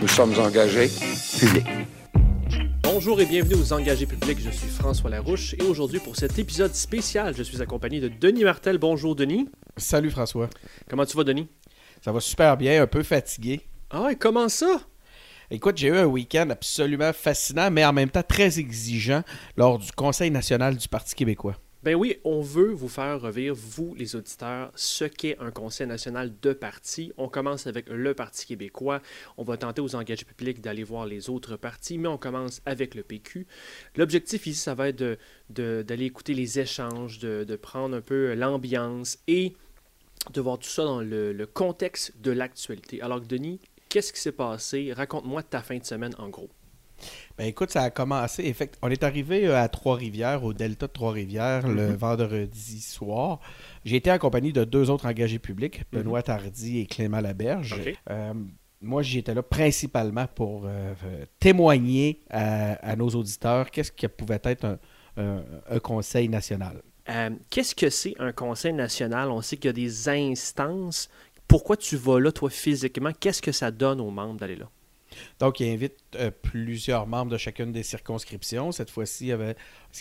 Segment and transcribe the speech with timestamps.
[0.00, 0.88] Nous sommes engagés
[1.38, 1.66] publics.
[2.82, 4.38] Bonjour et bienvenue aux Engagés publics.
[4.40, 8.44] Je suis François Larouche et aujourd'hui pour cet épisode spécial, je suis accompagné de Denis
[8.44, 8.78] Martel.
[8.78, 9.50] Bonjour Denis.
[9.76, 10.48] Salut François.
[10.88, 11.48] Comment tu vas Denis?
[12.02, 13.60] Ça va super bien, un peu fatigué.
[13.90, 14.80] Ah ouais, comment ça?
[15.50, 19.22] Écoute, j'ai eu un week-end absolument fascinant, mais en même temps très exigeant
[19.58, 21.56] lors du Conseil national du Parti québécois.
[21.82, 26.30] Ben oui, on veut vous faire revivre, vous les auditeurs, ce qu'est un conseil national
[26.42, 27.10] de parti.
[27.16, 29.00] On commence avec le Parti québécois.
[29.38, 32.94] On va tenter aux engagés publics d'aller voir les autres partis, mais on commence avec
[32.94, 33.46] le PQ.
[33.96, 38.34] L'objectif ici, ça va être d'aller de, écouter les échanges, de, de prendre un peu
[38.34, 39.54] l'ambiance et
[40.34, 43.00] de voir tout ça dans le, le contexte de l'actualité.
[43.00, 44.92] Alors, Denis, qu'est-ce qui s'est passé?
[44.92, 46.50] Raconte-moi ta fin de semaine en gros.
[47.40, 48.44] Ben écoute, ça a commencé.
[48.44, 48.76] Effect...
[48.82, 51.94] On est arrivé euh, à Trois-Rivières, au delta de Trois-Rivières, le Mhm.
[51.96, 53.40] vendredi soir.
[53.82, 56.02] J'ai été accompagné de deux autres engagés publics, Mhm.
[56.02, 57.76] Benoît Tardy et Clément Laberge.
[57.80, 57.94] OK.
[58.10, 58.34] Euh,
[58.82, 64.40] moi, j'étais là principalement pour euh, euh, témoigner à, à nos auditeurs qu'est-ce que pouvait
[64.44, 64.78] être un,
[65.16, 66.82] un- un conseil national.
[67.08, 69.30] Euh, Qu'est-ce que c'est un conseil national?
[69.30, 71.08] On sait qu'il y a des instances.
[71.48, 73.12] Pourquoi tu vas là, toi, physiquement?
[73.18, 74.68] Qu'est-ce que ça donne aux membres d'aller là?
[75.38, 78.72] Donc, il invite euh, plusieurs membres de chacune des circonscriptions.
[78.72, 79.56] Cette fois-ci, il y avait,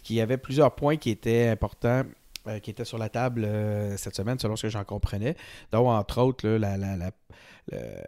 [0.10, 2.04] y avait plusieurs points qui étaient importants,
[2.48, 5.36] euh, qui étaient sur la table euh, cette semaine, selon ce que j'en comprenais.
[5.72, 6.48] Donc, entre autres,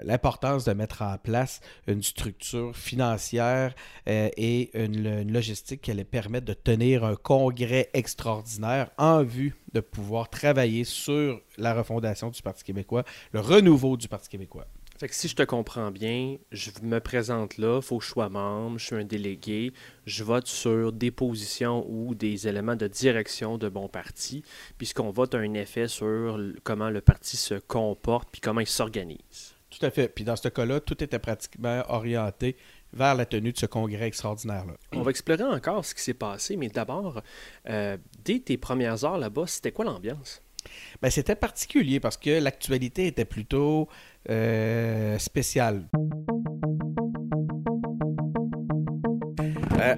[0.03, 3.75] l'importance de mettre en place une structure financière
[4.07, 10.29] et une logistique qui allait permettre de tenir un congrès extraordinaire en vue de pouvoir
[10.29, 14.66] travailler sur la refondation du Parti québécois, le renouveau du Parti québécois.
[15.02, 18.09] Fait que si je te comprends bien, je me présente là, il faut que je
[18.11, 19.73] sois membre, je suis un délégué,
[20.05, 24.44] je vote sur des positions ou des éléments de direction de mon parti,
[24.77, 29.55] puisqu'on vote a un effet sur comment le parti se comporte puis comment il s'organise.
[29.72, 30.07] Tout à fait.
[30.07, 32.56] Puis dans ce cas-là, tout était pratiquement orienté
[32.94, 34.73] vers la tenue de ce congrès extraordinaire-là.
[34.91, 37.23] On va explorer encore ce qui s'est passé, mais d'abord,
[37.68, 40.44] euh, dès tes premières heures là-bas, c'était quoi l'ambiance?
[41.01, 43.88] Ben, c'était particulier parce que l'actualité était plutôt
[44.29, 45.87] euh, spéciale.
[49.81, 49.96] Euh,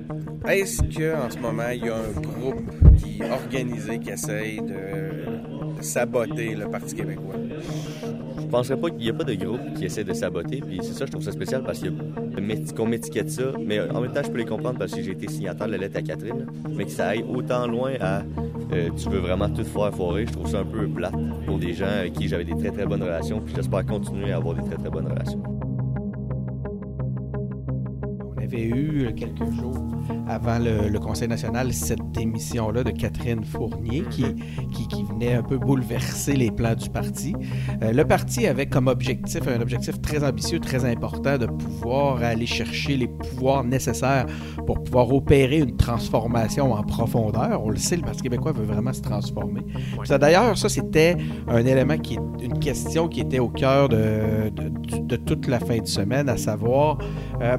[0.47, 2.63] Est-ce qu'en ce moment, il y a un groupe
[2.97, 7.35] qui organisé qui essaye de, saboter le Parti québécois?
[8.39, 10.93] Je penserais pas qu'il n'y a pas de groupe qui essaie de saboter, puis c'est
[10.93, 11.81] ça, je trouve ça spécial parce
[12.75, 15.27] qu'on m'étiquette ça, mais en même temps, je peux les comprendre parce que j'ai été
[15.27, 18.21] signataire de la lettre à Catherine, mais que ça aille autant loin à
[18.73, 21.15] euh, tu veux vraiment tout faire foirer, je trouve ça un peu plate
[21.45, 24.37] pour des gens avec qui j'avais des très très bonnes relations, puis j'espère continuer à
[24.37, 25.43] avoir des très très bonnes relations.
[28.53, 29.83] Avait eu euh, quelques jours
[30.27, 34.25] avant le, le Conseil national cette émission-là de Catherine Fournier qui,
[34.71, 37.33] qui, qui venait un peu bouleverser les plans du parti.
[37.81, 42.45] Euh, le parti avait comme objectif, un objectif très ambitieux, très important, de pouvoir aller
[42.45, 44.27] chercher les pouvoirs nécessaires
[44.67, 47.63] pour pouvoir opérer une transformation en profondeur.
[47.63, 49.61] On le sait, le Parti québécois veut vraiment se transformer.
[50.03, 54.51] Ça, D'ailleurs, ça, c'était un élément qui est une question qui était au cœur de,
[54.51, 56.99] de toute la fin de semaine, à savoir
[57.41, 57.57] euh,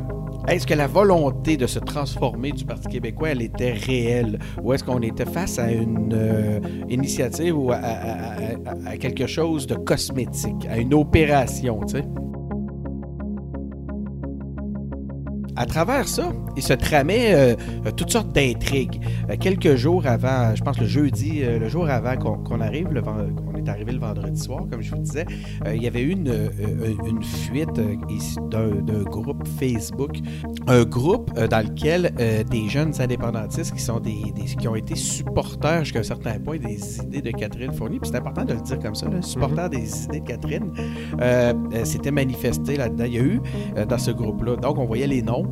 [0.49, 4.39] est-ce que la volonté de se transformer du Parti québécois, elle était réelle?
[4.63, 10.67] Ou est-ce qu'on était face à une euh, initiative ou à, quelque chose de cosmétique,
[10.71, 11.81] à une opération?
[15.57, 17.55] À travers ça, il se tramait euh,
[17.87, 19.01] euh, toutes sortes d'intrigues.
[19.41, 23.69] Quelques jours avant, je pense le jeudi, le jour avant qu'on arrive, le qu'on est
[23.69, 25.25] arrivé le vendredi soir, comme je vous disais,
[25.67, 26.49] euh, il y avait eu une, euh,
[27.07, 30.19] une fuite euh, d'un groupe Facebook,
[30.67, 32.13] un groupe dans lequel
[32.51, 36.59] des jeunes indépendantistes qui sont des, des- qui ont été supporters jusqu'à un certain point
[36.59, 37.99] des idées de Catherine Fournier.
[38.01, 40.71] Puis c'est important de le dire comme ça, là, supporters des idées de Catherine,
[41.85, 43.05] s'étaient manifestés là-dedans.
[43.07, 43.41] Il y a eu
[43.89, 45.51] dans ce groupe-là, donc on voyait les noms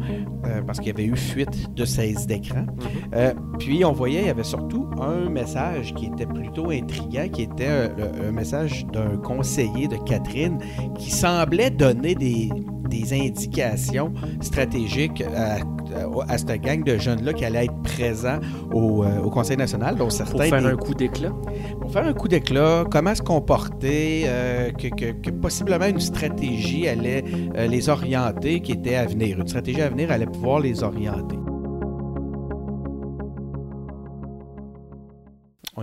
[0.67, 2.67] parce qu'il y avait eu fuite de saisie d'écran.
[3.15, 7.43] Euh, puis on voyait, il y avait surtout un message qui était plutôt intriguant, qui
[7.43, 7.91] était
[8.29, 10.59] un message d'un conseiller de Catherine
[10.99, 12.51] qui semblait donner des,
[12.89, 18.39] des indications stratégiques à, à, à cette gang de jeunes-là qui allaient être présents
[18.73, 20.33] au, euh, au Conseil national, dont certains...
[20.33, 21.33] Pour faire des- un coup d'éclat?
[21.81, 26.89] pour faire un coup d'éclat, comment se comporter, euh, que, que- que possiblement une stratégie
[26.89, 27.25] allait
[27.57, 29.39] euh, les orienter qui était à venir.
[29.41, 31.37] Une stratégie à venir allait pouvoir les orienter.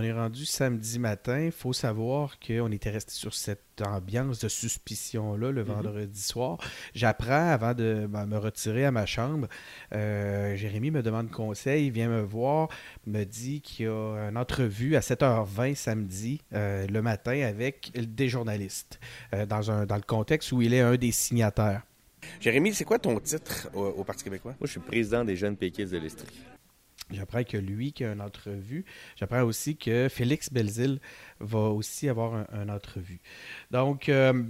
[0.00, 1.40] On est rendu samedi matin.
[1.40, 6.56] Il faut savoir qu'on était resté sur cette ambiance de suspicion-là le vendredi soir.
[6.94, 9.46] J'apprends avant de ben, me retirer à ma chambre.
[9.92, 12.70] euh, Jérémy me demande conseil, vient me voir,
[13.06, 18.30] me dit qu'il y a une entrevue à 7h20 samedi euh, le matin avec des
[18.30, 19.00] journalistes,
[19.34, 21.82] euh, dans, un, dans le contexte où il est un des signataires.
[22.40, 24.54] Jérémy, c'est quoi ton titre au, au Parti québécois?
[24.58, 26.40] Moi, je suis président des jeunes péquistes de l'Estrie.
[27.12, 28.84] J'apprends que lui qui a une entrevue.
[29.16, 31.00] J'apprends aussi que Félix Belzile
[31.40, 33.20] va aussi avoir un- une entrevue.
[33.70, 34.42] Donc, euh,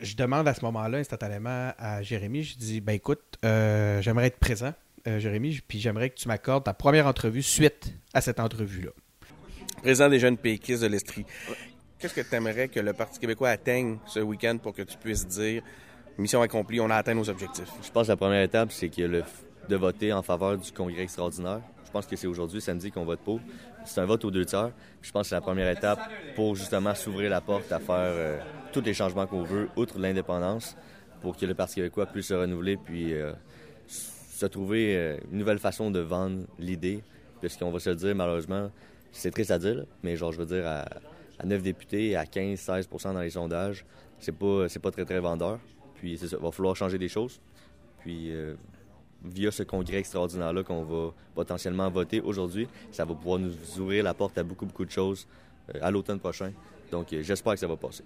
[0.00, 4.38] je demande à ce moment-là instantanément à Jérémy, je dis, ben écoute, euh, j'aimerais être
[4.38, 4.72] présent,
[5.06, 8.90] euh, Jérémy, puis j'aimerais que tu m'accordes ta première entrevue suite à cette entrevue-là.
[9.82, 11.26] Président des jeunes péquistes de l'Estrie.
[11.98, 15.26] Qu'est-ce que tu aimerais que le Parti québécois atteigne ce week-end pour que tu puisses
[15.26, 15.62] dire
[16.18, 17.68] mission accomplie, on a atteint nos objectifs?
[17.82, 19.24] Je pense que la première étape, c'est que le
[19.68, 21.60] de voter en faveur du congrès extraordinaire.
[21.92, 23.38] Je pense que c'est aujourd'hui, samedi, qu'on vote pour.
[23.84, 24.70] C'est un vote aux deux tiers.
[25.02, 26.00] Je pense que c'est la première étape
[26.34, 28.38] pour justement s'ouvrir la porte à faire euh,
[28.72, 30.74] tous les changements qu'on veut, outre l'indépendance,
[31.20, 33.34] pour que le Parti québécois puisse se renouveler puis euh,
[33.88, 37.02] se trouver euh, une nouvelle façon de vendre l'idée.
[37.42, 38.70] Puisqu'on va se dire, malheureusement,
[39.12, 40.86] c'est triste à dire, mais genre, je veux dire, à,
[41.38, 43.84] à 9 députés, à 15-16% dans les sondages,
[44.18, 45.58] c'est pas, c'est pas très, très vendeur.
[45.96, 47.38] Puis c'est ça, va falloir changer des choses.
[48.00, 48.32] Puis
[49.24, 54.14] via ce congrès extraordinaire-là qu'on va potentiellement voter aujourd'hui, ça va pouvoir nous ouvrir la
[54.14, 55.26] porte à beaucoup, beaucoup de choses
[55.74, 56.52] euh, à l'automne prochain.
[56.90, 58.04] Donc euh, j'espère que ça va passer.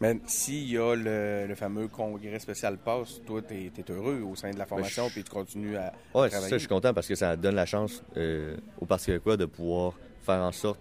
[0.00, 4.36] Mais s'il y a le, le fameux congrès spécial passe, toi, tu es, heureux au
[4.36, 6.50] sein de la formation, Ben, je- puis tu continues à Ouais, travailler.
[6.50, 9.46] ça, je suis content parce que ça donne la chance euh, au Parti québécois de
[9.46, 10.78] pouvoir faire en sorte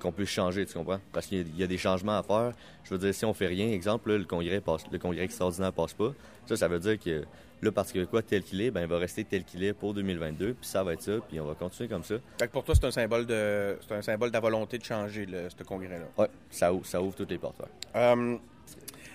[0.00, 1.00] qu'on puisse changer, tu comprends?
[1.12, 2.52] Parce qu'il y a- il y a des changements à faire.
[2.84, 5.72] Je veux dire, si on fait rien, exemple, là, le congrès passe, le congrès extraordinaire
[5.72, 6.12] passe pas,
[6.46, 7.24] ça, ça veut dire que
[7.60, 10.54] le Parti québécois tel qu'il est, ben, il va rester tel qu'il est pour 2022,
[10.54, 12.14] puis ça va être ça, puis on va continuer comme ça.
[12.38, 14.84] Fait que pour toi, c'est un symbole de c'est un symbole de la volonté de
[14.84, 16.06] changer le, ce congrès-là.
[16.16, 17.58] Ouais, ça ouvre, ça ouvre toutes les portes.
[17.58, 17.66] ouais.
[17.96, 18.36] Euh,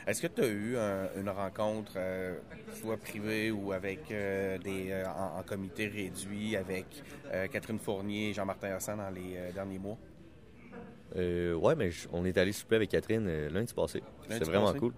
[0.06, 2.36] Est-ce que tu as eu un- une rencontre, euh,
[2.82, 6.86] soit privée ou avec euh, des euh, en, en comité réduit avec
[7.54, 9.98] Catherine Fournier et Jean-Martin Hassan dans les derniers mois?
[11.16, 14.02] Euh, ouais, mais je- on est allé souper avec Catherine euh, lundi passé.
[14.30, 14.80] C'était vraiment passé?
[14.80, 14.94] cool.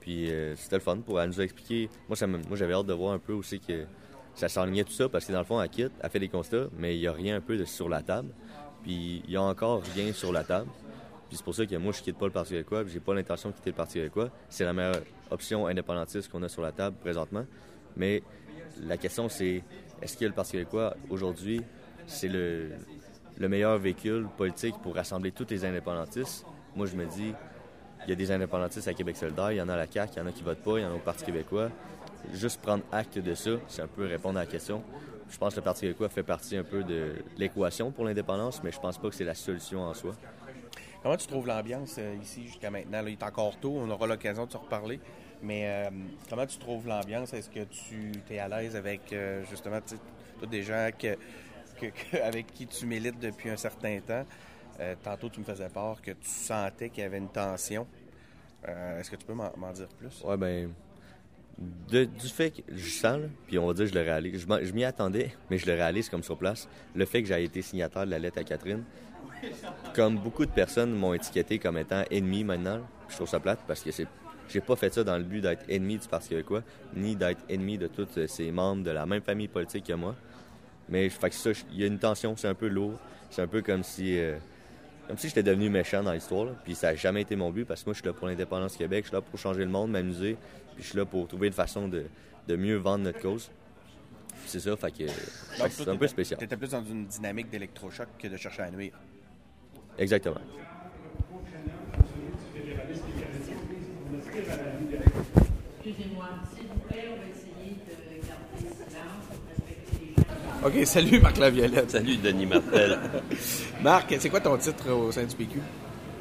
[0.00, 1.90] Puis euh, c'était le fun pour elle nous expliquer.
[2.08, 3.84] Moi, ça me- moi j'avais hâte de voir un peu aussi que
[4.34, 6.68] ça s'enlignait tout ça parce que dans le fond, elle quitte, elle fait des constats,
[6.78, 8.30] mais il n'y a rien un peu de, sur la table.
[8.82, 10.68] Puis il y a encore rien sur la table.
[11.28, 13.14] Puis c'est pour ça que moi, je quitte pas le Parti québécois, puis j'ai pas
[13.14, 14.30] l'intention de quitter le Parti québécois.
[14.48, 17.44] C'est la meilleure option indépendantiste qu'on a sur la table présentement.
[17.96, 18.22] Mais
[18.82, 19.62] la question, c'est
[20.00, 21.60] est-ce que le Parti québécois, aujourd'hui,
[22.06, 22.70] c'est le,
[23.40, 26.44] le meilleur véhicule politique pour rassembler tous les indépendantistes?
[26.76, 27.32] Moi, je me dis,
[28.04, 30.12] il y a des indépendantistes à Québec solidaire, il y en a à la CAQ,
[30.14, 31.70] il y en a qui votent pas, il y en a au Parti québécois.
[32.34, 34.84] Juste prendre acte de ça, c'est un peu répondre à la question.
[35.30, 38.72] Je pense que le Parti québécois fait partie un peu de l'équation pour l'indépendance, mais
[38.72, 40.14] je pense pas que c'est la solution en soi.
[41.02, 43.02] Comment tu trouves l'ambiance euh, ici jusqu'à maintenant?
[43.06, 45.00] Il est encore tôt, on aura l'occasion de se reparler.
[45.42, 45.90] Mais euh,
[46.28, 47.32] comment tu trouves l'ambiance?
[47.32, 49.78] Est-ce que tu es à l'aise avec euh, justement
[50.50, 51.16] des gens que,
[52.22, 54.24] avec qui tu milites depuis un certain temps?
[54.80, 57.86] Euh, tantôt, tu me faisais part que tu sentais qu'il y avait une tension.
[58.68, 60.22] Euh, Est-ce que tu peux m'en dire plus?
[60.24, 60.70] Ouais, ben.
[61.90, 64.84] de- du fait que je sens, puis on va dire je le réalise, je m'y
[64.84, 66.68] attendais, mais je le réalise comme sur place.
[66.94, 68.82] Le fait que j'ai été signataire de la lettre à Catherine,
[69.94, 73.82] comme beaucoup de personnes m'ont étiqueté comme étant ennemi maintenant, je trouve ça plate parce
[73.82, 74.06] que c'est.
[74.48, 76.62] J'ai pas fait ça dans le but d'être ennemi du Parti québécois,
[76.94, 80.16] ni d'être ennemi de tous euh, ces membres de la même famille politique que moi.
[80.90, 82.98] Mais fait que ça, il y a une tension, c'est un peu lourd.
[83.30, 84.18] C'est un peu comme si.
[84.18, 84.38] euh,
[85.06, 86.52] comme si j'étais devenu méchant dans l'histoire, là.
[86.62, 88.72] puis ça n'a jamais été mon but parce que moi je suis là pour l'indépendance
[88.72, 90.36] du Québec, je suis là pour changer le monde, m'amuser,
[90.76, 92.04] puis je suis là pour trouver une façon de,
[92.46, 93.50] de mieux vendre notre cause.
[94.28, 96.38] Puis C'est ça, fait que, fait que c'est un peu spécial.
[96.38, 98.92] Tu étais plus dans une dynamique d'électrochoc que de chercher à nuire.
[99.98, 100.40] Exactement.
[105.78, 109.26] Excusez-moi, s'il vous plaît, on va essayer de garder silence
[110.62, 111.90] OK, salut Marc Laviolette.
[111.90, 112.98] Salut, Denis Martel.
[113.82, 115.58] Marc, c'est quoi ton titre au sein du PQ?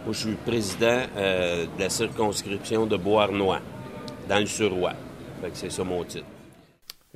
[0.06, 3.60] Moi, je suis président euh, de la circonscription de Beauharnois,
[4.30, 4.94] dans le Suroît.
[5.42, 6.26] Fait que c'est ça mon titre.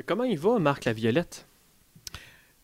[0.05, 1.45] Comment il va, Marc Laviolette?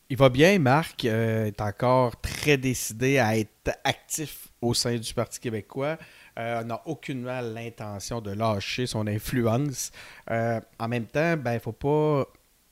[0.10, 5.14] Il va bien, Marc euh, est encore très décidé à être actif au sein du
[5.14, 5.98] Parti québécois.
[6.38, 9.92] Euh, on n'a aucunement l'intention de lâcher son influence.
[10.32, 12.26] Euh, en même temps, ben, il faut pas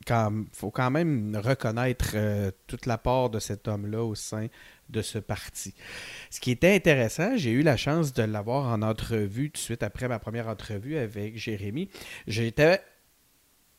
[0.08, 4.48] quand, faut quand même reconnaître euh, toute la part de cet homme-là au sein
[4.90, 5.74] de ce parti.
[6.30, 9.84] Ce qui était intéressant, j'ai eu la chance de l'avoir en entrevue tout de suite
[9.84, 11.90] après ma première entrevue avec Jérémy.
[12.26, 12.82] J'étais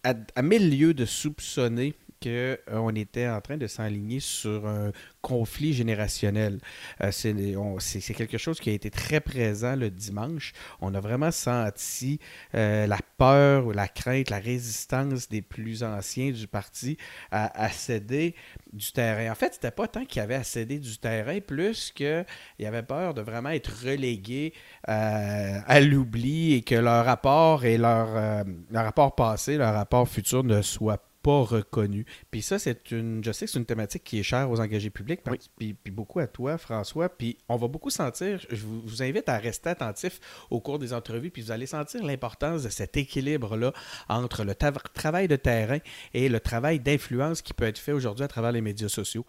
[0.04, 5.72] à, à mille lieues de soupçonner qu'on était en train de s'enligner sur un conflit
[5.72, 6.58] générationnel.
[7.02, 10.52] Euh, c'est quelque chose qui a été très présent le dimanche.
[10.80, 12.18] On a vraiment senti
[12.54, 16.96] euh, la peur, ou la crainte, la résistance des plus anciens du parti
[17.30, 18.34] à, céder
[18.72, 19.30] du terrain.
[19.30, 22.24] En fait, c'était pas tant qu'il y avait à céder du terrain, plus qu'il
[22.58, 24.52] y avait peur de vraiment être relégués
[24.88, 30.08] euh, à l'oubli et que leur rapport et leur, euh, leur rapport passé, leur rapport
[30.08, 32.04] futur ne soient pas reconnus.
[32.30, 34.90] Puis ça, c'est une, je sais que c'est une thématique qui est chère aux engagés
[34.90, 35.20] publics,
[35.58, 37.08] puis, puis beaucoup à toi, François.
[37.08, 40.20] Puis on va beaucoup sentir, je vous, vous invite à rester attentif
[40.50, 43.72] au cours des entrevues, puis vous allez sentir l'importance de cet équilibre-là
[44.08, 45.78] entre le travail de terrain
[46.14, 49.26] et le travail d'influence qui peut être fait aujourd'hui à travers les médias sociaux.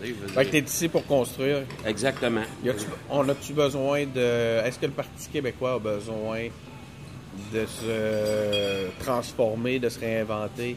[0.00, 1.62] Fait que t'es ici pour construire.
[1.84, 2.42] Exactement.
[2.64, 4.60] Y a-tu- on a-tu besoin de.
[4.64, 6.48] Est-ce que le Parti québécois a besoin
[7.52, 10.76] de se transformer, de se réinventer?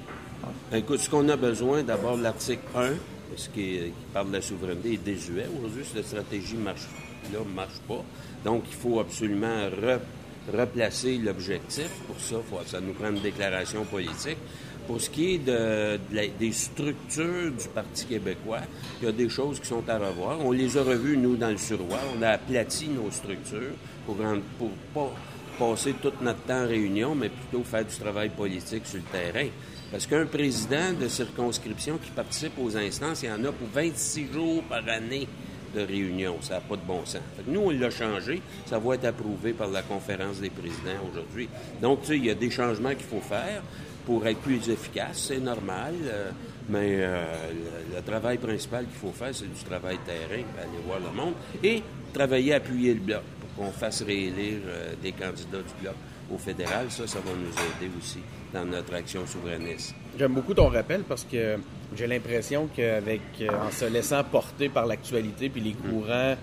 [0.71, 2.91] Ben, Écoute, ce qu'on a besoin, d'abord, l'article 1,
[3.35, 3.79] ce qui,
[4.13, 5.45] parle de la souveraineté, est désuet.
[5.57, 6.87] Aujourd'hui, cette stratégie marche,
[7.31, 8.03] là marche pas.
[8.43, 9.99] Donc, il faut absolument re-
[10.55, 11.89] replacer l'objectif.
[12.07, 14.37] Pour ça, faut, ça nous prend une déclaration politique.
[14.85, 15.41] Pour ce qui est
[16.39, 18.59] des structures du Parti québécois,
[19.01, 20.39] il y a des choses qui sont à revoir.
[20.41, 21.99] On les a revues, nous, dans le Suroît.
[22.17, 23.71] On a aplati nos structures
[24.05, 24.17] pour,
[24.57, 25.13] pour pas
[25.57, 29.47] passer tout notre temps en réunion, mais plutôt faire du travail politique sur le terrain.
[29.93, 34.33] Parce qu'un président de circonscription qui participe aux instances, il y en a pour 26
[34.33, 35.27] jours par année
[35.75, 36.37] de réunion.
[36.41, 37.21] Ça n'a pas de bon sens.
[37.45, 38.41] Nous, on l'a changé.
[38.65, 41.47] Ça va être approuvé par la conférence des présidents aujourd'hui.
[41.79, 43.61] Donc, tu sais, il y a des changements qu'il faut faire
[44.03, 45.25] pour être plus efficace.
[45.27, 45.93] C'est normal.
[46.05, 46.31] euh,
[46.69, 47.23] mais euh,
[47.95, 51.83] le, travail principal qu'il faut faire, c'est du travail terrain, aller voir le monde et
[52.11, 55.95] travailler appuyer le bloc pour qu'on fasse réélire euh, des candidats du bloc
[56.33, 56.87] au fédéral.
[56.89, 58.21] Ça, ça va nous aider aussi
[58.53, 59.95] dans notre action souverainiste.
[60.17, 61.57] J'aime beaucoup ton rappel parce que
[61.95, 66.35] j'ai l'impression qu'avec euh, en se laissant porter par l'actualité puis les courants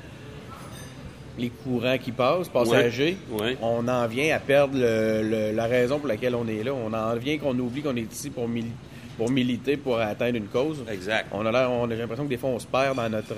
[1.39, 3.57] les courants qui passent, passagers, Ouais.
[3.63, 6.75] on en vient à perdre le- le- la raison pour laquelle on est là.
[6.75, 8.73] On en vient qu'on oublie qu'on est ici pour, mili-
[9.17, 10.85] pour militer, pour atteindre une cause.
[10.91, 11.29] Exact.
[11.33, 13.37] On a on a l'impression que des fois on se perd dans notre,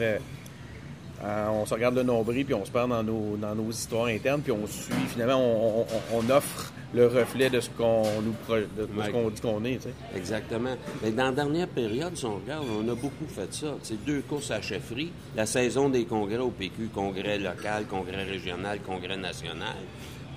[1.24, 4.06] euh, on se regarde le nombril puis on se perd dans nos, dans nos histoires
[4.06, 4.92] internes puis on suit.
[5.08, 5.86] Finalement, on, on-
[6.18, 9.76] on offre le reflet de ce qu'on nous, de, ce qu'on dit qu'on est.
[9.76, 9.94] tu sais.
[10.14, 10.74] Exactement.
[11.02, 13.68] Mais dans la dernière période, si on regarde, on a beaucoup fait ça.
[13.82, 18.80] C'est deux courses à chefferie, la saison des congrès au PQ, congrès local, congrès régional,
[18.84, 19.74] congrès national,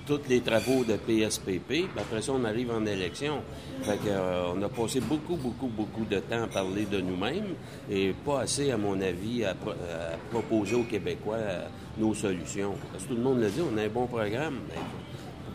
[0.06, 3.42] tous les travaux de PSPP, puis après ça, on arrive en élection.
[3.82, 7.54] Fait que, euh, on a passé beaucoup, beaucoup, beaucoup de temps à parler de nous-mêmes
[7.90, 11.66] et pas assez, à mon avis, à, pro- à proposer aux Québécois euh,
[11.98, 12.74] nos solutions.
[12.92, 14.60] Parce que tout le monde le dit, on a un bon programme.
[14.68, 14.80] Mais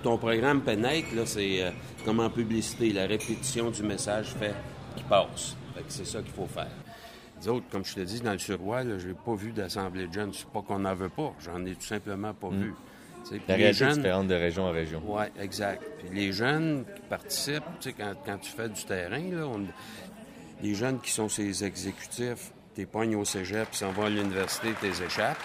[0.04, 1.72] ton programme pénètre, c'est euh,
[2.04, 4.54] comme en publicité, la répétition du message fait
[4.98, 5.56] qui passe.
[5.76, 6.68] Fait que c'est ça qu'il faut faire.
[7.42, 10.14] Les autres, comme je te dis, dans le Suroît, je n'ai pas vu d'assemblée de
[10.14, 10.32] jeunes.
[10.34, 12.74] C'est pas qu'on n'en veut pas, j'en ai tout simplement pas vu.
[13.48, 15.02] La les réalité est jeunes- différente de région en région.
[15.06, 15.84] oui, exact.
[16.00, 19.66] Puis les jeunes qui participent, tu sais, quand, quand tu fais du terrain, là, on-
[20.64, 24.70] les jeunes qui sont ces exécutifs, t'es pognes au cégep, puis s'en vont à l'université,
[24.80, 25.38] t'es échappes.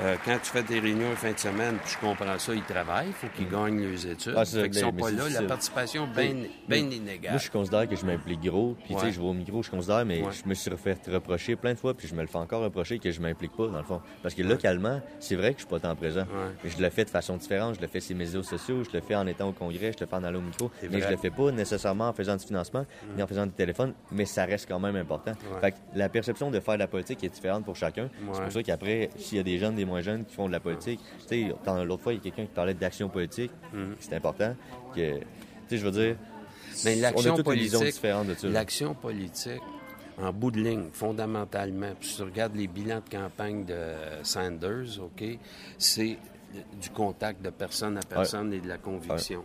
[0.00, 2.62] Euh, quand tu fais des réunions en fin de semaine, puis je comprends ça, ils
[2.62, 4.34] travaillent, il faut qu'ils gagnent leurs études.
[4.36, 5.24] Ah, c'est fait ça, sont pas là.
[5.28, 6.34] La participation bien
[6.68, 7.32] bien inégale.
[7.32, 8.76] Moi, je considère que je m'implique gros.
[8.84, 10.32] Puis, tu sais, je vais au micro, je considère, mais Ouais.
[10.32, 12.98] je me suis fait reprocher plein de fois, puis je me le fais encore reprocher
[12.98, 14.00] que je m'implique pas, dans le fond.
[14.22, 16.24] Parce que localement, c'est vrai que je suis pas tant présent.
[16.64, 17.74] Mais je le fais de façon différente.
[17.76, 20.02] Je le fais sur les médias sociaux, je le fais en étant au congrès, je
[20.02, 20.70] le fais en allant au micro.
[20.90, 23.92] Mais je le fais pas nécessairement en faisant du financement, ni en faisant du téléphone,
[24.12, 25.32] mais ça reste quand même important.
[25.60, 28.08] Fait que la perception de faire de la politique est différente pour chacun.
[28.32, 30.52] C'est pour ça qu'après, s'il y a des jeunes, des moins jeunes qui font de
[30.52, 33.50] la politique, tu sais, dans- l'autre fois, il y a quelqu'un qui parlait d'action politique.
[33.72, 33.92] Mm.
[34.00, 34.54] C'est important
[34.94, 35.24] que, tu
[35.68, 36.16] sais, je veux dire,
[36.84, 38.02] Mais l'action politique,
[38.52, 39.60] l'action politique,
[40.18, 43.78] en bout de ligne, fondamentalement, puis si tu regardes les bilans de campagne de
[44.22, 45.24] Sanders, OK,
[45.78, 46.18] c'est
[46.80, 49.44] du contact de personne à personne et de la conviction.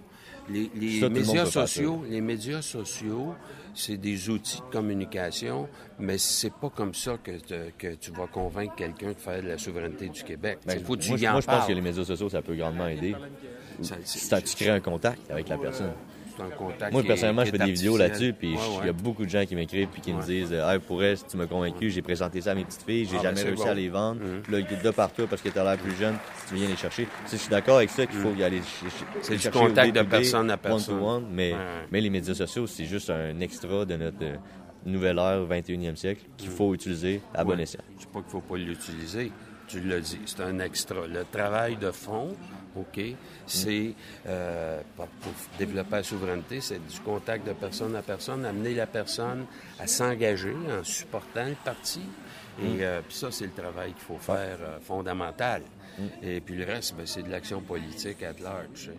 [0.50, 3.34] Les, les Ça, le médias sociaux, les médias sociaux,
[3.74, 5.68] c'est des outils de communication,
[6.00, 9.48] mais c'est pas comme ça que, te- que tu vas convaincre quelqu'un de faire de
[9.48, 10.60] la souveraineté du Québec.
[10.66, 11.68] Ben, Il faut que tu moi, y je- en moi, je pense parles.
[11.68, 13.16] que les médias sociaux, ça peut grandement aider.
[13.82, 15.92] Ça- Si tu crées un contact avec la personne.
[16.36, 18.86] C'est un contact Moi, qui est- personnellement, je fais des vidéos là-dessus, puis il ouais.
[18.88, 21.38] y a beaucoup de gens qui m'écrivent puis qui me disent Hey, pour elle, tu
[21.38, 23.64] m'as convaincu, j'ai présenté ça à mes petites filles, j'ai Ah, jamais ben, c'est réussi
[23.64, 23.70] bon.
[23.70, 24.22] à les vendre.
[24.44, 26.16] Puis là, il de par toi parce que t'as l'air plus jeune,
[26.48, 27.04] tu viens les chercher.
[27.06, 28.88] Tu sais, je suis d'accord avec ça qu'il faut y aller Mm.
[29.22, 30.96] C'est du contact de personne à personne.
[30.96, 31.54] One to one, mais,
[31.92, 34.32] mais les médias sociaux, c'est juste un extra de notre, de,
[34.86, 37.82] nouvelle ère, 21e siècle, qu'il faut utiliser à bon escient.
[37.98, 39.32] Je sais pas qu'il faut pas l'utiliser.
[39.68, 41.08] Tu l'as dit, c'est un extra.
[41.08, 42.36] Le travail de fond,
[42.76, 43.02] OK,
[43.46, 43.94] c'est
[44.28, 45.08] euh, pour,
[45.58, 49.46] développer la souveraineté, c'est du contact de personne à personne, amener la personne
[49.80, 52.02] à s'engager en supportant le parti.
[52.62, 55.62] Et euh, puis ça, c'est le travail qu'il faut faire euh, fondamental.
[56.22, 58.92] Et puis le reste, ben, c'est de l'action politique à large.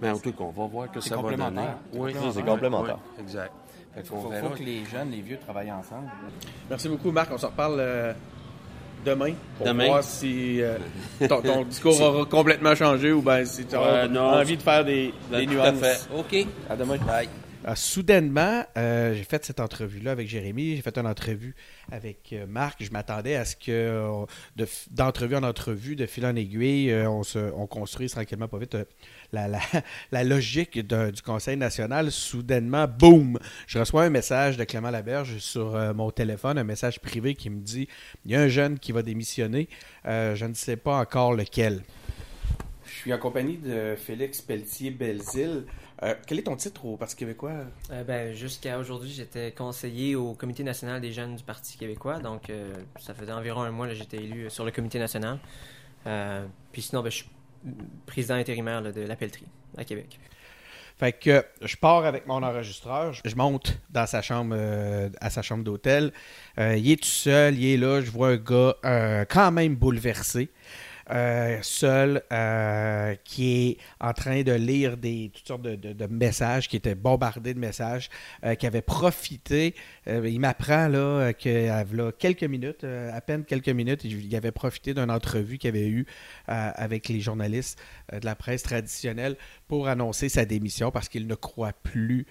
[0.00, 1.36] Mais en tout cas, on va voir que ça va donner.
[1.36, 1.78] complémentaire.
[1.92, 2.98] Oui, C'est complémentaire.
[3.16, 3.52] oui, exact.
[3.94, 4.48] Fait Il faut, verra.
[4.48, 6.08] faut que les jeunes, les vieux travaillent ensemble.
[6.68, 7.30] Merci beaucoup, Marc.
[7.32, 8.12] On se reparle euh,
[9.04, 9.86] demain pour Demain.
[9.86, 10.76] voir si euh,
[11.28, 14.62] ton, ton discours aura complètement changé ou bien si tu auras Ouais, non, envie de
[14.62, 15.66] faire des, des Tout nuances.
[15.68, 16.00] à fait.
[16.16, 16.46] OK.
[16.68, 16.96] À demain.
[16.98, 17.28] Bye.
[17.66, 21.54] Ah, soudainement, euh, j'ai fait cette entrevue-là avec Jérémy, j'ai fait une entrevue
[21.90, 22.84] avec euh, Marc.
[22.84, 27.08] Je m'attendais à ce que, euh, de d'entrevue en entrevue, de fil en aiguille, euh,
[27.08, 28.84] on, se, on construise tranquillement, pas vite, euh,
[29.34, 29.60] la, la,
[30.12, 32.10] la logique du Conseil national.
[32.10, 33.38] Soudainement, boum!
[33.66, 37.50] Je reçois un message de Clément Laberge sur euh, mon téléphone, un message privé qui
[37.50, 37.88] me dit
[38.24, 39.68] il y a un jeune qui va démissionner,
[40.06, 41.82] Euh, je ne sais pas encore lequel.
[42.86, 45.64] Je suis en compagnie de Félix Pelletier-Belzile.
[46.02, 47.52] Euh, quel est ton titre au Parti québécois?
[47.90, 52.18] Euh, ben, jusqu'à aujourd'hui, j'étais conseiller au Comité national des jeunes du Parti québécois.
[52.18, 55.38] Donc, euh, ça faisait environ un mois que j'étais élu sur le Comité national.
[56.06, 57.26] Euh, puis sinon, ben, je suis
[58.06, 60.18] président intérimaire de la Pelletrie à Québec.
[60.96, 65.28] Fait que je pars avec mon enregistreur, je- je monte dans sa chambre, euh, à
[65.28, 66.12] sa chambre d'hôtel.
[66.58, 69.74] Euh, il est tout seul, il est là, je vois un gars euh, quand même
[69.74, 70.50] bouleversé,
[71.10, 76.76] euh, seul, euh, qui est en train de lire des toutes sortes de, messages, qui
[76.76, 78.10] était bombardé de messages,
[78.44, 79.74] euh, qui avait profité.
[80.06, 85.10] il m'apprend là que là, quelques minutes, à peine quelques minutes, il avait profité d'une
[85.10, 86.06] entrevue qu'il avait eue
[86.46, 87.78] avec les journalistes
[88.12, 89.36] de la presse traditionnelle
[89.68, 92.26] pour annoncer sa démission parce qu'il ne croit plus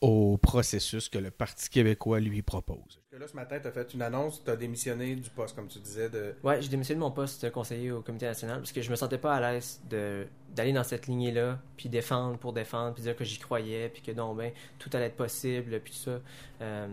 [0.00, 3.00] au processus que le Parti québécois lui propose.
[3.18, 5.80] Là, ce matin, tu as fait une annonce, tu as démissionné du poste, comme tu
[5.80, 6.08] disais.
[6.08, 6.36] De...
[6.44, 9.18] Ouais, j'ai démissionné de mon poste conseiller au Comité national parce que je me sentais
[9.18, 13.38] pas à l'aise d'aller dans cette lignée-là, puis défendre pour défendre, puis dire que j'y
[13.38, 16.20] croyais, puis que non, ben, tout allait être possible, puis tout ça.
[16.62, 16.86] Euh,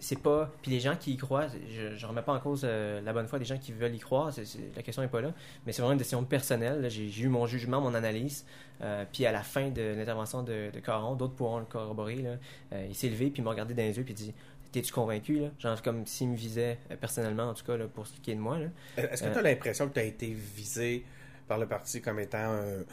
[0.00, 0.50] c'est- pas...
[0.60, 3.26] Puis les gens qui y croient, je, je remets pas en cause euh, la bonne
[3.28, 4.32] foi des gens qui veulent y croire,
[4.76, 5.32] la question n'est pas là,
[5.64, 6.84] mais c'est vraiment une décision personnelle.
[6.90, 8.44] J'ai eu mon jugement, mon analyse,
[8.82, 12.24] euh, puis à la fin de l'intervention de, de Caron, d'autres pourront le corroborer,
[12.72, 14.34] euh, il s'est levé, puis il m'a regardé dans les yeux, puis il dit
[14.72, 15.48] T'es-tu convaincu, là?
[15.58, 18.34] Genre, comme s'il me visait euh, personnellement, en tout cas, là, pour ce qui est
[18.36, 18.66] de moi, là.
[18.96, 21.04] Est-ce que Euh, tu as l'impression que tu as été visé
[21.48, 22.84] par le parti comme étant un,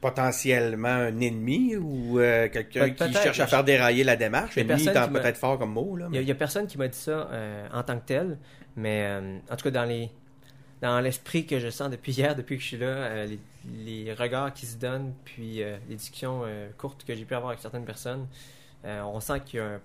[0.00, 4.56] potentiellement un ennemi ou euh, quelqu'un qui cherche à faire dérailler la démarche?
[4.56, 5.96] Ennemi personne étant qui m'a- peut-être fort comme mot.
[5.96, 7.28] Là, Il n'y a, personne qui m'a dit ça
[7.72, 8.38] en tant que tel,
[8.76, 9.08] mais
[9.50, 10.10] en tout cas, dans les
[10.80, 13.38] dans l'esprit que je sens depuis hier, depuis que je suis là, les,
[13.84, 16.42] les regards qui se donnent, puis les discussions
[16.76, 18.26] courtes que j'ai pu avoir avec certaines personnes,
[18.84, 19.80] euh, on sent qu'il y a, un-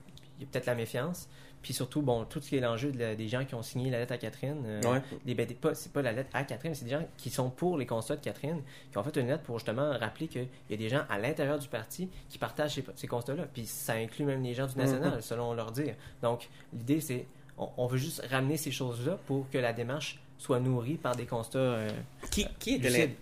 [0.52, 1.28] peut-être la méfiance.
[1.64, 3.90] Puis surtout, bon, tout ce qui est l'enjeu de la- des gens qui ont signé
[3.90, 4.62] la lettre à Catherine.
[4.66, 5.02] euh, Ouais.
[5.26, 7.78] les, ben, pas, c'est pas la lettre à Catherine, c'est des gens qui sont pour
[7.78, 10.78] les constats de Catherine, qui ont fait une lettre pour justement rappeler qu'il y a
[10.78, 13.46] des gens à l'intérieur du parti qui partagent ces, ces constats-là.
[13.52, 15.96] Puis ça inclut même les gens du national, selon leur dire.
[16.22, 17.26] Donc, l'idée, c'est
[17.58, 21.26] on, on veut juste ramener ces choses-là pour que la démarche soit nourrie par des
[21.26, 21.58] constats.
[21.58, 21.90] euh,
[22.30, 23.16] Qui, qui était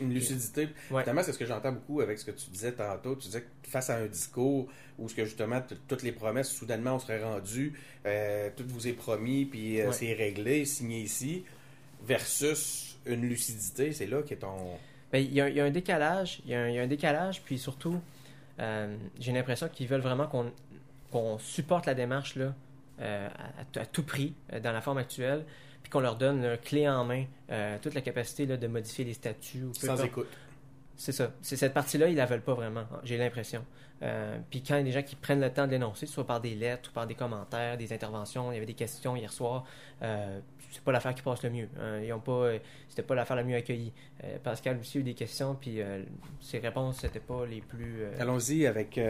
[0.00, 0.68] une lucidité?
[0.90, 1.02] Ouais.
[1.04, 3.14] C'est ce que j'entends beaucoup avec ce que tu disais tantôt.
[3.16, 6.94] Tu disais que face à un discours où ce que justement toutes les promesses, soudainement,
[6.94, 7.72] on serait rendu,
[8.06, 9.92] euh, tout vous est promis, puis euh, Ouais.
[9.92, 11.44] c'est réglé, signé ici,
[12.06, 14.56] versus une lucidité, c'est là qu'est ton.
[15.12, 16.78] Ben, il, y a, il y a un décalage, il y a un, il y
[16.78, 18.00] a un décalage, puis surtout,
[18.60, 20.26] euh, j'ai l'impression qu'ils veulent vraiment
[21.10, 22.54] qu'on supporte la démarche là,
[23.00, 23.26] à,
[23.80, 25.44] à tout prix dans la forme actuelle,
[25.88, 29.06] puis qu'on leur donne là, clé en main euh, toute la capacité là, de modifier
[29.06, 29.64] les statuts.
[29.64, 30.28] Ou Sans écoute.
[30.96, 31.32] C'est ça.
[31.40, 32.84] C'est cette partie-là, ils la veulent pas vraiment.
[33.04, 33.64] J'ai l'impression.
[34.02, 36.26] Euh, puis quand il y a des gens qui prennent le temps de l'énoncer, soit
[36.26, 39.32] par des lettres ou par des commentaires, des interventions, il y avait des questions hier
[39.32, 39.64] soir.
[40.02, 41.68] Euh, c'est pas l'affaire qui passe le mieux.
[41.80, 42.00] hein.
[42.02, 42.58] Ils ont pas, euh,
[42.90, 43.92] c'était pas l'affaire la mieux accueillie.
[44.42, 45.78] Pascal aussi a eu des questions, puis
[46.40, 48.04] ses réponses c'était pas les plus.
[48.18, 49.00] Allons-y avec.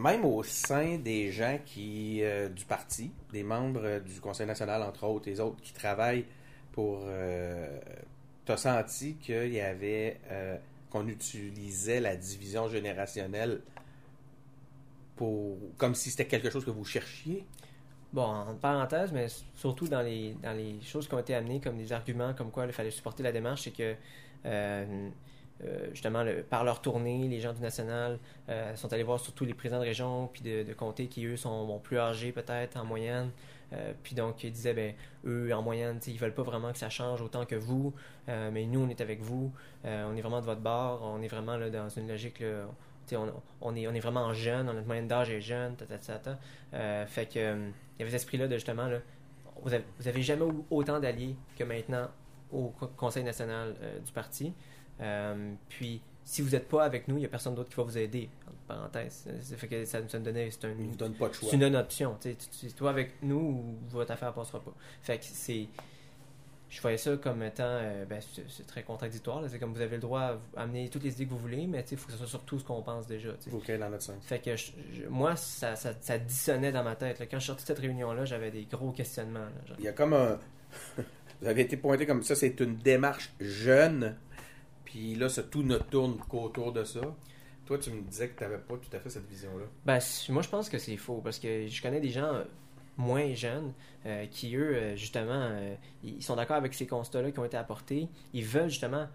[0.00, 4.82] Même au sein des gens qui euh, du parti, des membres euh, du Conseil national,
[4.82, 6.26] entre autres, les autres qui travaillent
[6.72, 7.02] pour.
[7.04, 7.78] Euh,
[8.46, 10.18] T'as senti qu'il y avait.
[10.30, 10.56] euh,
[10.90, 13.60] qu'on utilisait la division générationnelle
[15.16, 15.56] pour.
[15.76, 17.46] comme si c'était quelque chose que vous cherchiez?
[18.12, 21.76] Bon, en parenthèse, mais surtout dans les, dans les choses qui ont été amenées comme
[21.76, 23.94] des arguments comme quoi il fallait supporter la démarche, c'est que
[25.64, 28.18] euh, justement, le- par leur tournée, les gens du national
[28.48, 31.78] euh, sont allés voir surtout les présidents de région puis de, de qui, eux, sont
[31.82, 33.30] plus âgés peut-être en moyenne.
[33.72, 34.94] Euh, puis donc, ils disaient, ben,
[35.24, 37.92] eux, en moyenne, ils veulent pas vraiment que ça change autant que vous,
[38.26, 39.52] mais nous, on est avec vous,
[39.84, 42.66] on est vraiment de votre bord, on est vraiment dans une logique, là,
[43.12, 47.06] on, on est, on est vraiment jeune, notre moyenne d'âge est jeune, ta, ta, ta,
[47.06, 48.98] fait que il y avait cet esprit-là de justement, là,
[49.62, 52.08] vous avez, vous avez jamais eu autant d'alliés que maintenant
[52.52, 54.52] au co- Conseil national du parti.
[55.00, 57.82] Euh, puis, si vous n'êtes pas avec nous, il n'y a personne d'autre qui va
[57.84, 58.28] vous aider.
[58.46, 59.28] Entre parenthèses.
[59.42, 61.48] Ça fait que ça, ça nous donnait, c'est un, Ils vous donnent pas de choix.
[61.50, 62.16] c'est une option.
[62.20, 62.36] Tu
[62.72, 64.72] toi avec nous, ou votre affaire passera pas.
[65.02, 65.66] Fait que c'est.
[66.68, 67.64] Je voyais ça comme étant.
[67.64, 69.42] euh, ben, c'est très contradictoire.
[69.48, 71.84] C'est comme vous avez le droit à amener toutes les idées que vous voulez, mais
[71.90, 73.30] il faut que ce soit surtout ce qu'on pense déjà.
[73.52, 74.14] OK, dans notre sens.
[74.22, 77.18] Fait que je- je- moi, ça, ça, ça dissonnait dans ma tête.
[77.18, 77.26] là.
[77.26, 79.40] Quand je suis sorti de cette réunion-là, j'avais des gros questionnements.
[79.40, 79.74] là.
[79.80, 80.38] Il y a comme un.
[81.42, 84.14] Vous avez été pointé comme ça, c'est une démarche jeune.
[84.90, 87.00] Puis là, tout ne tourne qu'autour de ça.
[87.64, 89.64] Toi, tu me disais que tu n'avais pas tout à fait cette vision-là.
[89.86, 90.00] Ben,
[90.30, 92.42] moi, je pense que c'est faux parce que je connais des gens euh,
[92.96, 93.72] moins jeunes
[94.04, 95.52] euh, qui, eux, euh, justement,
[96.02, 98.08] ils sont d'accord avec ces constats-là qui ont été apportés.
[98.34, 99.06] Ils veulent justement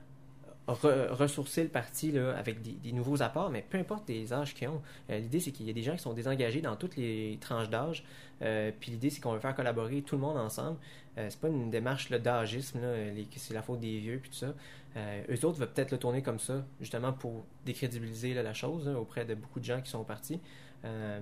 [0.69, 4.69] re- ressourcer le parti là, avec des, nouveaux apports, mais peu importe les âges qu'ils
[4.69, 4.81] ont.
[5.09, 8.05] L'idée, c'est qu'il y a des gens qui sont désengagés dans toutes les tranches d'âge.
[8.41, 10.77] Euh, puis l'idée, c'est qu'on veut faire collaborer tout le monde ensemble.
[11.17, 12.09] Euh, c'est pas une démarche
[13.15, 14.53] les- que c'est la faute des vieux, puis tout ça.
[14.97, 19.25] Euh, eux autres veulent peut-être le tourner comme ça, justement pour décrédibiliser la chose auprès
[19.25, 20.39] de beaucoup de gens qui sont partis.
[20.83, 21.19] Euh,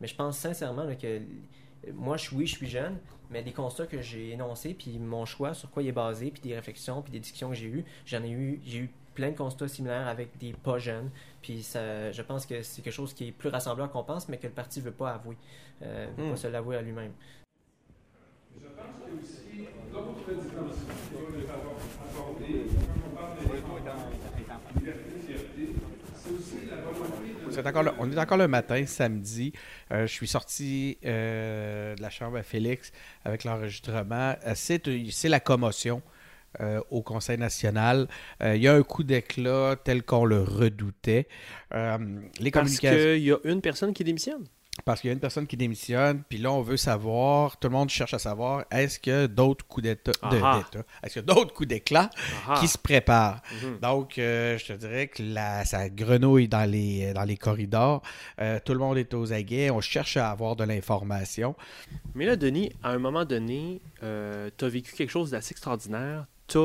[0.00, 1.20] mais je pense sincèrement que
[1.94, 2.98] moi, je, oui, je suis jeune,
[3.30, 6.42] mais des constats que j'ai énoncés, puis mon choix sur quoi il est basé, puis
[6.42, 9.36] des réflexions, puis des discussions que j'ai eues, j'en ai eu, j'ai eu plein de
[9.36, 11.10] constats similaires avec des pas jeunes.
[11.42, 14.36] Puis ça, je pense que c'est quelque chose qui est plus rassembleur qu'on pense, mais
[14.38, 15.36] que le parti veut pas avouer,
[15.82, 16.30] euh, veut Hmm.
[16.30, 17.12] pas se l'avouer à lui-même.
[27.46, 29.52] Vous êtes encore là- on est encore le matin, samedi.
[29.90, 32.92] Euh, je suis sorti euh, de la chambre à Félix
[33.24, 34.34] avec l'enregistrement.
[34.46, 36.02] Euh, C'est c'est la commotion
[36.60, 38.08] euh, au Conseil national.
[38.42, 41.28] Euh, Il y a un coup d'éclat tel qu'on le redoutait.
[41.74, 41.98] Euh,
[42.40, 42.98] les Parce communications.
[43.14, 44.44] qu'il y a une personne qui démissionne.
[44.84, 47.74] Parce qu'il y a une personne qui démissionne, puis là, on veut savoir, tout le
[47.74, 50.12] monde cherche à savoir, est-ce que d'autres coups d'état,
[51.02, 52.08] est-ce que d'autres coups d'éclat
[52.58, 53.42] qui se préparent?
[53.62, 53.78] Mhm.
[53.80, 58.00] Donc, euh, je te dirais que la, ça grenouille dans les, dans les corridors.
[58.40, 59.70] Euh, tout le monde est aux aguets.
[59.70, 61.54] On cherche à avoir de l'information.
[62.14, 64.06] Mais là, Denis, à un moment donné, tu
[64.64, 66.26] as vécu quelque chose d'assez extraordinaire.
[66.50, 66.58] Tu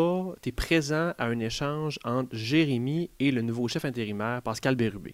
[0.50, 5.14] es présent à un échange entre Jérémy et le nouveau chef intérimaire, Pascal Bérubé.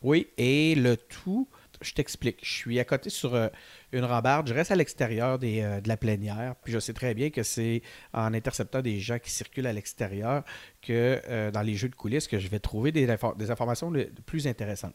[0.00, 1.46] Oui, et le tout,
[1.82, 2.38] je t'explique.
[2.42, 3.48] Je suis à côté sur euh,
[3.92, 4.48] une rambarde.
[4.48, 6.54] Je reste à l'extérieur euh, de la plénière.
[6.62, 10.42] Puis je sais très bien que c'est en interceptant des gens qui circulent à l'extérieur
[10.82, 13.90] que euh, dans les jeux de coulisses que je vais trouver des, infor- des informations
[13.90, 14.94] le- plus intéressantes.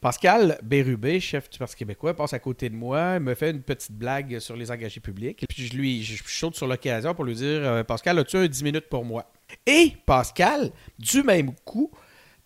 [0.00, 3.92] Pascal Bérubé, chef du Parti québécois, passe à côté de moi, me fait une petite
[3.92, 5.44] blague sur les engagés publics.
[5.48, 6.22] Puis je lui je
[6.54, 9.30] sur l'occasion pour lui dire Pascal, as-tu un 10 minutes pour moi
[9.66, 11.90] Et Pascal, du même coup,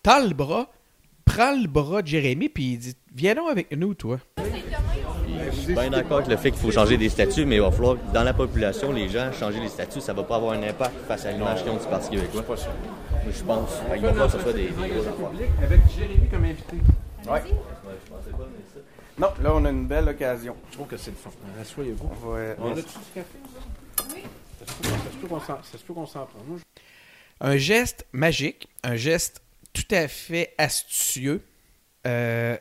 [0.02, 0.70] tend le bras,
[1.28, 4.18] prend le bras de Jérémy, puis il dit Viens donc avec nous, toi.
[4.36, 7.70] Je suis bien d'accord avec le fait qu'il faut changer des statuts, mais il va
[7.70, 10.62] falloir que dans la population, les gens, changer les statuts, ça va pas avoir un
[10.62, 12.44] impact face à l'image qu'ils ont du Parti québécois.
[12.46, 13.70] Moi, je pense.
[13.92, 15.30] Qu'il va falloir que ce soit des, des affaires.
[15.62, 16.76] avec Jérémy comme invité.
[17.28, 17.42] Ouais.
[19.18, 20.54] Non, là, on a une belle occasion.
[20.70, 21.30] Je trouve que c'est le fun.
[21.60, 22.08] Asseyez-vous.
[22.24, 23.26] On va, On a-tu du café?
[24.14, 24.22] Oui.
[24.64, 26.40] Ça se peut- ça se peut qu'on s'en- prend.
[27.40, 29.40] Un geste magique, un geste
[29.86, 31.42] tout à fait astucieux,
[32.06, 32.56] euh,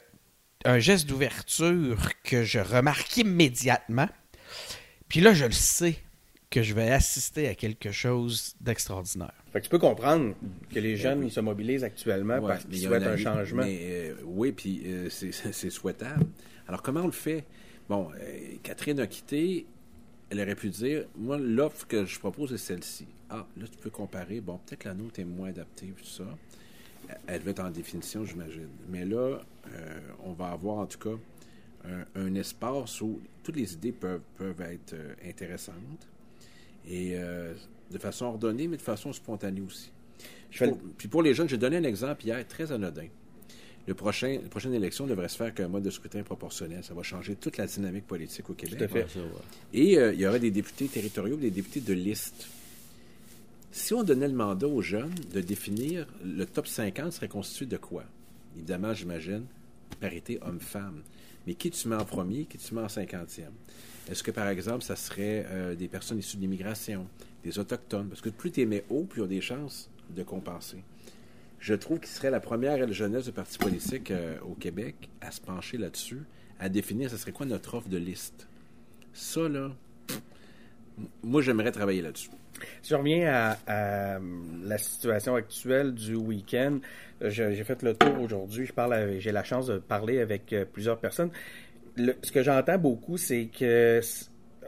[0.65, 4.07] un geste d'ouverture que je remarque immédiatement.
[5.07, 5.95] Puis là, je le sais
[6.49, 9.33] que je vais assister à quelque chose d'extraordinaire.
[9.51, 10.35] Fait que tu peux comprendre
[10.73, 13.63] que les jeunes ils se mobilisent actuellement Ouais, parce qu'ils souhaitent un changement.
[13.63, 16.25] Mais, euh, oui, puis euh, c'est- souhaitable.
[16.67, 17.45] Alors, comment on le fait?
[17.89, 19.65] Bon, euh, Catherine a quitté.
[20.29, 23.07] Elle aurait pu dire, moi, l'offre que je propose est celle-ci.
[23.29, 24.41] Ah, là, tu peux comparer.
[24.41, 26.25] Bon, peut-être que la nôtre est moins adaptée, tout ça.
[27.27, 28.67] Elle va être en définition, j'imagine.
[28.89, 29.39] Mais là,
[29.73, 31.17] euh, on va avoir en tout cas
[31.85, 36.07] un, un espace où toutes les idées peuvent, peuvent être euh, intéressantes
[36.87, 37.53] et euh,
[37.91, 39.91] de façon ordonnée, mais de façon spontanée aussi.
[40.51, 43.07] Je fais Pour- puis pour les jeunes, j'ai donné un exemple hier très anodin.
[43.87, 46.83] Le prochain, la prochaine élection devrait se faire qu'un mode de scrutin proportionnel.
[46.83, 48.77] Ça va changer toute la dynamique politique au Québec.
[48.79, 49.05] Tout à fait.
[49.73, 52.47] Et euh, il y aurait des députés territoriaux, des députés de liste.
[53.71, 57.77] Si on donnait le mandat aux jeunes de définir le top 50 serait constitué de
[57.77, 58.03] quoi?
[58.55, 59.45] Évidemment, j'imagine,
[59.99, 61.01] parité homme-femme.
[61.45, 63.53] Mais qui tu mets en premier, qui tu mets en cinquantième?
[64.09, 67.07] Est-ce que, par exemple, ça serait euh, des personnes issues de l'immigration,
[67.43, 68.07] des autochtones?
[68.07, 70.83] Parce que plus tu mets haut, plus ils ont des chances de compenser.
[71.59, 75.41] Je trouve qu'il serait la première jeunesse de parti politique euh, au Québec à se
[75.41, 76.21] pencher là-dessus,
[76.59, 78.47] à définir ce serait quoi notre offre de liste.
[79.13, 79.71] Ça, là,
[81.23, 82.29] Moi, j'aimerais travailler là-dessus.
[82.81, 83.57] Si je reviens à,
[84.15, 84.19] à
[84.63, 86.79] la situation actuelle du week-end,
[87.21, 88.65] j'ai fait le tour aujourd'hui.
[88.65, 91.29] Je parle, avec- j'ai la chance de parler avec euh, plusieurs personnes.
[91.95, 94.01] Le- ce que j'entends beaucoup, c'est que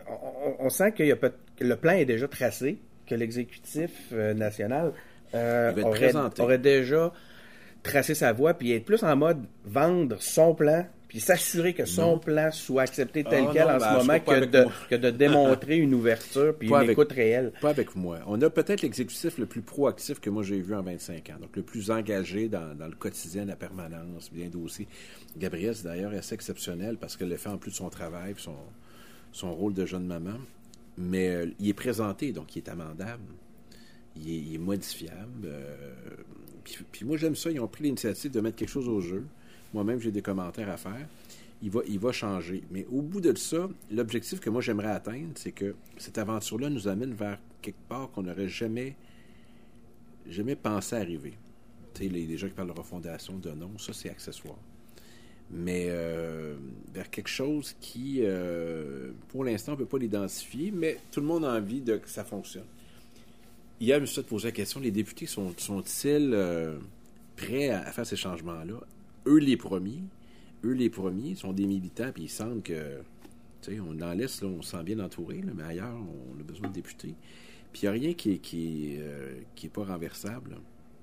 [0.07, 3.91] on, on sent qu'il y a peut- que le plan est déjà tracé, que l'exécutif
[4.13, 4.93] euh, national
[5.35, 6.11] euh, aurait,
[6.43, 7.13] aurait déjà
[7.83, 12.11] tracé sa voie, puis être plus en mode vendre son plan, puis s'assurer que son
[12.13, 12.19] Non.
[12.19, 14.71] plan soit accepté tel Ah, quel non, en ben, ce moment que de, moi.
[14.89, 17.51] que de démontrer une ouverture puis Pas une avec- écoute réelle.
[17.59, 18.19] Pas avec moi.
[18.27, 21.39] On a peut-être l'exécutif le plus proactif que moi j'ai vu en 25 ans.
[21.41, 24.87] Donc le plus engagé dans, dans le quotidien, la permanence, bien dossier.
[25.37, 28.55] Gabrielle, c'est d'ailleurs assez exceptionnel parce qu'elle le fait en plus de son travail, son,
[29.31, 30.37] son rôle de jeune maman.
[30.97, 33.23] Mais euh, il est présenté, donc il est amendable.
[34.15, 35.45] Il est, il est modifiable.
[35.45, 35.75] euh,
[36.63, 37.49] puis, puis moi, j'aime ça.
[37.49, 39.25] Ils ont pris l'initiative de mettre quelque chose au jeu.
[39.73, 41.07] Moi-même, j'ai des commentaires à faire.
[41.61, 42.63] Il va, il va changer.
[42.71, 46.87] Mais au bout de ça, l'objectif que moi j'aimerais atteindre, c'est que cette aventure-là nous
[46.87, 48.95] amène vers quelque part qu'on n'aurait jamais,
[50.27, 51.33] jamais pensé arriver.
[51.93, 54.57] Tu sais, les, gens qui parlent de refondation, de non, ça c'est accessoire.
[55.51, 56.55] Mais euh,
[56.93, 61.25] vers quelque chose qui, euh, pour l'instant, on ne peut pas l'identifier, mais tout le
[61.25, 62.65] monde a envie de, que ça fonctionne.
[63.81, 66.77] Hier, je me suis poser la question, les députés sont, sont-ils euh,
[67.35, 68.75] prêts à faire ces changements-là?
[69.27, 70.03] Eux les premiers,
[70.63, 72.99] eux les premiers sont des militants, puis ils sentent que,
[73.61, 76.39] tu sais, on dans l'Est, là, on se sent bien entouré, là, mais ailleurs, on
[76.39, 77.15] a besoin de députés.
[77.71, 80.57] Puis il n'y a rien qui est, qui, est, euh, qui est pas renversable.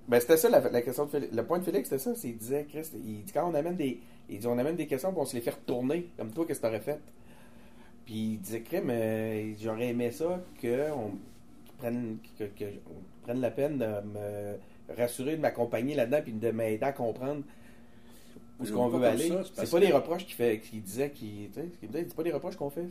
[0.09, 1.35] Ben, c'était ça la, question de Félix.
[1.35, 2.15] Le point de Félix, c'était ça.
[2.15, 4.87] C'est, il disait, Christ, il dit quand on amène des, il dit, on amène des
[4.87, 6.09] questions, on se les fait retourner.
[6.17, 7.01] Comme toi, qu'est-ce que t'aurais fait?
[8.05, 11.13] Puis il disait, crème, euh, j'aurais aimé ça qu'on
[11.79, 12.45] prenne, que,
[13.23, 17.43] prenne la peine de me rassurer, de m'accompagner là-dedans, puis de m'aider à comprendre
[18.59, 19.33] où est-ce Je qu'on veut pas aller?
[19.55, 22.87] c'est pas des reproches qu'il fait, qu'il disait, qu'il, c'est pas des reproches qu'on fait.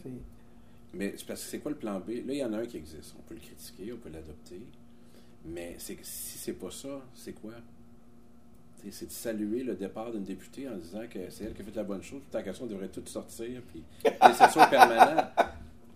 [0.94, 2.10] Mais c'est parce que c'est quoi le plan B?
[2.26, 3.16] Là, il y en a un qui existe.
[3.20, 4.62] On peut le critiquer, on peut l'adopter.
[5.44, 7.54] Mais c'est si c'est pas ça, c'est quoi?
[8.92, 11.76] C'est de saluer le départ d'une députée en disant que c'est elle qui a fait
[11.76, 15.28] la bonne chose, tant qu'à ça, on devrait tout sortir, puis laisser ça au permanent.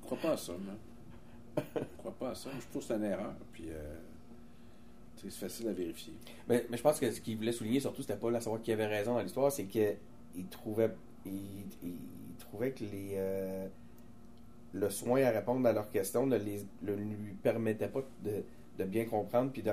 [0.02, 0.74] Je crois pas à ça, moi.
[1.76, 2.50] Je crois pas à ça.
[2.60, 3.96] Je trouve que c'est une erreur, puis euh,
[5.22, 6.14] c'est facile à vérifier.
[6.48, 8.72] Mais, mais je pense que ce qu'il voulait souligner surtout, c'était pas de savoir qui
[8.72, 9.98] avait raison dans l'histoire, c'est qu'il
[10.50, 10.92] trouvait,
[11.26, 11.96] il, il
[12.40, 13.68] trouvait que les, euh,
[14.74, 18.44] le soin à répondre à leurs questions ne, les, ne lui permettait pas de,
[18.78, 19.72] de bien comprendre puis de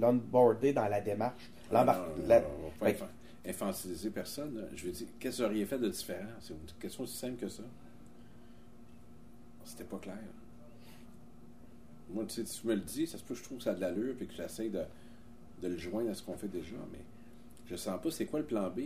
[0.00, 1.50] l'onboarder dans la démarche.
[1.70, 4.54] L'embar- Non, non, la- non, on va fait pas infa- infantiliser personne.
[4.56, 4.62] là.
[4.74, 6.28] Je veux dire, qu'est-ce que vous auriez fait de différent?
[6.40, 7.62] C'est une question aussi simple que ça.
[9.64, 10.18] C'était pas clair.
[12.14, 13.64] Moi, tu sais, si tu me le dis, ça se peut que je trouve que
[13.64, 14.80] ça a de l'allure et que j'essaie de,
[15.62, 16.98] de le joindre à ce qu'on fait déjà, mais
[17.66, 18.80] je sens pas c'est quoi le plan B.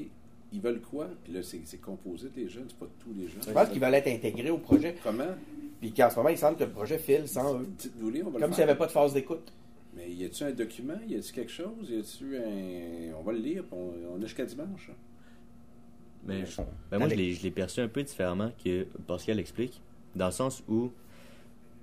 [0.52, 1.08] Ils veulent quoi?
[1.24, 3.42] Puis là, c'est c'est composé des jeunes, c'est pas tous les jeunes.
[3.46, 5.34] je pense qu'ils veulent être intégrés au projet, Comment?
[5.80, 7.66] puis qu'en ce moment, il semble que le projet file sans eux.
[7.76, 9.52] Dites-nous-les, on va Comme s'il n'y avait pas de phase d'écoute.
[9.96, 10.98] Mais y a-tu un document?
[11.08, 11.90] Y a-tu quelque chose?
[11.90, 13.14] Y a-tu un.
[13.18, 14.90] On va le lire, puis on, on a jusqu'à dimanche.
[16.24, 16.60] Mais je-
[16.90, 19.80] ben moi, je l'ai, je l'ai perçu un peu différemment que Pascal explique,
[20.14, 20.90] dans le sens où,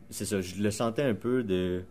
[0.10, 1.84] c'est ça, je le sentais un peu de.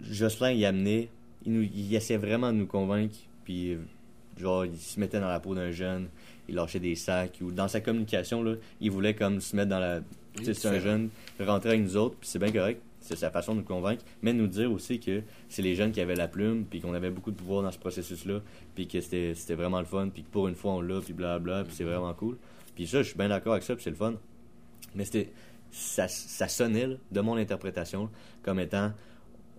[0.00, 1.08] Jocelyn y amenait,
[1.44, 3.76] il, nous, il essayait vraiment de nous convaincre, puis
[4.36, 6.08] genre, il se mettait dans la peau d'un jeune,
[6.48, 9.80] il lâchait des sacs, ou dans sa communication, là, il voulait comme se mettre dans
[9.80, 10.00] la.
[10.36, 13.30] Tu sais, c'est un jeune, rentrer avec nous autres, puis c'est bien correct, c'est sa
[13.30, 16.14] façon de nous convaincre, mais de nous dire aussi que c'est les jeunes qui avaient
[16.14, 18.40] la plume, puis qu'on avait beaucoup de pouvoir dans ce processus-là,
[18.74, 21.12] puis que c'était c'était vraiment le fun, puis que pour une fois on l'a, puis
[21.12, 22.36] blablabla, puis c'est vraiment cool.
[22.76, 24.14] Puis ça, je suis bien d'accord avec ça, puis c'est le fun.
[24.94, 25.32] Mais c'était
[25.70, 28.08] ça, ça sonnait, là, de mon interprétation,
[28.42, 28.92] comme étant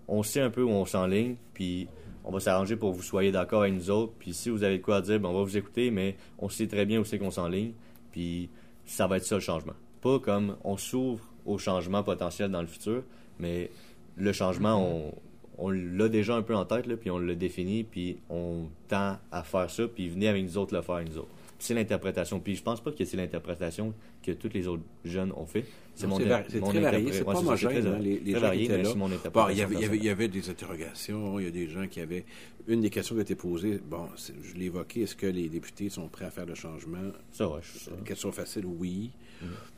[0.08, 1.88] on sait un peu où on s'enligne, puis
[2.24, 4.78] on va s'arranger pour que vous soyez d'accord avec nous autres, puis si vous avez
[4.78, 7.04] de quoi à dire, ben, on va vous écouter, mais on sait très bien où
[7.04, 7.72] c'est qu'on s'enligne,
[8.10, 8.50] puis
[8.84, 9.74] ça va être ça le changement.
[10.00, 13.04] Pas comme on s'ouvre au changement potentiel dans le futur,
[13.38, 13.70] mais
[14.16, 15.14] le changement, on,
[15.58, 19.18] on l'a déjà un peu en tête, là, puis on le définit, puis on tend
[19.30, 21.30] à faire ça, puis venez avec nous autres le faire avec nous autres.
[21.58, 22.40] C'est l'interprétation.
[22.40, 23.92] Puis je pense pas que c'est l'interprétation
[24.22, 25.66] que tous les autres jeunes ont fait.
[26.48, 28.88] C'est très varié, c'est pas homogène, hein, les- gens qui étaient là.
[29.30, 30.10] Bon, il y, avait, il, y avait, il y personnelle.
[30.10, 32.24] avait des interrogations, il y a des gens qui avaient.
[32.68, 34.06] Une des questions qui a été posée, bon,
[34.42, 36.98] je l'ai évoqué, est-ce que les députés sont prêts à faire le changement?
[37.32, 37.90] Ça, ouais, je- ça.
[37.98, 39.10] Une question facile, oui.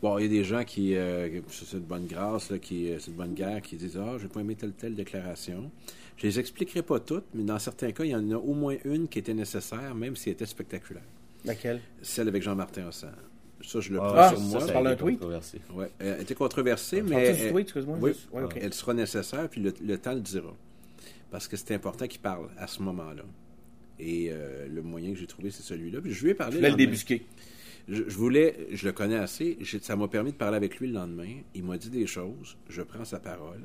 [0.02, 2.98] Bon, il y a des gens qui, euh, c'est de bonne grâce, là, qui, euh,
[2.98, 5.70] c'est de bonne guerre, qui disent Ah, je n'ai pas aimé telle telle déclaration.
[6.16, 8.76] Je les expliquerai pas toutes, mais dans certains cas, il y en a au moins
[8.85, 11.02] une qui était nécessaire, même si elle était spectaculaire.
[11.44, 11.80] Laquelle?
[12.02, 13.12] Celle avec Jean-Martin Hossan.
[13.64, 14.61] Ça, je le Ah, prends Ah, sur ça, moi.
[14.61, 15.18] ça a parle été d'un tweet?
[15.18, 15.61] controversé.
[15.75, 17.98] Ouais, elle était controversée, mais elle, tweet, excuse-moi?
[18.01, 18.12] oui.
[18.33, 18.59] Ouais, ok.
[18.61, 20.55] elle sera nécessaire, puis le, le temps le dira.
[21.31, 23.22] Parce que c'est important qu'il parle à ce moment-là.
[23.98, 26.01] Et euh, le moyen que j'ai trouvé, c'est celui-là.
[26.01, 26.57] Puis je lui ai Je parlé.
[26.57, 26.85] voulais le lendemain.
[26.87, 27.22] débusquer.
[27.88, 30.94] je, je voulais, je le connais assez, ça m'a permis de parler avec lui le
[30.94, 31.29] lendemain.
[31.55, 33.61] Il m'a dit des choses, je prends sa parole.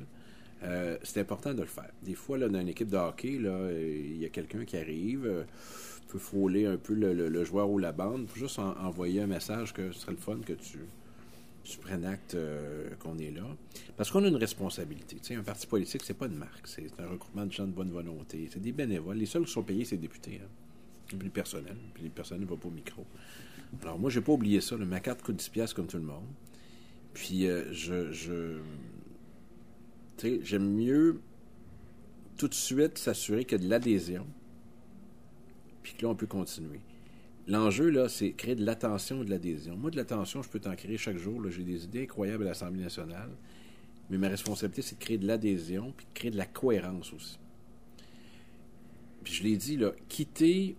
[0.62, 1.90] Euh, c'est important de le faire.
[2.02, 5.24] Des fois, là, dans une équipe de hockey, euh, il y a quelqu'un qui arrive,
[5.24, 5.44] euh,
[6.08, 9.72] peut frôler un peu le, joueur ou la bande, faut juste en- envoyer un message
[9.72, 10.78] que ce serait le fun que tu,
[11.82, 12.34] prennes acte
[12.98, 13.44] qu'on est là.
[13.96, 15.34] Parce qu'on a une responsabilité.
[15.34, 18.48] Un parti politique, c'est pas une marque, c'est un regroupement de gens de bonne volonté.
[18.50, 19.18] C'est des bénévoles.
[19.18, 20.40] Les seuls qui sont payés, c'est les députés.
[20.42, 20.48] Hein.
[21.08, 21.76] Puis le personnel.
[21.92, 23.04] Puis le personnel ne va pas au micro.
[23.82, 24.78] Alors moi, j'ai pas oublié ça.
[24.78, 24.86] là.
[24.86, 26.24] Ma carte coûte 10 piastres comme tout le monde.
[27.12, 28.58] Puis euh, je...
[30.42, 31.20] j'aime mieux
[32.36, 34.26] tout de suite s'assurer qu'il y a de l'adhésion,
[35.82, 36.80] puis que là, on peut continuer.
[37.46, 39.76] L'enjeu, là, c'est créer de l'attention et de l'adhésion.
[39.76, 41.42] Moi, de l'attention, je peux t'en créer chaque jour.
[41.48, 43.30] J'ai des idées incroyables à l'Assemblée nationale.
[44.10, 47.38] Mais ma responsabilité, c'est de créer de l'adhésion, puis de créer de la cohérence aussi.
[49.24, 50.76] Puis je l'ai dit, là, quitter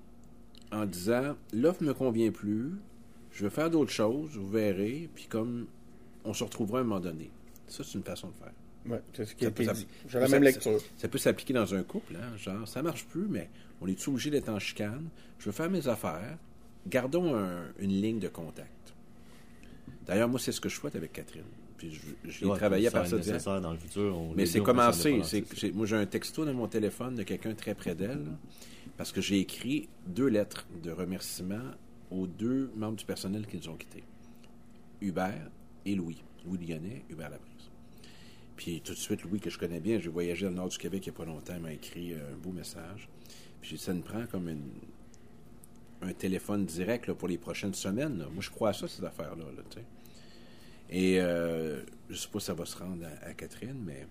[0.71, 2.73] en disant l'offre ne me convient plus,
[3.31, 5.67] je veux faire d'autres choses, vous verrez, puis comme
[6.23, 7.31] on se retrouvera à un moment donné.
[7.67, 8.53] Ça, c'est une façon de faire.
[8.85, 9.87] Ouais, c'est ce qui Ça a peut été s'app- dit.
[10.07, 10.79] J'ai la ça- même lecture.
[10.97, 13.49] Ça peut s'appliquer dans un couple, hein, genre, ça marche plus, mais
[13.81, 15.09] on est obligé d'être en chicane.
[15.37, 16.37] Je veux faire mes affaires.
[16.87, 18.93] Gardons un- une ligne de contact.
[20.07, 21.43] D'ailleurs, moi, c'est ce que je souhaite avec Catherine.
[21.77, 24.17] Puis je- j'ai Ouais, travaillé à partir de dans le futur.
[24.17, 25.21] on- Mais c'est commencé.
[25.73, 28.25] moi, j'ai un texto dans mon téléphone de quelqu'un très près d'elle,
[28.97, 31.61] parce que j'ai écrit deux lettres de remerciement
[32.11, 34.03] aux deux membres du personnel qui nous ont quittés.
[35.01, 35.49] Hubert
[35.85, 36.21] et Louis.
[36.45, 37.48] Louis Lyonnais, Hubert Laprise.
[38.59, 40.77] Puis tout de suite, Louis, que je connais bien, j'ai voyagé dans le nord du
[40.77, 43.07] Québec il n'y a pas longtemps, m'a écrit un beau message.
[43.61, 44.53] Puis ça me prend comme
[46.01, 48.17] un téléphone direct pour les prochaines semaines.
[48.17, 49.45] Moi, je crois à ça, ces affaires-là.
[49.45, 49.85] là, tu sais.
[50.89, 54.05] Et euh, je sais pas si ça va se rendre à, Catherine, mais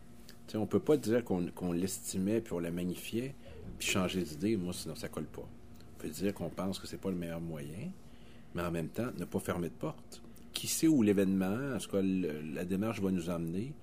[0.54, 3.34] on peut pas dire qu'on l'estimait puis on la magnifiait
[3.78, 4.56] puis changer d'idée.
[4.56, 5.42] Moi, sinon, ça colle pas.
[5.42, 7.90] On peut dire qu'on pense que c'est pas le meilleur moyen,
[8.54, 10.22] mais en même temps, ne pas fermer de porte.
[10.54, 13.74] Qui sait où l'événement, en cas, le- la démarche va nous emmener.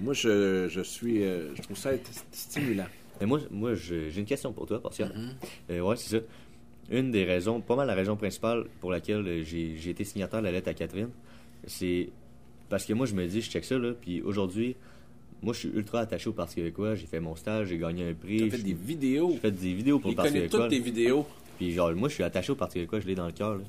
[0.00, 1.90] Moi, je, je suis, euh, je trouve ça
[2.32, 2.86] stimulant.
[3.20, 4.78] Mais moi, moi j'ai une question pour toi.
[4.78, 5.12] Mm-hmm.
[5.70, 6.24] Euh, ouais, c'est ça.
[6.90, 10.40] Une des raisons, pas mal la raison principale pour laquelle euh, j'ai j'ai été signataire
[10.40, 11.10] de la lettre à Catherine,
[11.66, 12.08] c'est
[12.68, 14.76] parce que moi, je me dis, je check ça, là, puis aujourd'hui,
[15.42, 16.94] moi, je suis ultra attaché au Parti québécois.
[16.94, 18.42] J'ai fait mon stage, j'ai gagné un prix.
[18.44, 19.30] As fait des vidéos.
[19.34, 20.60] J'ai fait des vidéos pour Il le Parti québécois.
[20.60, 21.26] toutes tes vidéos.
[21.56, 23.60] Puis genre, moi, je suis attaché au Parti québécois, je l'ai dans le cœur.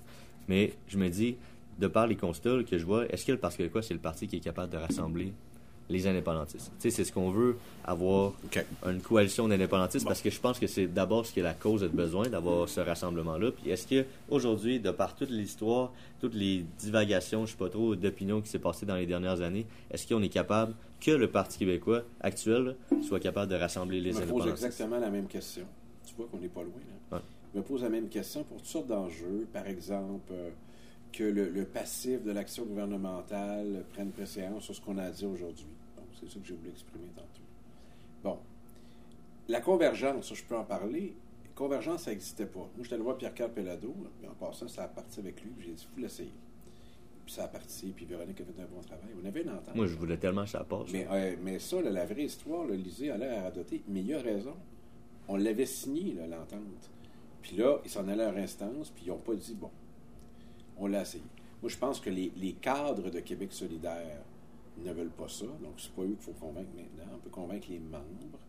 [0.47, 1.35] Mais je me dis,
[1.77, 3.99] de par les constats là, que je vois, est-ce que le Parti québécois, c'est le
[3.99, 5.31] parti qui est capable de rassembler
[5.89, 6.71] les indépendantistes?
[6.79, 8.33] Tu sais, c'est ce qu'on veut, avoir
[8.85, 11.87] une coalition d'indépendantistes, parce que je pense que c'est d'abord ce que la cause a
[11.87, 13.51] de besoin, d'avoir ce rassemblement-là.
[13.51, 17.95] Puis est-ce que aujourd'hui, de par toute l'histoire, toutes les divagations, je sais pas trop,
[17.95, 21.57] d'opinion qui s'est passé dans les dernières années, est-ce qu'on est capable que le Parti
[21.59, 24.65] québécois actuel soit capable de rassembler les Je me pose indépendantistes?
[24.65, 25.63] exactement la même question.
[26.05, 26.73] Tu vois qu'on n'est pas loin.
[27.11, 27.17] Là.
[27.17, 27.23] Ouais.
[27.53, 29.47] Je me pose la même question pour toutes sortes d'enjeux.
[29.51, 30.49] Par exemple, euh,
[31.11, 35.29] que le, le passif de l'action gouvernementale prenne préséance sur ce qu'on a à dire
[35.29, 35.67] aujourd'hui.
[35.97, 37.41] Donc, c'est ça que j'ai voulu exprimer tantôt.
[38.23, 38.37] Bon.
[39.47, 41.15] La convergence, ça, je peux en parler.
[41.55, 42.59] Convergence, ça n'existait pas.
[42.59, 45.67] Moi, j'étais allé voir Pierre-Carl Pellado, mais en passant, ça a parti avec lui, puis
[45.67, 46.33] j'ai dit, il faut l'essayer.
[47.25, 49.09] Puis ça a parti, puis Véronique a fait un bon travail.
[49.21, 49.75] On avait une entente?
[49.75, 50.89] Moi, je voulais tellement que ça passe.
[50.93, 54.01] Mais, euh, mais ça, là, la vraie histoire, le Lisée a l'air à doter, mais
[54.01, 54.55] il a raison.
[55.27, 56.89] On l'avait signé, l'entente.
[57.41, 59.69] Puis là, ils s'en allaient à leur instance, puis ils n'ont pas dit, bon,
[60.79, 61.23] on l'a essayé.
[61.61, 64.21] Moi, je pense que les, les cadres de Québec solidaire
[64.83, 67.11] ne veulent pas ça, donc c'est pas eux qu'il faut convaincre maintenant.
[67.15, 68.39] On peut convaincre les membres.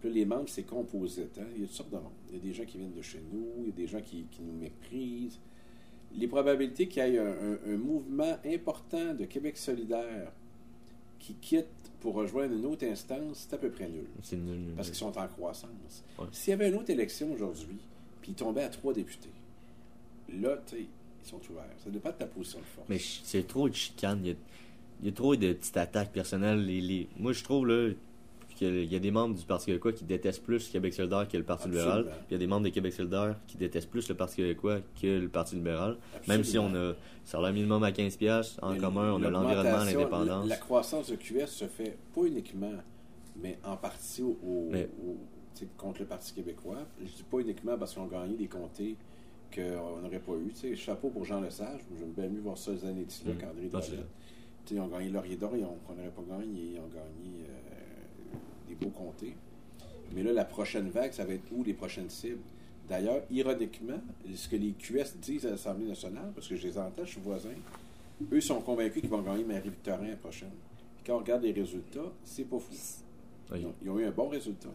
[0.00, 1.38] Puis là, les membres, c'est composite.
[1.38, 1.46] Hein?
[1.54, 2.10] Il y a toutes sortes de monde.
[2.30, 4.00] Il y a des gens qui viennent de chez nous, il y a des gens
[4.00, 5.38] qui, qui nous méprisent.
[6.14, 10.32] Les probabilités qu'il y ait un, un- un mouvement important de Québec solidaire
[11.18, 11.66] qui quitte
[12.00, 14.06] pour rejoindre une autre instance, c'est à peu près nul.
[14.22, 16.04] C'est nul, nul, Parce qu'ils sont en croissance.
[16.18, 16.26] Ouais.
[16.32, 17.78] S'il y avait une autre élection aujourd'hui,
[18.22, 19.30] puis ils tombaient à trois députés,
[20.32, 20.86] là, tu sais,
[21.26, 21.64] ils sont ouverts.
[21.82, 22.88] Ça dépend de ta position de force.
[22.88, 24.20] Mais c'est trop de chicanes.
[24.22, 24.34] Il y a,
[25.02, 26.64] il y a trop de petites attaques personnelles.
[26.64, 27.90] Les, les- Moi, je trouve là,
[28.56, 31.42] qu'il y a des membres du Parti québécois qui détestent plus Québec solidaire que le
[31.42, 31.96] Parti Absolument.
[31.96, 32.04] libéral.
[32.04, 34.78] Puis il y a des membres de Québec solidaire qui détestent plus le Parti québécois
[35.00, 35.98] que le Parti libéral.
[36.28, 39.84] Même si on a salaire minimum à 15$ piastres en Mais commun, on a l'environnement,
[39.84, 40.44] l'indépendance.
[40.48, 42.72] La, la croissance de QS se fait pas uniquement,
[43.42, 45.18] mais en partie au, au- Mais- au-
[45.54, 46.78] tu sais, contre le Parti québécois.
[47.00, 48.96] Je dis pas uniquement parce qu'ils ont gagné des comtés
[49.54, 50.52] qu'on n'aurait pas eu.
[50.52, 51.80] Tu sais, chapeau pour Jean Lesage.
[51.98, 53.38] J'aime bien mieux voir ça les années d'ici là Mm.
[53.38, 53.92] qu'André sais,
[54.74, 55.50] Ils ont gagné Laurier d'Or,
[55.86, 56.72] qu'on n'aurait pas gagné.
[56.74, 58.36] Ils ont gagné euh,
[58.68, 59.34] des beaux comtés.
[60.14, 62.40] Mais là, la prochaine vague, ça va être où les prochaines cibles?
[62.88, 64.00] D'ailleurs, ironiquement,
[64.34, 67.20] ce que les QS disent à l'Assemblée nationale, parce que je les entends, je suis
[67.20, 67.50] voisin,
[68.32, 70.50] eux sont convaincus qu'ils vont gagner Marie-Victorin la prochaine.
[70.96, 72.72] Puis quand on regarde les résultats, c'est pas fou.
[73.52, 73.66] Oui.
[73.82, 74.68] Ils ont eu un bon résultat.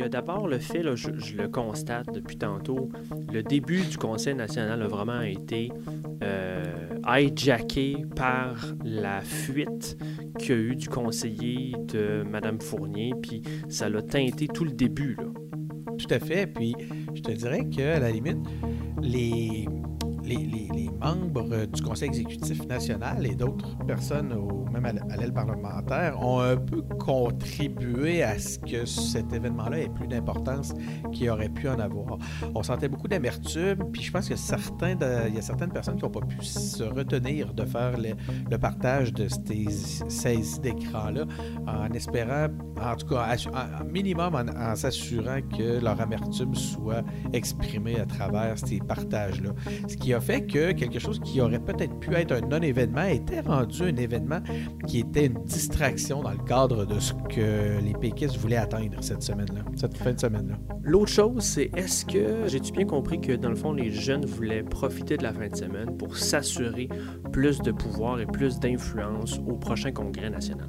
[0.00, 2.90] Y a D'abord, le fait, je, le constate depuis tantôt,
[3.32, 5.70] le début du Conseil national a vraiment été
[6.22, 6.74] euh,
[7.06, 9.96] hijacké par la fuite
[10.38, 14.72] qu'il y a eu du conseiller de Mme Fournier, puis ça l'a teinté tout le
[14.72, 15.16] début.
[15.96, 16.46] Tout à fait.
[16.46, 16.74] Puis
[17.14, 18.38] je te dirais qu'à la limite,
[19.02, 19.66] les,
[20.36, 26.40] les, membres du Conseil exécutif national et d'autres personnes, au, même à l'aile parlementaire, ont
[26.40, 30.74] un peu contribué à ce que cet événement-là ait plus d'importance
[31.12, 32.18] qu'il aurait pu en avoir.
[32.54, 34.96] On sentait beaucoup d'amertume, puis je pense que certains
[35.28, 39.12] il y a certaines personnes qui n'ont pas pu se retenir de faire le, partage
[39.12, 39.66] de ces
[40.08, 41.24] saisies d'écran-là,
[41.66, 42.48] en espérant,
[42.80, 47.02] en tout cas, en minimum en, en s'assurant que leur amertume soit
[47.32, 49.50] exprimée à travers ces partages-là.
[49.88, 53.40] Ce qui a fait que quelque chose qui aurait peut-être pu être un non-événement était
[53.40, 54.40] rendu un événement
[54.86, 59.22] qui était une distraction dans le cadre de ce que les péquistes voulaient atteindre cette
[59.22, 60.56] semaine-là, cette fin de semaine-là.
[60.82, 64.62] L'autre chose, c'est est-ce que j'ai-tu bien compris que dans le fond, les jeunes voulaient
[64.62, 66.88] profiter de la fin de semaine pour s'assurer
[67.32, 70.68] plus de pouvoir et plus d'influence au prochain congrès national?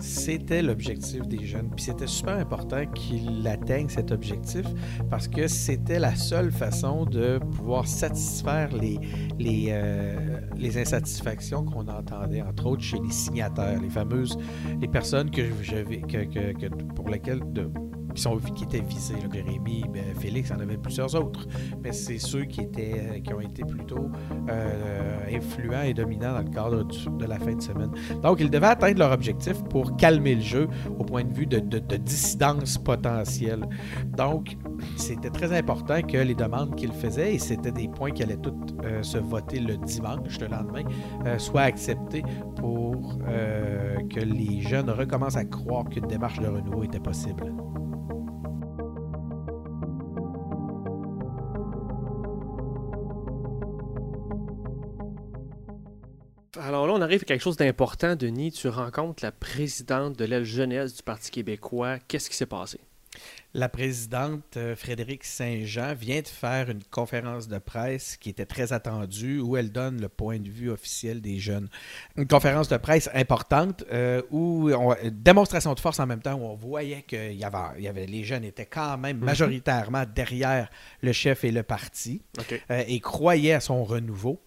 [0.00, 1.70] C'était l'objectif des jeunes.
[1.74, 4.64] Puis c'était super important qu'ils atteignent cet objectif
[5.10, 8.98] parce que c'était la seule façon de pouvoir satisfaire les,
[9.70, 14.38] euh, les insatisfactions qu'on entendait, entre autres chez les signataires, les fameuses,
[14.80, 17.70] les personnes que que- que- pour lesquelles, de-
[18.18, 21.46] qui, sont, qui étaient visées, là, ben, Félix, en avait plusieurs autres.
[21.82, 24.10] Mais c'est ceux qui, étaient, euh, qui ont été plutôt
[24.50, 26.84] euh, influents et dominants dans le cadre
[27.16, 27.92] de la fin de semaine.
[28.20, 31.60] Donc, ils devaient atteindre leur objectif pour calmer le jeu au point de vue de,
[31.60, 33.64] de- de dissidence potentielle.
[34.16, 34.56] Donc,
[34.96, 38.74] c'était très important que les demandes qu'ils faisaient, et c'était des points qui allaient toutes
[38.84, 40.82] euh, se voter le dimanche, le lendemain,
[41.24, 42.22] euh, soient acceptés
[42.56, 47.52] pour que les jeunes recommencent à croire qu'une démarche de renouveau était possible.
[56.68, 58.52] Alors là, on arrive à quelque chose d'important, Denis.
[58.52, 61.98] Tu rencontres la présidente de l'aile jeunesse du Parti québécois.
[61.98, 62.78] Qu'est-ce qui s'est passé?
[63.54, 68.74] La présidente euh, Frédéric Saint-Jean vient de faire une conférence de presse qui était très
[68.74, 71.70] attendue où elle donne le point de vue officiel des jeunes.
[72.18, 76.44] Une conférence de presse importante euh, où on, démonstration de force en même temps où
[76.44, 80.68] on voyait que y avait, y avait, les jeunes étaient quand même majoritairement derrière
[81.00, 82.20] le chef et le parti
[82.70, 84.38] euh, et croyaient à son renouveau.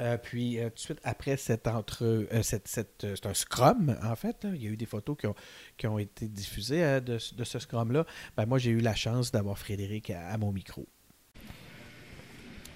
[0.00, 3.34] Euh, puis euh, tout de suite après cet entre euh, cette, cette, euh, c'est un
[3.34, 4.50] scrum en fait là.
[4.54, 5.34] il y a eu des photos qui ont,
[5.76, 9.32] qui ont été diffusées de, de ce scrum là ben, moi j'ai eu la chance
[9.32, 10.86] d'avoir Frédéric à, à mon micro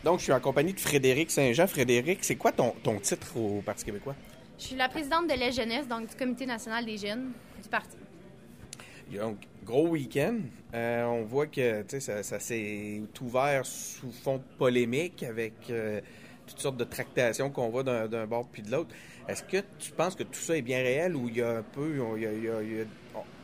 [0.05, 1.67] Donc, je suis en compagnie de Frédéric Saint-Jean.
[1.67, 4.15] Frédéric, c'est quoi ton, ton titre au Parti québécois?
[4.59, 7.97] Je suis la présidente de la jeunesse, donc du Comité national des jeunes du parti.
[9.13, 10.39] Donc, gros week-end.
[10.75, 16.01] Euh, on voit que tu sais, ça, ça s'est ouvert sous fond polémique avec euh,
[16.47, 18.91] toutes sortes de tractations qu'on voit d'un bord puis de l'autre.
[19.29, 21.63] Est-ce que tu penses que tout ça est bien réel ou il y a un
[21.63, 22.85] peu, il y a- il y a- il y a-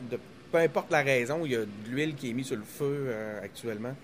[0.09, 0.19] de-
[0.51, 3.05] peu importe la raison, il y a de l'huile qui est mise sur le feu
[3.09, 3.95] euh, actuellement?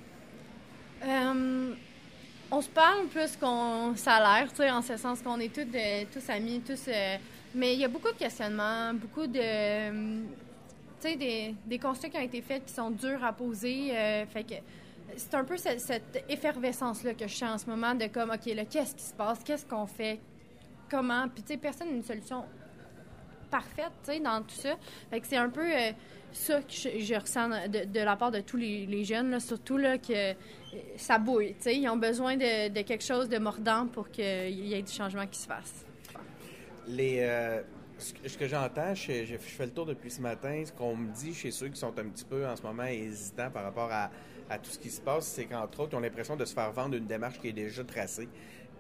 [1.06, 1.74] Euh,
[2.52, 6.06] on se parle plus qu'on salaire, tu sais, en ce sens qu'on est tous, de-
[6.06, 6.88] tous amis, tous.
[6.88, 7.16] euh,
[7.56, 9.40] mais il y a beaucoup de questionnements, beaucoup de.
[9.42, 10.22] euh,
[11.02, 13.92] tu sais, des, des constats qui ont été faits qui sont durs à poser.
[13.96, 14.56] euh, fait que
[15.18, 18.66] c'est un peu cette, effervescence-là que je sens en ce moment de comme, OK, là,
[18.66, 19.40] qu'est-ce qui se passe?
[19.44, 20.20] Qu'est-ce qu'on fait?
[20.90, 21.28] Comment?
[21.30, 22.46] Puis, tu sais, personne n'a une solution
[23.50, 24.76] parfaite, tu sais, dans tout ça.
[25.10, 25.92] Fait que c'est un peu euh,
[26.32, 30.34] ça que je, ressens de, la part de tous les, jeunes, surtout, là, que euh,
[30.98, 31.76] ça bouille, tu sais.
[31.76, 35.26] Ils ont besoin de, de quelque chose de mordant pour qu'il y ait du changement
[35.28, 35.86] qui se fasse.
[36.88, 37.62] Les, euh,
[38.00, 41.52] ce que, j'entends, je, fais le tour depuis ce matin, ce qu'on me dit chez
[41.52, 44.10] ceux qui sont un petit peu en ce moment hésitants par rapport à,
[44.58, 46.96] tout ce qui se passe, c'est qu'entre autres, ils ont l'impression de se faire vendre
[46.96, 48.28] une démarche qui est déjà tracée,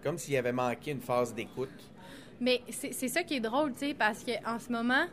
[0.01, 1.69] comme s'il y avait manqué une phase d'écoute.
[2.39, 5.05] Mais c'est ça qui est drôle, tu sais, parce qu'en ce moment,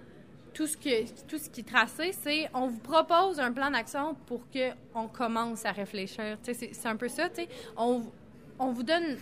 [0.55, 5.67] tout ce, qui est tracé, c'est on vous propose un plan d'action pour qu'on commence
[5.67, 6.39] à réfléchir.
[6.43, 7.49] C'est- un peu ça, tu sais.
[7.77, 9.19] On vous donne.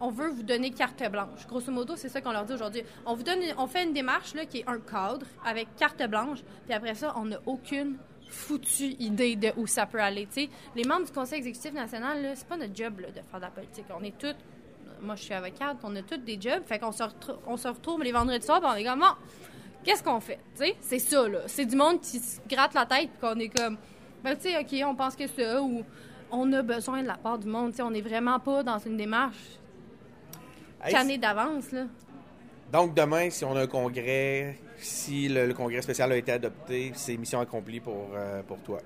[0.00, 1.46] On veut vous donner carte blanche.
[1.48, 2.82] Grosso modo, c'est ça qu'on leur dit aujourd'hui.
[3.06, 6.74] On vous donne, on fait une démarche qui est un cadre avec carte blanche, puis
[6.74, 7.96] après ça, on n'a aucune
[8.28, 10.28] foutue idée de où ça peut aller.
[10.74, 13.86] Les membres du Conseil exécutif national, c'est pas notre job de faire de la politique.
[13.98, 14.34] On est tous
[15.00, 16.90] moi je suis avocate, on a tous des jobs, fait qu'on
[17.46, 19.06] on se retrouve les vendredis soirs, on est comme, bon,
[19.84, 20.38] qu'est-ce qu'on fait?
[20.80, 21.40] C'est ça, là.
[21.46, 23.76] C'est du monde qui se gratte la tête, puis qu'on est comme,
[24.22, 25.82] ben, tu sais, OK, on pense que ça, ou
[26.30, 29.58] on a besoin de la part du monde, on n'est vraiment pas dans une démarche
[30.84, 31.86] Hey, cannée d'avance, là.
[32.72, 36.92] Donc demain, si on a un congrès, si le, le congrès spécial a été adopté,
[36.94, 38.80] c'est mission accomplie pour, euh, pour toi.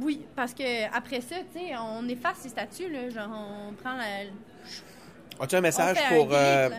[0.00, 3.96] Oui, parce que après ça, tu sais, on efface les statuts, là, genre on prend
[3.96, 4.24] la...
[5.40, 6.70] As-tu un message un pour, euh,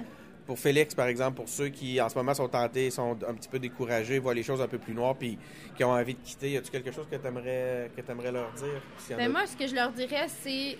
[0.46, 3.50] pour Félix, par exemple, pour ceux qui en ce moment sont tentés, sont un petit
[3.50, 5.38] peu découragés, voient les choses un peu plus noires, puis
[5.76, 6.58] qui ont envie de quitter?
[6.58, 9.18] As-tu quelque chose que tu aimerais, que aimerais leur dire?
[9.18, 10.78] Ben moi, ce que je leur dirais, c'est.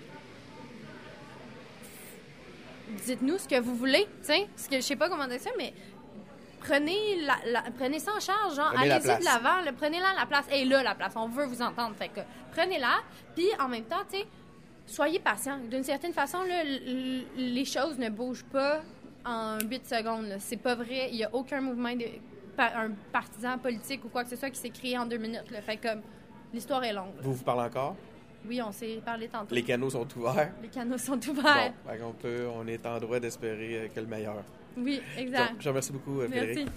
[3.06, 4.48] Dites-nous ce que vous voulez, tu sais.
[4.56, 5.74] Ce que je sais pas comment dire ça, mais
[6.60, 10.46] prenez, la, la- prenez ça en charge, genre, allez-y de l'avant, là, prenez-la la place.
[10.52, 11.96] Et là, la place, on veut vous entendre.
[11.96, 12.22] Fait que
[12.54, 13.02] prenez-la,
[13.36, 14.26] puis en même temps, tu sais,
[14.86, 15.60] soyez patient.
[15.70, 18.82] D'une certaine façon, là, les choses ne bougent pas
[19.26, 20.36] en 8 secondes.
[20.39, 21.10] C'est pas vrai.
[21.12, 22.06] Il y a aucun mouvement de
[22.58, 25.50] un partisan politique ou quoi que ce soit qui s'est créé en deux minutes.
[25.50, 25.60] Là.
[25.62, 25.88] Fait que
[26.54, 27.16] l'histoire est longue.
[27.16, 27.22] là.
[27.24, 27.96] Vous vous parlez encore?
[28.48, 29.54] Oui, on s'est parlé tantôt.
[29.56, 30.52] Les canaux sont ouverts.
[30.62, 31.74] Les canaux sont Bon, ouverts.
[32.22, 34.44] peut- on est en droit d'espérer euh, que le meilleur.
[34.78, 35.52] Oui, exact.
[35.54, 36.46] Donc, je remercie beaucoup, euh, Merci.
[36.48, 36.70] Frédéric.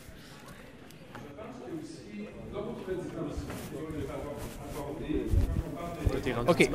[6.34, 6.70] Rendu OK.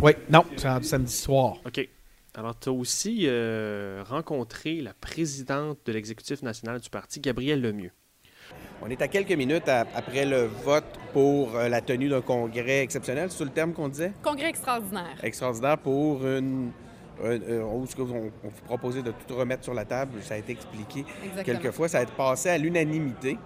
[0.00, 1.56] Oui, non, c'est rendu samedi soir.
[1.66, 1.88] OK.
[2.34, 7.90] Alors, tu as aussi euh, rencontré la présidente de l'exécutif national du parti, Gabrielle Lemieux.
[8.82, 12.80] On est à quelques minutes à- après le vote pour euh, la tenue d'un congrès
[12.82, 14.12] exceptionnel, c'est le terme qu'on disait?
[14.22, 15.16] Congrès extraordinaire.
[15.22, 16.70] Extraordinaire pour une.
[17.96, 21.44] qu'on- on, vous proposait de tout remettre sur la table, ça a été expliqué Exactement.
[21.44, 23.36] quelquefois, ça a été passé à l'unanimité.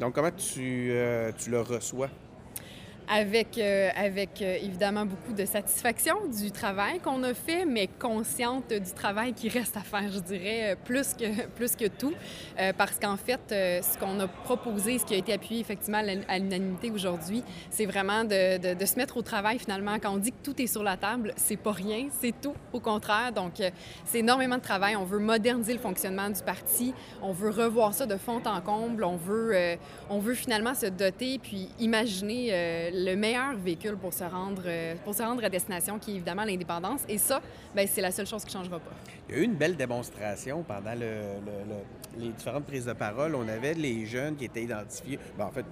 [0.00, 2.08] Donc, comment tu, euh, tu le reçois?
[3.06, 8.68] Avec, euh, avec euh, évidemment beaucoup de satisfaction du travail qu'on a fait, mais consciente
[8.72, 12.14] du travail qui reste à faire, je dirais, euh, plus que, plus que tout.
[12.78, 16.22] Parce qu'en fait, ce qu'on a proposé, ce qui a été appuyé effectivement à l'un-
[16.28, 19.96] à l'unanimité aujourd'hui, c'est vraiment de, de- de se mettre au travail finalement.
[20.00, 22.80] Quand on dit que tout est sur la table, c'est pas rien, c'est tout, au
[22.80, 23.32] contraire.
[23.32, 23.54] Donc,
[24.06, 24.96] c'est énormément de travail.
[24.96, 29.04] On veut moderniser le fonctionnement du parti, on veut revoir ça de fond en comble,
[29.04, 29.76] on veut,
[30.08, 35.14] on veut finalement se doter puis imaginer le meilleur véhicule pour se rendre, euh, pour
[35.14, 37.00] se rendre à destination, qui est évidemment l'indépendance.
[37.08, 37.40] Et ça,
[37.74, 38.90] ben, c'est la seule chose qui ne changera pas.
[39.28, 42.92] Il y a eu une belle démonstration pendant le- le- le- les différentes prises de
[42.92, 43.34] parole.
[43.34, 45.64] On avait les jeunes qui étaient identifiés, ben, en fait,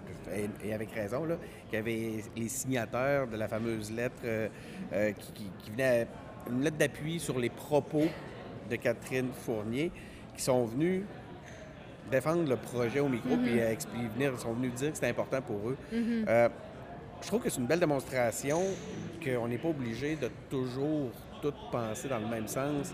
[0.65, 1.37] et, avec raison, là,
[1.71, 4.49] qui avaient les signataires de la fameuse lettre euh,
[4.93, 6.07] euh, qui, qui- qui venait,
[6.51, 8.07] une lettre d'appui sur les propos
[8.69, 9.93] de Catherine Fournier,
[10.37, 11.03] qui sont venus
[12.11, 15.41] défendre le projet au micro, puis euh, expli- venir, sont venus dire que c'était important
[15.41, 15.77] pour eux.
[16.29, 16.49] Euh,
[17.23, 18.61] je trouve que c'est une belle démonstration
[19.25, 21.11] qu'on n'est pas obligé de toujours
[21.41, 22.93] tout penser dans le même sens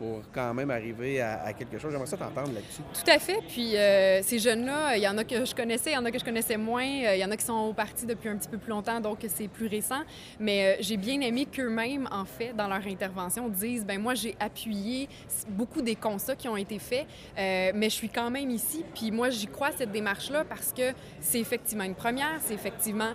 [0.00, 1.92] pour quand même arriver à, quelque chose.
[1.92, 2.80] J'aimerais ça t'entendre là-dessus.
[2.94, 3.38] Tout à fait.
[3.46, 6.10] Puis euh, ces jeunes-là, il y en a que je connaissais, il y en a
[6.10, 6.86] que je connaissais moins.
[6.86, 8.98] Euh, Il y en a qui sont au parti depuis un petit peu plus longtemps,
[8.98, 10.00] donc c'est plus récent.
[10.38, 14.34] Mais euh, j'ai bien aimé qu'eux-mêmes, en fait, dans leur intervention, disent ben moi, j'ai
[14.40, 15.06] appuyé
[15.50, 18.86] beaucoup des constats qui ont été faits, mais je suis quand même ici.
[18.94, 23.12] Puis moi, j'y crois cette démarche-là parce que c'est effectivement une première, c'est effectivement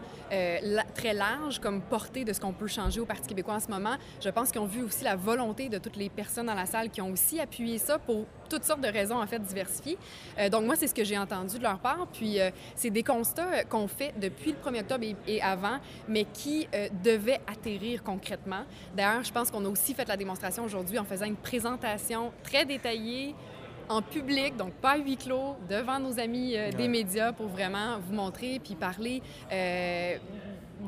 [0.93, 3.95] très large comme portée de ce qu'on peut changer au Parti québécois en ce moment.
[4.23, 7.01] Je pense qu'ils ont vu aussi la volonté de toutes les personnes dans la qui
[7.01, 9.97] ont aussi appuyé ça pour toutes sortes de raisons, en fait, diversifiées.
[10.37, 12.07] Euh, donc, moi, c'est ce que j'ai entendu de leur part.
[12.13, 15.77] Puis, euh, c'est des constats euh, qu'on fait depuis le 1er octobre et, et avant,
[16.07, 18.63] mais qui euh, devaient atterrir concrètement.
[18.95, 22.65] D'ailleurs, je pense qu'on a aussi fait la démonstration aujourd'hui en faisant une présentation très
[22.65, 23.33] détaillée
[23.87, 26.87] en public, donc pas à huis clos, devant nos amis euh, des Ouais.
[26.87, 29.21] médias pour vraiment vous montrer puis parler
[29.51, 30.15] euh,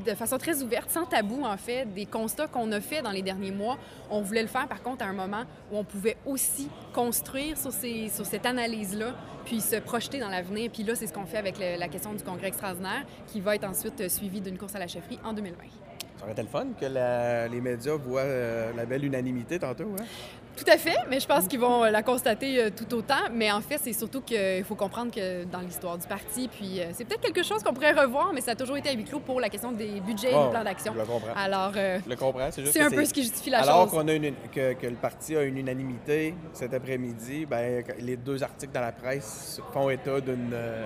[0.06, 3.22] de façon très ouverte, sans tabou en fait, des constats qu'on a faits dans les
[3.22, 3.78] derniers mois.
[4.10, 7.72] On voulait le faire par contre à un moment où on pouvait aussi construire sur,
[7.72, 10.70] ces, sur cette analyse-là, puis se projeter dans l'avenir.
[10.72, 13.66] Puis là, c'est ce qu'on fait avec la question du congrès extraordinaire, qui va être
[13.66, 15.58] ensuite euh, suivi d'une course à la chefferie en 2020.
[16.18, 19.96] Ça aurait été le fun que les médias voient euh, la belle unanimité tantôt.
[20.00, 20.06] Hein?
[20.58, 23.14] Tout à fait, mais je pense qu'ils vont euh, la constater euh, tout autant.
[23.32, 26.86] Mais en fait, c'est surtout qu'il faut comprendre que dans l'histoire du parti, puis euh,
[26.94, 29.20] c'est peut-être quelque chose qu'on pourrait revoir, mais ça a toujours été à huis clos
[29.20, 30.94] pour la question des budgets et des plans d'action.
[30.94, 31.34] Je le comprends.
[31.36, 32.50] Alors, euh, Je le comprends.
[32.52, 33.92] C'est juste c'est un peu ce qui justifie la Alors chose.
[33.92, 38.42] qu'on a une, que, que le parti a une unanimité cet après-midi, ben, les deux
[38.44, 40.84] articles dans la presse font état d'une euh,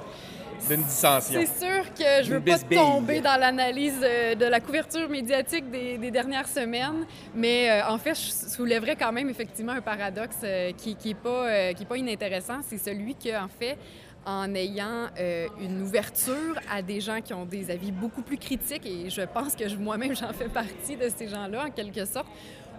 [0.70, 1.40] d'une dissension.
[1.40, 6.12] C'est sûr que je veux pas tomber dans l'analyse de la couverture médiatique des, des
[6.12, 10.96] dernières semaines, mais euh, en fait, je soulèverais quand même effectivement un paradoxe euh, qui,
[10.96, 12.60] qui est pas euh, pas inintéressant.
[12.68, 13.78] C'est celui que en fait,
[14.26, 18.86] en ayant euh, une ouverture à des gens qui ont des avis beaucoup plus critiques,
[18.86, 22.28] et je pense que moi-même j'en fais partie de ces gens-là en quelque sorte,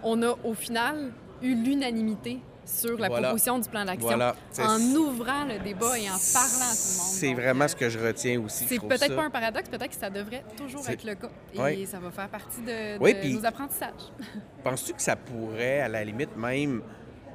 [0.03, 1.11] on a au final
[1.41, 3.27] eu l'unanimité sur la Voilà.
[3.29, 4.35] proposition du plan d'action Voilà.
[4.59, 7.13] En ouvrant le débat et en parlant à tout le monde.
[7.13, 8.65] C'est vraiment euh, ce que je retiens aussi.
[8.67, 9.15] c'est peut-être ça.
[9.15, 11.29] pas un paradoxe, peut-être que ça devrait toujours être le cas.
[11.53, 11.85] Et Oui.
[11.85, 13.91] ça va faire partie de, de Oui, puis- nos apprentissages.
[14.63, 16.81] Penses-tu que ça pourrait, à la limite même,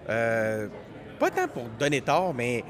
[0.08, 0.68] euh,
[1.18, 2.64] pas tant pour donner tort, mais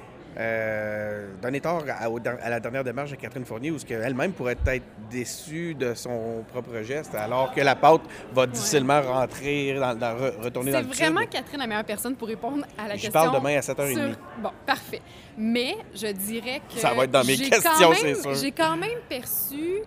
[1.43, 5.95] donner tort à, la dernière démarche de Catherine Fournier, où elle-même pourrait être déçue de
[5.95, 10.79] son propre geste, alors que la pâte va difficilement rentrer, dans, dans- re- retourner dans
[10.79, 10.99] C'est le tube.
[11.05, 13.13] vraiment Catherine la meilleure personne pour répondre à la Je question.
[13.13, 13.95] parle demain à 7h30.
[13.95, 15.03] sur- Bon, parfait.
[15.37, 16.79] Mais je dirais que.
[16.79, 18.35] Ça va être dans mes questions, c'est sûr.
[18.35, 19.81] J'ai quand même perçu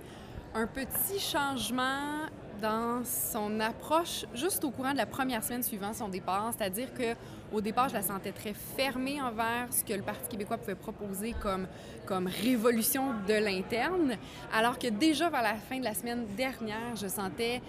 [0.54, 2.28] un petit changement
[2.62, 6.54] dans son approche juste au courant de la première semaine suivant son départ.
[6.56, 7.16] C'est-à-dire que
[7.52, 11.34] au départ, je la sentais très fermée envers ce que le Parti québécois pouvait proposer
[11.42, 11.68] comme,
[12.06, 14.16] comme révolution de l'interne,
[14.54, 17.62] alors que déjà vers la fin de la semaine dernière, je sentais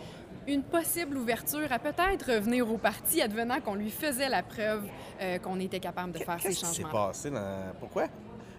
[0.46, 4.84] une possible ouverture à peut-être revenir au parti, advenant qu'on lui faisait la preuve
[5.20, 7.08] euh, qu'on était capable de faire ces Qu'est-ce qui s'est changements.
[7.08, 7.72] passé dans...
[7.80, 8.06] Pourquoi?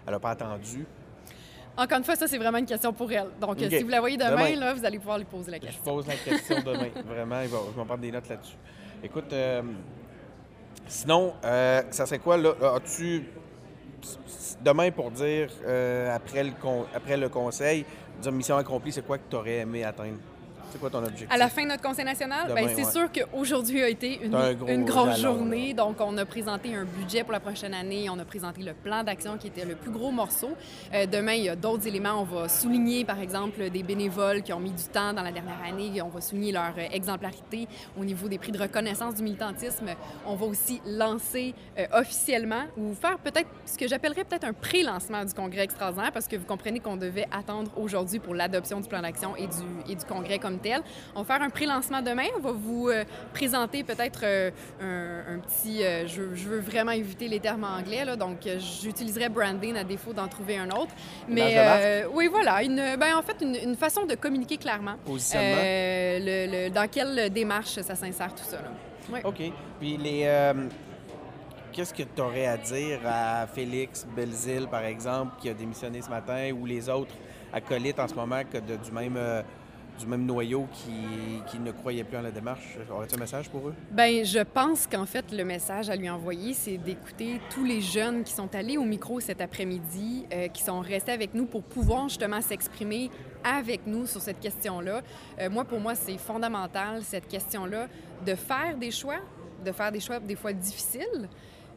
[0.06, 0.86] Elle n'a pas attendu?
[1.76, 3.26] Encore une fois, ça, c'est vraiment une question pour elle.
[3.40, 4.56] Donc, euh, si vous la voyez demain, Demain.
[4.60, 5.82] Là, vous allez pouvoir lui poser la Je question.
[5.82, 6.88] pose la question demain.
[7.04, 8.56] Vraiment, va- je vais en prendre des notes là-dessus.
[9.02, 9.62] Écoute, euh,
[10.86, 12.52] sinon, euh, ça serait quoi, là?
[12.76, 13.24] As-tu
[14.62, 17.84] demain pour dire, euh, après, le con- après le conseil,
[18.20, 20.18] dire mission accomplie, c'est quoi que tu aurais aimé atteindre?
[20.74, 21.28] C'est quoi ton objectif?
[21.30, 22.90] À la fin de notre conseil national, Demain, ben, c'est ouais.
[22.90, 24.34] sûr qu'aujourd'hui a été une,
[24.66, 25.72] une grosse jalon, journée.
[25.72, 28.08] Donc, on a présenté un budget pour la prochaine année.
[28.10, 30.50] On a présenté le plan d'action qui était le plus gros morceau.
[30.92, 32.20] Euh, demain, il y a d'autres éléments.
[32.20, 35.62] On va souligner, par exemple, des bénévoles qui ont mis du temps dans la dernière
[35.64, 36.02] année.
[36.02, 39.90] On va souligner leur euh, exemplarité au niveau des prix de reconnaissance du militantisme.
[40.26, 45.24] On va aussi lancer euh, officiellement ou faire peut-être ce que j'appellerais peut-être un pré-lancement
[45.24, 49.02] du congrès extraordinaire parce que vous comprenez qu'on devait attendre aujourd'hui pour l'adoption du plan
[49.02, 50.58] d'action et du, et du congrès comme
[51.14, 52.26] On va faire un pré-lancement demain.
[52.36, 54.50] On va vous euh, présenter peut-être euh,
[54.80, 55.82] un, un petit...
[55.84, 59.84] euh, je, veux- je veux vraiment éviter les termes anglais, là, donc j'utiliserai branding à
[59.84, 60.92] défaut d'en trouver un autre.
[61.28, 64.94] Mais oui, voilà, une, ben, en fait, une, une façon de communiquer clairement.
[65.04, 65.56] Positionnement?
[65.62, 68.56] le- le- dans quelle démarche ça s'insère tout ça.
[68.56, 68.70] Là.
[69.12, 69.20] Ouais.
[69.24, 69.42] OK.
[69.80, 70.52] Puis les.
[71.72, 76.08] Qu'est-ce que tu aurais à dire à Félix Belzile, par exemple, qui a démissionné ce
[76.08, 77.12] matin, ou les autres
[77.52, 79.16] acolytes en ce moment que de- du, même,
[79.98, 82.76] du même noyau qui, ne croyaient plus en la démarche?
[82.90, 83.74] Aurais-tu un message pour eux?
[83.90, 88.24] Ben, je pense qu'en fait, le message à lui envoyer, c'est d'écouter tous les jeunes
[88.24, 92.08] qui sont allés au micro cet après-midi, euh, qui sont restés avec nous pour pouvoir
[92.08, 93.10] justement s'exprimer
[93.44, 95.02] avec nous sur cette question-là.
[95.38, 97.88] Euh, moi, pour moi, c'est fondamental, cette question-là,
[98.26, 99.20] de faire des choix,
[99.64, 101.28] de faire des choix des fois difficiles,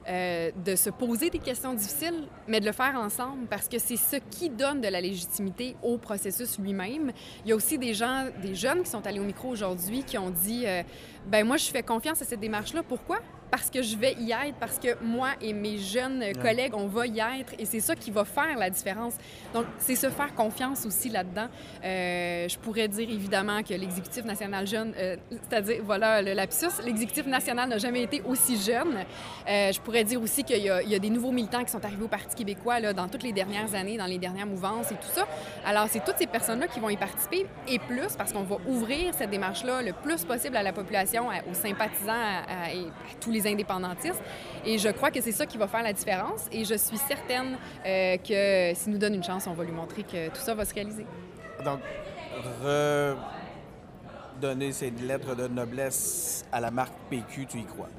[0.07, 3.97] euh, de se poser des questions difficiles, mais de le faire ensemble parce que c'est
[3.97, 7.11] ce qui donne de la légitimité au processus lui-même.
[7.43, 10.17] Il y a aussi des gens, des jeunes qui sont allés au micro aujourd'hui qui
[10.17, 10.83] ont dit euh,
[11.27, 12.83] ben moi je fais confiance à cette démarche-là.
[12.83, 13.19] Pourquoi
[13.49, 17.07] Parce que je vais y être, parce que moi et mes jeunes collègues on va
[17.07, 19.13] y être, et c'est ça qui va faire la différence.
[19.53, 21.47] Donc c'est se faire confiance aussi là-dedans.
[21.83, 27.25] Euh, je pourrais dire évidemment que l'exécutif national jeune, euh, c'est-à-dire voilà le lapsus, l'exécutif
[27.25, 28.97] national n'a jamais été aussi jeune.
[29.49, 31.71] Euh, je pourrais dire aussi qu'il y, a- il y a des nouveaux militants qui
[31.71, 34.91] sont arrivés au Parti québécois là, dans toutes les dernières années, dans les dernières mouvances
[34.91, 35.25] et tout ça.
[35.65, 39.13] Alors, c'est toutes ces personnes-là qui vont y participer et plus parce qu'on va ouvrir
[39.13, 43.15] cette démarche-là le plus possible à la population, à- aux sympathisants à- à- et à
[43.21, 44.21] tous les indépendantistes.
[44.65, 46.45] Et je crois que c'est ça qui va faire la différence.
[46.51, 50.03] Et je suis certaine euh, que s'il nous donne une chance, on va lui montrer
[50.03, 51.05] que tout ça va se réaliser.
[51.63, 51.79] Donc,
[54.41, 57.89] redonner ces lettres de noblesse à la marque PQ, tu y crois?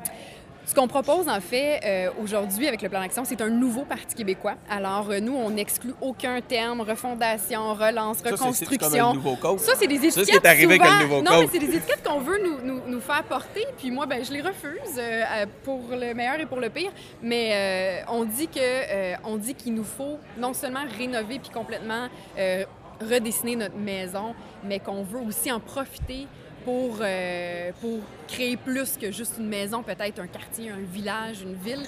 [0.68, 4.14] Ce qu'on propose, en fait, euh, aujourd'hui avec le plan d'action, c'est un nouveau Parti
[4.14, 4.52] québécois.
[4.68, 8.78] Alors, euh, nous, on n'exclut aucun terme, refondation, relance, Ça, c'est- reconstruction.
[8.90, 9.60] comme un nouveau code.
[9.60, 10.26] Ça, c'est des étiquettes.
[10.30, 11.40] c'est arrivé avec souvent- un nouveau Non, code.
[11.40, 13.64] mais c'est des étiquettes qu'on veut nous, nous, nous faire porter.
[13.78, 16.92] Puis moi, ben, je les refuse euh, pour le meilleur et pour le pire.
[17.22, 22.08] Mais on dit que on dit qu'il nous faut non seulement rénover puis complètement
[23.00, 26.26] redessiner notre maison, mais qu'on veut aussi en profiter
[26.68, 31.54] pour, euh, pour créer plus que juste une maison, peut-être un quartier, un village, une
[31.54, 31.82] ville.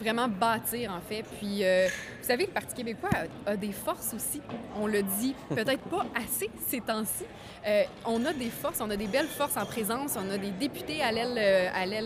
[0.00, 1.22] Vraiment bâtir, en fait.
[1.38, 1.86] Puis, euh,
[2.20, 3.10] vous savez, le Parti québécois
[3.46, 4.42] a, a des forces aussi.
[4.76, 7.24] On le dit peut-être pas assez ces temps-ci.
[7.66, 10.16] Euh, on a des forces, on a des belles forces en présence.
[10.18, 11.38] On a des députés à l'aile,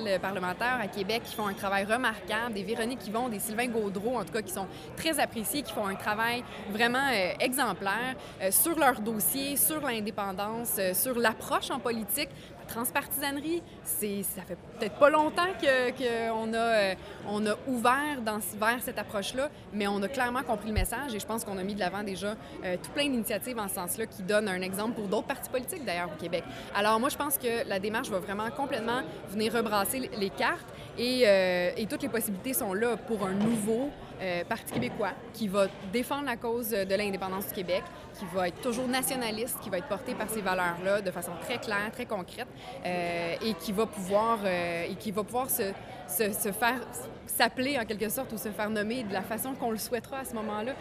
[0.07, 4.19] euh, parlementaire à Québec qui font un travail remarquable, des Véronique Yvon, des Sylvain Gaudreau,
[4.19, 4.67] en tout cas, qui sont
[4.97, 7.09] très appréciés, qui font un travail vraiment
[7.41, 8.15] exemplaire
[8.51, 12.29] sur leur dossier, sur l'indépendance, sur l'approche en politique.
[12.69, 16.95] Transpartisanerie, ça fait peut-être pas longtemps que, que a, euh,
[17.29, 21.19] on a ouvert dans, vers cette approche-là, mais on a clairement compris le message et
[21.19, 24.07] je pense qu'on a mis de l'avant déjà euh, tout plein d'initiatives en ce sens-là
[24.07, 26.45] qui donnent un exemple pour d'autres partis politiques d'ailleurs au Québec.
[26.75, 31.23] Alors moi, je pense que la démarche va vraiment complètement venir rebrasser les cartes Et,
[31.27, 33.91] euh, et toutes les possibilités sont là pour un nouveau
[34.21, 37.83] euh, Parti québécois qui va défendre la cause de l'indépendance du Québec,
[38.19, 41.59] qui va être toujours nationaliste, qui va être porté par ces valeurs-là de façon très
[41.59, 42.49] claire, très concrète,
[42.85, 45.73] euh, et qui va pouvoir, euh, et qui va pouvoir se,
[46.09, 46.81] se, se faire
[47.27, 50.25] s'appeler en quelque sorte ou se faire nommer de la façon qu'on le souhaitera à
[50.25, 50.73] ce moment-là.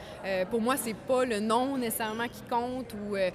[0.46, 3.16] Pour moi, c'est pas le nom nécessairement qui compte ou.
[3.16, 3.34] C'est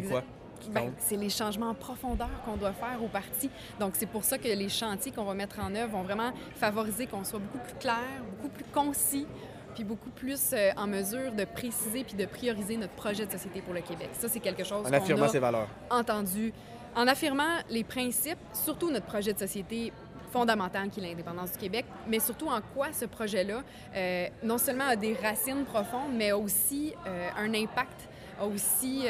[0.00, 0.22] exa-
[0.70, 3.50] ben, c'est les changements en profondeur qu'on doit faire au parti.
[3.80, 7.06] Donc, c'est pour ça que les chantiers qu'on va mettre en œuvre vont vraiment favoriser
[7.06, 8.02] qu'on soit beaucoup plus clair,
[8.36, 9.26] beaucoup plus concis,
[9.74, 13.60] puis beaucoup plus euh, en mesure de préciser puis de prioriser notre projet de société
[13.60, 14.08] pour le Québec.
[14.12, 15.68] Ça, c'est quelque chose En qu'on affirmant a ses valeurs.
[15.90, 16.52] entendu,
[16.94, 19.92] en affirmant les principes, surtout notre projet de société
[20.32, 23.62] fondamental qui est l'indépendance du Québec, mais surtout en quoi ce projet-là
[23.94, 28.08] euh, non seulement a des racines profondes, mais aussi euh, un impact,
[28.40, 29.04] a aussi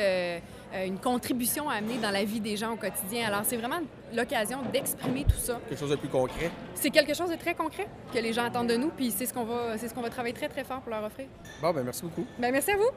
[0.85, 3.27] une contribution à amener dans la vie des gens au quotidien.
[3.27, 3.81] Alors c'est vraiment
[4.14, 5.61] l'occasion d'exprimer tout ça.
[5.68, 6.51] Quelque chose de plus concret?
[6.74, 9.35] C'est quelque chose de très concret que les gens attendent de nous, puis c'est ce
[9.35, 11.27] qu'on va, ce qu'on va travailler très très fort pour leur offrir.
[11.62, 12.27] Bon, ben merci beaucoup.
[12.39, 12.91] Ben merci à vous.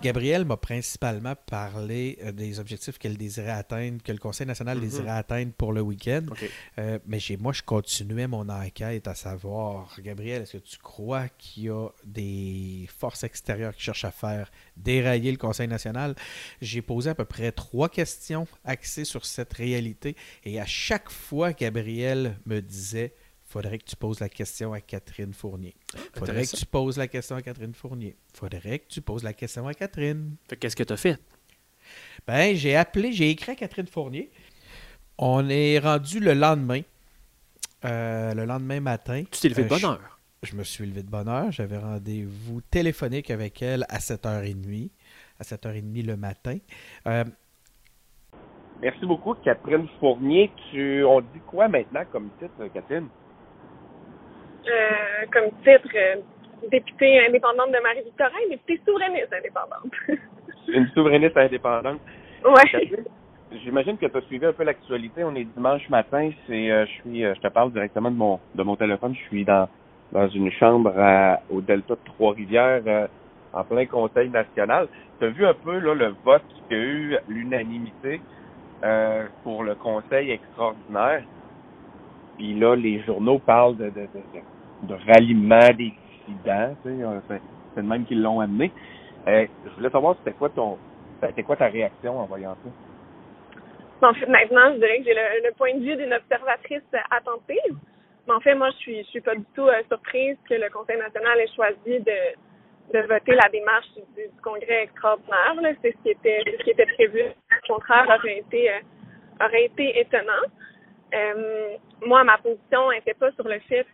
[0.00, 4.84] Gabrielle m'a principalement parlé euh, des objectifs qu'elle désirait atteindre, que le Conseil national Mhm.
[4.84, 6.22] désirait atteindre pour le week-end.
[6.78, 11.28] Euh, mais j'ai, moi, je continuais mon enquête à savoir, Gabriel, est-ce que tu crois
[11.38, 16.14] qu'il y a des forces extérieures qui cherchent à faire dérailler le Conseil national?
[16.60, 21.52] J'ai posé à peu près trois questions axées sur cette réalité et à chaque fois,
[21.52, 23.14] Gabriel me disait
[23.52, 25.74] faudrait que tu poses la question à Catherine Fournier.
[26.14, 28.16] Faudrait que tu poses la question à Catherine Fournier.
[28.34, 30.36] Faudrait que tu poses la question à Catherine.
[30.48, 31.18] Fait qu'est-ce que tu as fait?
[32.26, 34.30] Ben, j'ai appelé, j'ai écrit à Catherine Fournier.
[35.18, 36.80] On est rendu le lendemain.
[37.84, 39.24] euh, le lendemain matin.
[39.30, 40.18] Tu t'es levé de Euh, bonne je- heure.
[40.44, 41.50] Je, me suis levé de bonne heure.
[41.50, 44.90] J'avais rendez-vous téléphonique avec elle à 7h30.
[45.40, 46.58] À 7h30 le matin.
[47.08, 47.24] Euh,
[48.80, 50.50] Merci beaucoup, Catherine Fournier.
[50.70, 53.08] Tu, on dit quoi maintenant comme titre, Catherine?
[54.68, 56.16] Euh, comme titre, euh,
[56.70, 59.92] députée indépendante de Marie-Victorin, députée souverainiste indépendante.
[60.68, 62.00] Une souverainiste indépendante.
[62.44, 62.70] ouais.
[62.70, 63.04] Catherine,
[63.64, 65.24] J'imagine que tu as suivi un peu l'actualité.
[65.24, 66.30] On est dimanche matin.
[66.46, 69.14] C'est, euh, je suis, euh, je te parle directement de mon, de mon téléphone.
[69.14, 69.68] Je suis dans,
[70.12, 73.06] dans une chambre à- au Delta de Trois-Rivières, euh,
[73.52, 74.88] en plein Conseil national.
[75.18, 78.20] Tu as vu un peu là, le vote qui a eu l'unanimité
[78.84, 81.24] euh, pour le Conseil extraordinaire?
[82.38, 84.40] Puis là, les journaux parlent de, de, de, de,
[84.82, 85.94] de ralliement des
[86.26, 86.76] dissidents.
[86.86, 87.40] Euh, c'est,
[87.76, 88.70] le même qu'ils l'ont amené.
[89.26, 90.78] Euh, je voulais savoir c'était quoi ton
[91.20, 94.12] c'était quoi ta réaction en voyant ça?
[94.26, 97.76] Maintenant, je dirais que j'ai le, point de vue d'une observatrice attentive.
[98.26, 100.98] Mais en fait, moi, je suis, suis pas du tout euh, surprise que le Conseil
[100.98, 105.54] national ait choisi de, de voter la démarche du, du congrès extraordinaire.
[105.82, 107.22] C'est ce qui était, ce qui était prévu.
[107.68, 108.70] Au contraire, aurait été,
[109.40, 110.42] aurait été étonnant.
[112.04, 113.86] Moi, ma position n'était pas sur le fait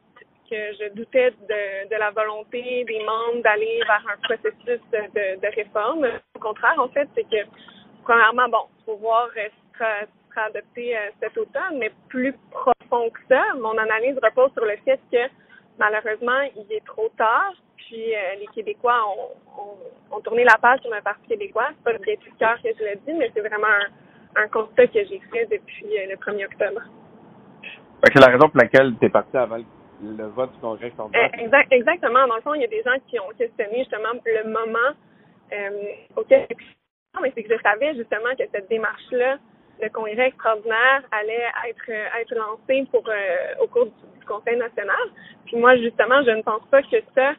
[0.49, 6.07] que je doutais de, la volonté des membres d'aller vers un processus de, de réforme.
[6.37, 7.49] Au contraire, en fait, c'est que,
[8.05, 9.49] premièrement, bon, faut voir euh,
[10.33, 14.77] sera, adopté euh, cet automne, mais plus profond que ça, mon analyse repose sur le
[14.85, 15.29] fait que,
[15.79, 20.95] malheureusement, il est trop tard, puis euh, les Québécois ont, ont, tourné la page sur
[20.95, 21.69] le Parti québécois.
[21.71, 23.67] C'est pas le de cœur que je le dis, mais c'est vraiment
[24.37, 26.83] un, constat que j'ai fait depuis le 1er octobre.
[28.05, 29.65] C'est la raison pour laquelle tu es parti avant le,
[30.03, 30.93] le vote du congrès.
[30.99, 32.27] Euh, exact, exactement.
[32.27, 34.95] Dans le fond, il y a des gens qui ont questionné justement le moment
[35.53, 35.71] euh,
[36.17, 36.47] auquel.
[37.21, 39.39] Mais c'est que je savais justement que cette démarche-là,
[39.83, 43.93] le congrès extraordinaire, allait être euh, être lancé pour euh, au cours du,
[44.27, 45.09] Conseil national.
[45.47, 47.33] Puis moi, justement, je ne pense pas que ça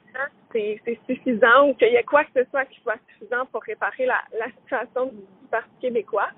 [0.52, 4.08] c'est suffisant ou qu'il y ait quoi que ce soit qui soit suffisant pour réparer
[4.08, 6.30] la, la situation du, Parti québécois.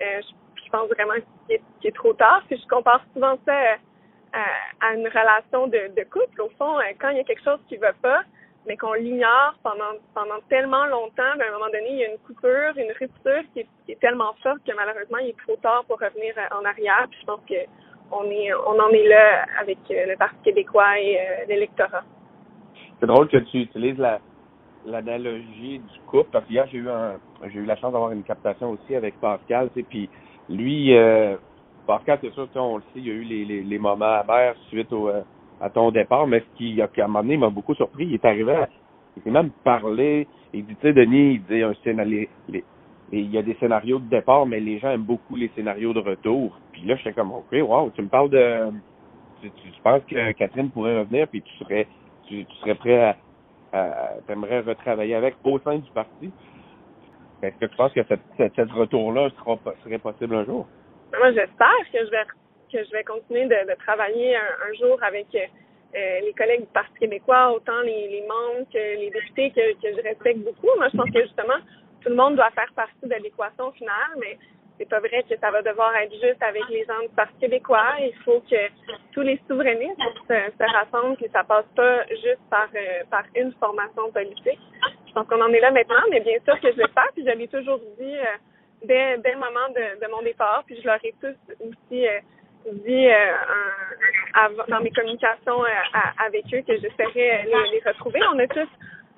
[0.00, 1.14] Je, pense vraiment
[1.46, 2.42] qu'il est, trop tard.
[2.48, 3.76] Puis je compare souvent ça
[4.32, 6.42] à, à une relation de, couple.
[6.42, 8.22] Au fond, euh, quand il y a quelque chose qui va pas,
[8.66, 12.10] mais qu'on l'ignore pendant pendant tellement longtemps, ben, à un moment donné, il y a
[12.10, 15.98] une coupure, une rupture qui est, tellement forte que malheureusement, il est trop tard pour
[15.98, 17.06] revenir euh, en arrière.
[17.10, 17.54] Puis je pense que
[18.12, 22.04] on est on en est là avec euh, le Parti québécois et euh, l'électorat.
[23.00, 24.20] C'est drôle que tu utilises la
[24.84, 27.18] l'analogie du couple parce qu'hier j'ai eu un
[27.48, 30.08] j'ai eu la chance d'avoir une captation aussi avec Pascal, puis
[30.48, 31.36] lui euh,
[31.86, 34.54] Pascal, c'est sûr, on le sait, il y a eu les, les, les moments amers
[34.68, 35.22] suite au, euh,
[35.60, 38.06] à ton départ, mais ce qui, à un moment donné, m'a beaucoup surpris.
[38.06, 38.68] Il est arrivé, à,
[39.16, 40.26] il s'est même parlé.
[40.52, 42.26] Il dit, tu sais, Denis, il dit un scénario,
[43.12, 46.00] il y a des scénarios de départ, mais les gens aiment beaucoup les scénarios de
[46.00, 46.58] retour.
[46.72, 48.70] Puis là, j'étais comme, ok, wow, tu me parles de,
[49.40, 51.86] tu, tu, penses que Catherine pourrait revenir, puis tu serais,
[52.26, 53.16] tu, tu serais prêt à,
[53.72, 56.30] à t'aimerais retravailler avec au sein du parti?
[57.42, 60.66] Est-ce que tu penses que cette, cette, cette retour-là sera, serait possible un jour?
[61.18, 62.24] Moi, j'espère que je vais
[62.72, 66.72] que je vais continuer de, de travailler un, un jour avec euh, les collègues du
[66.72, 70.70] Parti québécois, autant les, les membres que les députés que, que je respecte beaucoup.
[70.78, 71.60] Moi, je pense que justement,
[72.00, 74.38] tout le monde doit faire partie de l'équation finale, mais
[74.78, 77.92] c'est pas vrai que ça va devoir être juste avec les gens du Parti québécois.
[78.00, 78.56] Il faut que
[79.12, 83.52] tous les souverainistes se, se rassemblent, que ça passe pas juste par euh, par une
[83.60, 84.60] formation politique.
[85.06, 87.22] Je pense qu'on en est là maintenant, mais bien sûr que je le fais, puis
[87.22, 88.24] je l'ai toujours dit euh,
[88.84, 92.20] dès, dès le moment de, de, mon départ, puis je leur ai tous aussi euh,
[92.84, 93.08] dit
[94.68, 95.62] dans mes communications
[96.24, 98.20] avec eux que j'espérais les, les retrouver.
[98.32, 98.68] On a tous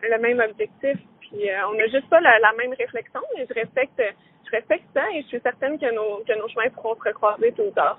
[0.02, 4.00] le même objectif, puis on n'a juste pas la, la même réflexion, mais je respecte
[4.44, 7.52] je respecte ça et je suis certaine que nos, que nos chemins pourront se recroiser
[7.52, 7.98] tout ou tard.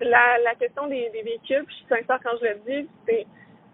[0.00, 3.26] La, la question des, des véhicules, je suis sincère quand je le dis, c'est,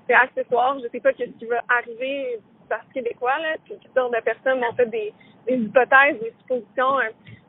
[0.06, 0.78] c'est accessoire.
[0.80, 2.38] Je sais pas ce qui va arriver
[2.70, 5.12] parce québécois, là, puis toutes sortes de personnes m'ont fait des,
[5.48, 6.96] hypothèses, des suppositions.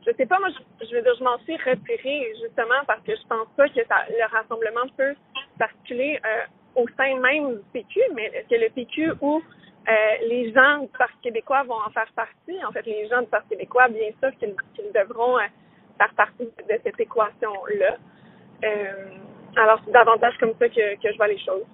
[0.06, 3.26] Je sais pas, moi, je, veux dire, je m'en suis retirée justement parce que je
[3.28, 5.14] pense pas que ça, le rassemblement peut
[5.58, 9.42] s'articuler euh, au sein même du PQ, mais que le PQ ou
[9.88, 9.92] euh,
[10.28, 12.64] les gens du Parti québécois vont en faire partie.
[12.64, 14.54] En fait, les gens du Parti québécois, bien sûr, qu'ils
[14.94, 15.46] devront euh,
[15.98, 17.96] faire partie de cette équation-là.
[18.64, 19.10] Euh,
[19.56, 21.64] alors, c'est davantage comme ça que je vois les choses.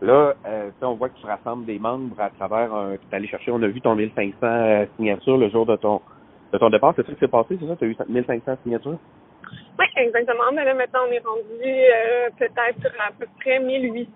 [0.00, 2.96] Là, euh, on voit que tu rassembles des membres à travers un.
[2.96, 6.00] Tu es allé chercher, on a vu ton 1500 euh, signatures le jour de ton
[6.52, 6.94] de ton départ.
[6.96, 7.76] C'est ça qui s'est passé, c'est ça?
[7.76, 8.98] Tu as eu 1500 signatures?
[9.78, 10.52] Oui, exactement.
[10.54, 14.08] Mais là, maintenant, on est rendu euh, peut-être à peu près 1800.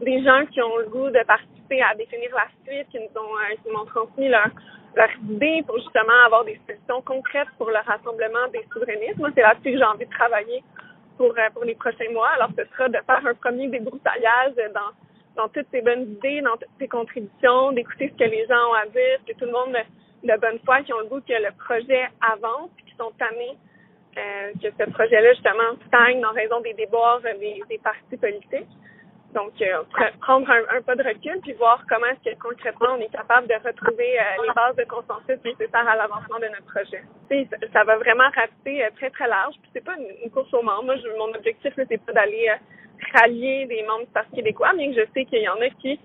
[0.00, 3.56] Des gens qui ont le goût de participer à définir la suite, qui nous ont,
[3.62, 4.50] qui m'ont transmis leurs
[4.96, 9.18] leur idées pour justement avoir des solutions concrètes pour le rassemblement des souverainistes.
[9.18, 10.62] Moi, c'est là-dessus que j'ai envie de travailler
[11.20, 12.30] pour, euh, pour les prochains mois.
[12.36, 14.54] Alors, ce sera de faire un premier débroussaillage
[15.36, 18.72] dans, toutes ces bonnes idées, dans toutes ces contributions, d'écouter ce que les gens ont
[18.72, 19.76] à dire, que tout le monde
[20.24, 23.58] de bonne foi qui ont le goût que le projet avance, qui sont tannés
[24.16, 28.72] euh, que ce projet-là, justement, stagne en raison des déboires des partis politiques.
[29.34, 29.82] Donc, euh,
[30.20, 33.54] prendre un, pas de recul puis voir comment est-ce que concrètement on est capable de
[33.54, 37.02] retrouver euh, les bases de consensus nécessaires à l'avancement de notre projet.
[37.72, 39.54] Ça, va vraiment rester euh, très très large.
[39.62, 40.84] Puis c'est pas une, course aux membres.
[40.84, 42.50] Moi, je, mon objectif c'est pas d'aller
[43.14, 45.98] rallier des membres du Parti québécois, bien que je sais qu'il y en a qui,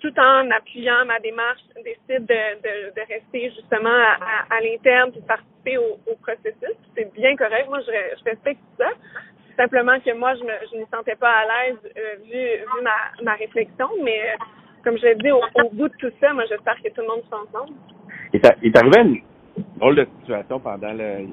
[0.00, 5.26] tout en appuyant ma démarche, décident de, de, rester justement à, à, l'interne puis de
[5.26, 6.76] participer au, au processus.
[6.96, 7.68] C'est bien correct.
[7.68, 8.88] Moi, je, je respecte ça
[9.56, 13.34] simplement que moi, je me, je me sentais pas à l'aise euh, vu, vu ma,
[13.34, 14.44] réflexion, mais euh,
[14.84, 15.40] comme je l'ai dit, au,
[15.72, 17.74] bout de tout ça, moi, j'espère que tout le monde se ensemble.
[18.32, 19.22] Il arrivé une
[19.76, 21.28] drôle de situation pendant le...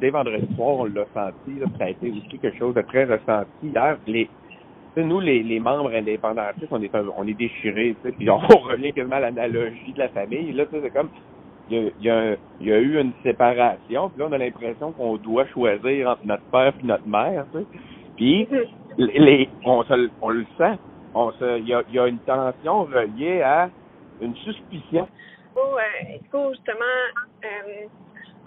[0.00, 3.04] Dès vendredi soir, on l'a senti, là, ça a été aussi quelque chose de très
[3.04, 3.98] ressenti hier.
[4.06, 4.30] Les,
[4.96, 8.38] nous, les, les membres indépendantistes, on est, on est déchirés, puis on
[8.68, 10.52] revient quasiment à l'analogie de la famille.
[10.52, 11.08] Là, c'est comme
[11.70, 15.16] il y, a, il y a eu une séparation, puis là, on a l'impression qu'on
[15.16, 17.66] doit choisir entre notre père et notre mère, tu sais.
[18.16, 18.48] Puis,
[18.98, 20.78] les, on, se, on le sent.
[21.14, 23.70] On se, il, y a, il y a une tension reliée à
[24.20, 25.08] une suspicion.
[25.08, 26.84] Il faut, euh, il faut justement
[27.44, 27.86] euh,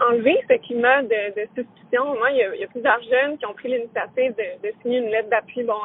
[0.10, 2.16] enlever ce climat de, de suspicion.
[2.18, 4.74] Moi, il y, a, il y a plusieurs jeunes qui ont pris l'initiative de, de
[4.82, 5.80] signer une lettre d'appui bon,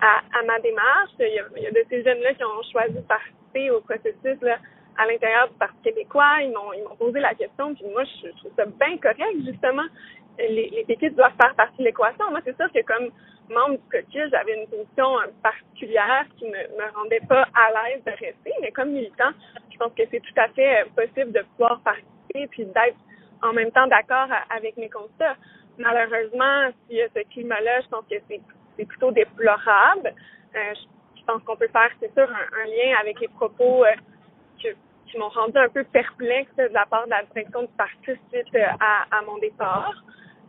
[0.00, 1.10] à, à ma démarche.
[1.18, 3.80] Il y, a, il y a de ces jeunes-là qui ont choisi de participer au
[3.80, 4.58] processus là,
[4.98, 6.42] à l'intérieur du Parti québécois.
[6.42, 9.86] Ils m'ont, ils m'ont posé la question, puis moi, je, trouve ça bien correct, justement.
[10.38, 12.30] Les, les péquistes doivent faire partie de l'équation.
[12.30, 13.10] Moi, c'est sûr que comme
[13.50, 18.10] membre du caucus, j'avais une position particulière qui me, me rendait pas à l'aise de
[18.10, 19.30] rester, mais comme militant,
[19.72, 22.98] je pense que c'est tout à fait possible de pouvoir participer puis d'être
[23.42, 25.36] en même temps d'accord avec mes constats.
[25.78, 28.40] Malheureusement, s'il y a ce climat-là, je pense que c'est,
[28.76, 30.12] c'est plutôt déplorable.
[30.56, 33.90] Euh, je, pense qu'on peut faire, c'est sûr, un, un, lien avec les propos euh,
[35.10, 38.54] qui m'ont rendu un peu perplexe de la part de la direction du parti suite
[38.54, 39.94] euh, à, à mon départ.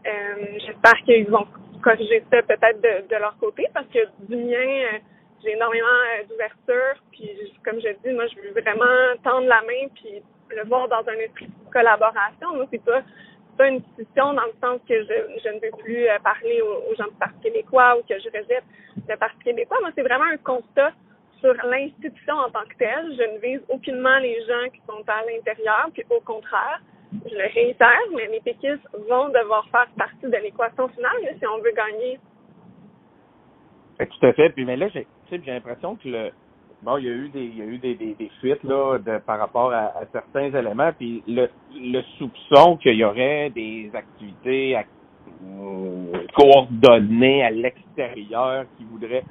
[0.05, 1.47] Euh, J'espère qu'ils vont
[1.82, 4.57] corriger ça peut-être de, de, leur côté parce que du mien,
[4.93, 4.99] euh,
[5.43, 5.88] j'ai énormément
[6.30, 7.01] d'ouverture.
[7.12, 10.22] Puis comme je dis, moi je veux vraiment tendre la main puis
[10.55, 12.55] le voir dans un esprit de collaboration.
[12.55, 16.62] Moi, c'est pas une discussion dans le sens que je, je ne veux plus parler
[16.62, 18.64] aux, aux gens du Parti québécois ou que je rejette
[19.07, 19.78] le Parti québécois.
[19.82, 20.91] Moi, c'est vraiment un constat
[21.39, 23.15] sur l'institution en tant que telle.
[23.17, 26.81] Je ne vise aucunement les gens qui sont à l'intérieur, puis au contraire,
[27.11, 31.57] je le réitère, mais les péquistes vont devoir faire partie de l'équation finale si on
[31.57, 32.19] veut gagner.
[33.99, 34.49] Tout à fait.
[34.51, 35.07] Puis mais là, j'ai
[35.45, 36.31] l'impression que le
[36.81, 39.39] bon, il y a eu des il y a eu des, des, fuites là par
[39.39, 47.51] rapport à, certains éléments, puis le, soupçon qu'il y aurait des activités euh, coordonnées à
[47.51, 49.25] l'extérieur qui voudraient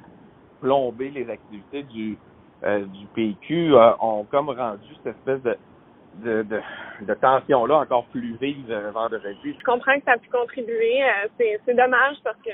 [0.61, 2.17] plomber les activités du,
[2.63, 6.61] euh, du PQ euh, ont comme rendu cette espèce de, de,
[7.01, 9.55] de, tension-là encore plus vive euh, vendredi.
[9.57, 11.03] Je comprends que ça a pu contribuer.
[11.03, 11.27] Euh,
[11.65, 12.51] c'est, dommage parce que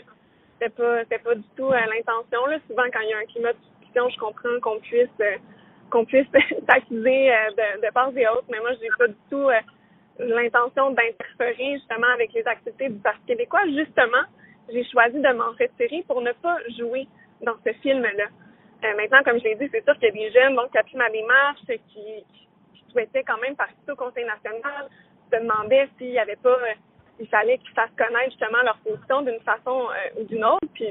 [0.60, 2.40] c'était pas pas du tout l'intention.
[2.68, 5.10] Souvent, quand il y a un climat de discussion, je comprends qu'on puisse
[5.90, 6.28] qu'on puisse
[6.70, 9.50] s'accuser de, de part et autres, mais moi, j'ai pas du tout
[10.20, 13.62] l'intention d'interférer justement avec les activités du Parti québécois.
[13.68, 14.24] Justement,
[14.72, 17.08] j'ai choisi de m'en retirer pour ne pas jouer
[17.42, 18.94] dans ce film-là.
[18.96, 20.98] maintenant, comme je l'ai dit, c'est sûr qu'il y a des jeunes donc, qui appuient
[20.98, 22.26] ma démarche, qui,
[22.74, 24.90] qui souhaitaient quand même participer au Conseil national,
[25.32, 26.58] se demandaient s'il n'y avait pas
[27.20, 30.68] il fallait qu'ils fassent connaître justement leur position d'une façon euh, ou d'une autre.
[30.74, 30.90] Puis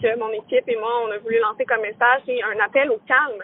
[0.00, 2.98] que mon équipe et moi, on a voulu lancer comme message, c'est un appel au
[3.06, 3.42] calme.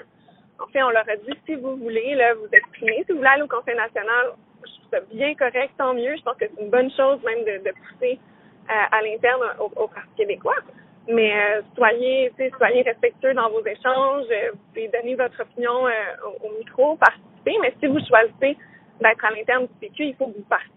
[0.59, 3.31] En fait, on leur a dit, si vous voulez là, vous exprimer, si vous voulez
[3.31, 6.15] aller au Conseil national, je trouve ça bien correct, tant mieux.
[6.17, 8.21] Je pense que c'est une bonne chose même de, de pousser
[8.69, 10.57] euh, à l'interne au, Parti québécois.
[11.09, 15.85] Mais euh, soyez, soyez respectueux dans vos échanges, vous pouvez donner votre opinion
[16.25, 18.57] au, au, micro, participer, mais si vous choisissez
[19.01, 20.73] d'être à l'interne du PQ, il faut que vous participiez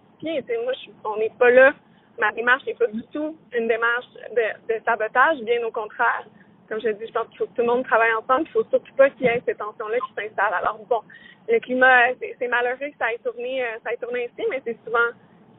[0.63, 0.73] moi,
[1.03, 1.73] on n'est pas là.
[2.19, 4.05] Ma démarche n'est pas du tout une démarche
[4.35, 6.25] de, sabotage, bien au contraire.
[6.69, 8.47] Comme je dis, je pense qu'il faut que tout le monde travaille ensemble.
[8.47, 10.53] Il faut surtout pas qu'il y ait cette tension-là qui s'installe.
[10.53, 11.01] Alors bon,
[11.47, 14.77] le climat, c'est malheureux que ça ait tourné, euh, ça ait tourné ainsi, mais c'est
[14.85, 15.09] souvent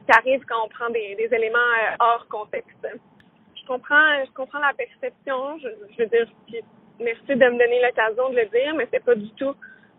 [0.01, 2.87] ce qui arrive quand on prend des, éléments euh, hors contexte.
[3.67, 5.57] Je comprends, je comprends la perception.
[5.59, 6.25] Je, je veux dire,
[7.01, 9.53] merci de me donner l'occasion de le dire, mais c'est pas du tout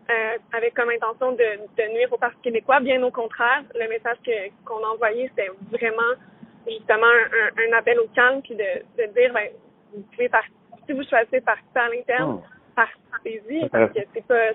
[0.09, 2.79] euh, avec comme intention de, de, nuire au Parti québécois.
[2.79, 6.17] Bien au contraire, le message que, qu'on a envoyé, c'était vraiment
[6.67, 8.63] justement un, un, appel au calme, puis de,
[8.97, 9.49] de dire, ben,
[9.93, 10.51] vous pouvez partir,
[10.87, 12.43] si vous choisissez participer à l'interne, oh.
[12.75, 14.51] participez-y, parce que c'est pas,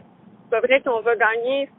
[0.51, 1.71] pas vrai qu'on va gagner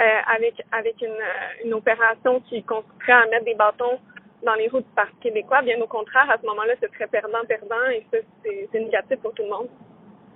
[0.00, 1.22] euh, avec avec une,
[1.64, 3.98] une opération qui consisterait à mettre des bâtons
[4.44, 5.62] dans les roues du Parti québécois.
[5.62, 9.42] Bien au contraire, à ce moment-là, ce serait perdant-perdant et ça, c'est, négatif pour tout
[9.42, 9.68] le monde.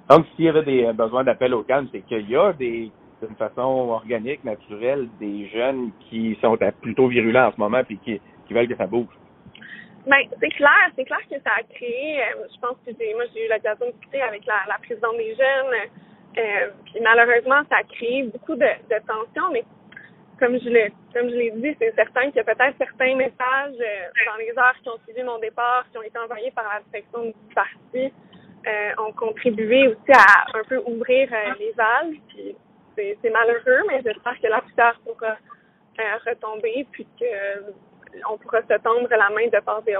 [0.08, 2.90] Donc, s'il y avait des euh, besoins d'appel au calme, c'est qu'il y a des,
[3.22, 8.20] d'une façon organique, naturelle, des jeunes qui sont plutôt virulents en ce moment puis qui,
[8.46, 9.08] qui veulent que ça bouge.
[10.06, 13.24] Ben, c'est clair, c'est clair que ça a créé, euh, je pense que j'ai, moi,
[13.34, 15.74] j'ai eu l'occasion de discuter avec la, la présidente des jeunes,
[16.38, 19.64] euh, puis malheureusement, ça a créé beaucoup de, de tensions, mais
[20.38, 23.76] comme je l'ai, comme je l'ai dit, c'est certain qu'il y a peut-être certains messages
[24.26, 27.24] dans les heures qui ont suivi mon départ, qui ont été envoyés par la direction
[27.24, 28.12] du parti,
[28.66, 32.16] euh, ont contribué aussi à un peu ouvrir euh, les valves.
[32.28, 32.56] Puis
[32.96, 35.36] c'est malheureux, mais j'espère que la poussière pourra
[36.00, 39.96] euh, retomber puis qu'on pourra se tendre la main de part et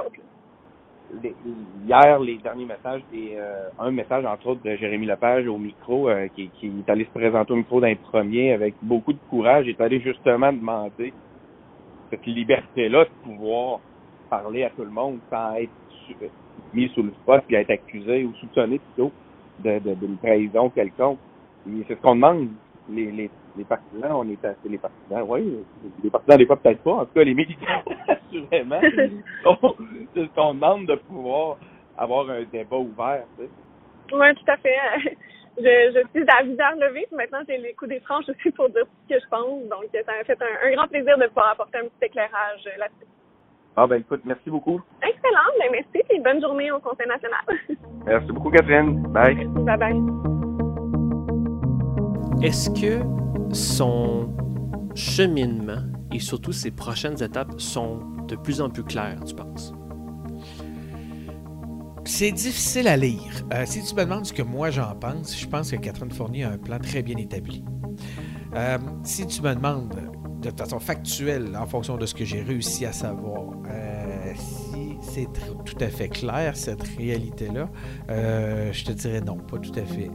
[1.85, 3.37] Hier, les derniers messages, des,
[3.79, 7.53] un message entre autres de Jérémy Lepage au micro, qui, qui, est allé se présenter
[7.53, 11.13] au micro d'un premier avec beaucoup de courage, est allé justement demander
[12.09, 13.79] cette liberté-là de pouvoir
[14.29, 15.71] parler à tout le monde sans être
[16.73, 19.11] mis sous le spot puis être accusé ou soupçonné plutôt
[19.59, 21.19] de, de, d'une trahison quelconque.
[21.87, 22.49] c'est ce qu'on demande.
[22.89, 25.57] Les, les, les partisans, on est assez les partisans, oui,
[26.03, 28.79] les partisans des fois peut-être pas, en tout cas les militants, assurément.
[28.81, 29.11] c'est
[30.15, 31.57] ce qu'on demande de pouvoir
[31.97, 33.25] avoir un débat ouvert.
[33.37, 33.49] Tu sais.
[34.13, 34.75] Oui, tout à fait.
[35.59, 39.15] Je, je suis à visage levé, maintenant j'ai les coups des aussi pour dire ce
[39.15, 39.67] que je pense.
[39.69, 43.09] Donc ça m'a fait un, un grand plaisir de pouvoir apporter un petit éclairage là-dessus.
[43.75, 44.79] Ah ben écoute, merci beaucoup.
[45.01, 47.41] Excellent, ben merci et bonne journée au Conseil national.
[48.05, 49.01] merci beaucoup Catherine.
[49.11, 49.47] Bye.
[49.65, 50.36] Bye bye.
[52.41, 53.01] Est-ce que
[53.51, 54.29] son
[54.93, 55.81] cheminement
[56.11, 59.73] et surtout ses prochaines étapes sont de plus en plus claires, tu penses?
[62.05, 63.43] C'est difficile à lire.
[63.53, 66.43] Euh, si tu me demandes ce que moi j'en pense, je pense que Catherine Fournier
[66.43, 67.63] a un plan très bien établi.
[68.55, 69.95] Euh, si tu me demandes
[70.41, 75.27] de façon factuelle, en fonction de ce que j'ai réussi à savoir, euh, si c'est
[75.65, 77.67] tout à fait clair, cette réalité-là,
[78.07, 80.11] je te dirais non, pas tout à fait.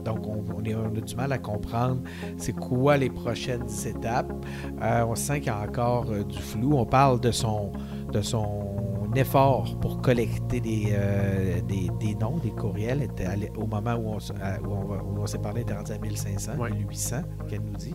[0.00, 2.02] Euh, donc, on, on, a du mal à comprendre
[2.36, 4.32] c'est quoi les prochaines étapes.
[4.80, 6.76] on sent qu'il y a encore du flou.
[6.76, 7.72] On parle de son,
[8.12, 8.70] de son
[9.16, 13.08] effort pour collecter des, euh, des, des, noms, des courriels.
[13.56, 17.16] Au moment où on, où on, s'est parlé, était rendu à 1500, 1800,
[17.48, 17.94] qu'elle nous dit.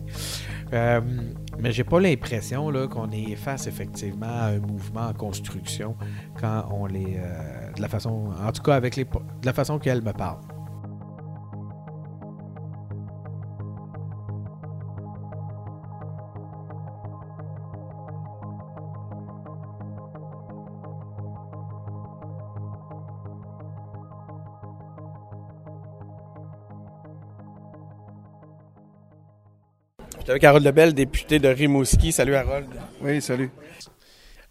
[0.72, 1.00] Euh,
[1.58, 5.96] mais j'ai pas l'impression qu'on est face effectivement à un mouvement en construction
[6.40, 7.16] quand on les.
[7.18, 8.30] Euh, de la façon.
[8.44, 10.40] En tout cas, avec les, de la façon qu'elle me parle.
[30.28, 32.10] Avec Harold Lebel, député de Rimouski.
[32.10, 32.68] Salut Harold.
[33.00, 33.50] Oui, salut.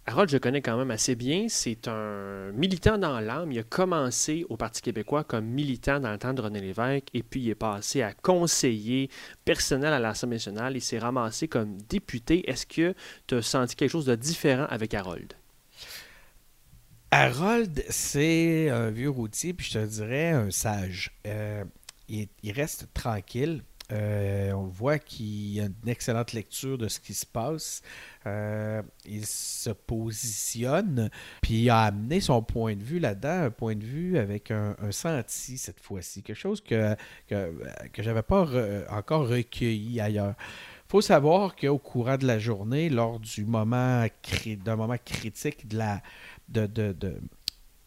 [0.06, 1.48] Harold, je connais quand même assez bien.
[1.50, 3.52] C'est un militant dans l'âme.
[3.52, 7.24] Il a commencé au Parti québécois comme militant dans le temps de René Lévesque et
[7.24, 9.10] puis il est passé à conseiller
[9.44, 10.78] personnel à l'Assemblée nationale.
[10.78, 12.50] Il s'est ramassé comme député.
[12.50, 12.94] Est-ce que
[13.28, 15.34] tu as senti quelque chose de différent avec Harold?
[17.12, 21.12] Harold, c'est un vieux routier, puis je te dirais un sage.
[21.26, 21.64] Euh,
[22.08, 23.64] il, il reste tranquille.
[23.92, 27.82] Euh, on voit qu'il a une excellente lecture de ce qui se passe.
[28.26, 31.10] Euh, il se positionne,
[31.42, 34.76] puis il a amené son point de vue là-dedans, un point de vue avec un,
[34.92, 36.96] senti cette fois-ci, quelque chose que,
[37.28, 37.54] que,
[37.94, 40.34] que pas re- encore recueilli ailleurs.
[40.88, 44.06] faut savoir qu'au courant de la journée, lors du moment,
[44.64, 46.02] d'un moment critique de la,
[46.50, 47.22] de, de-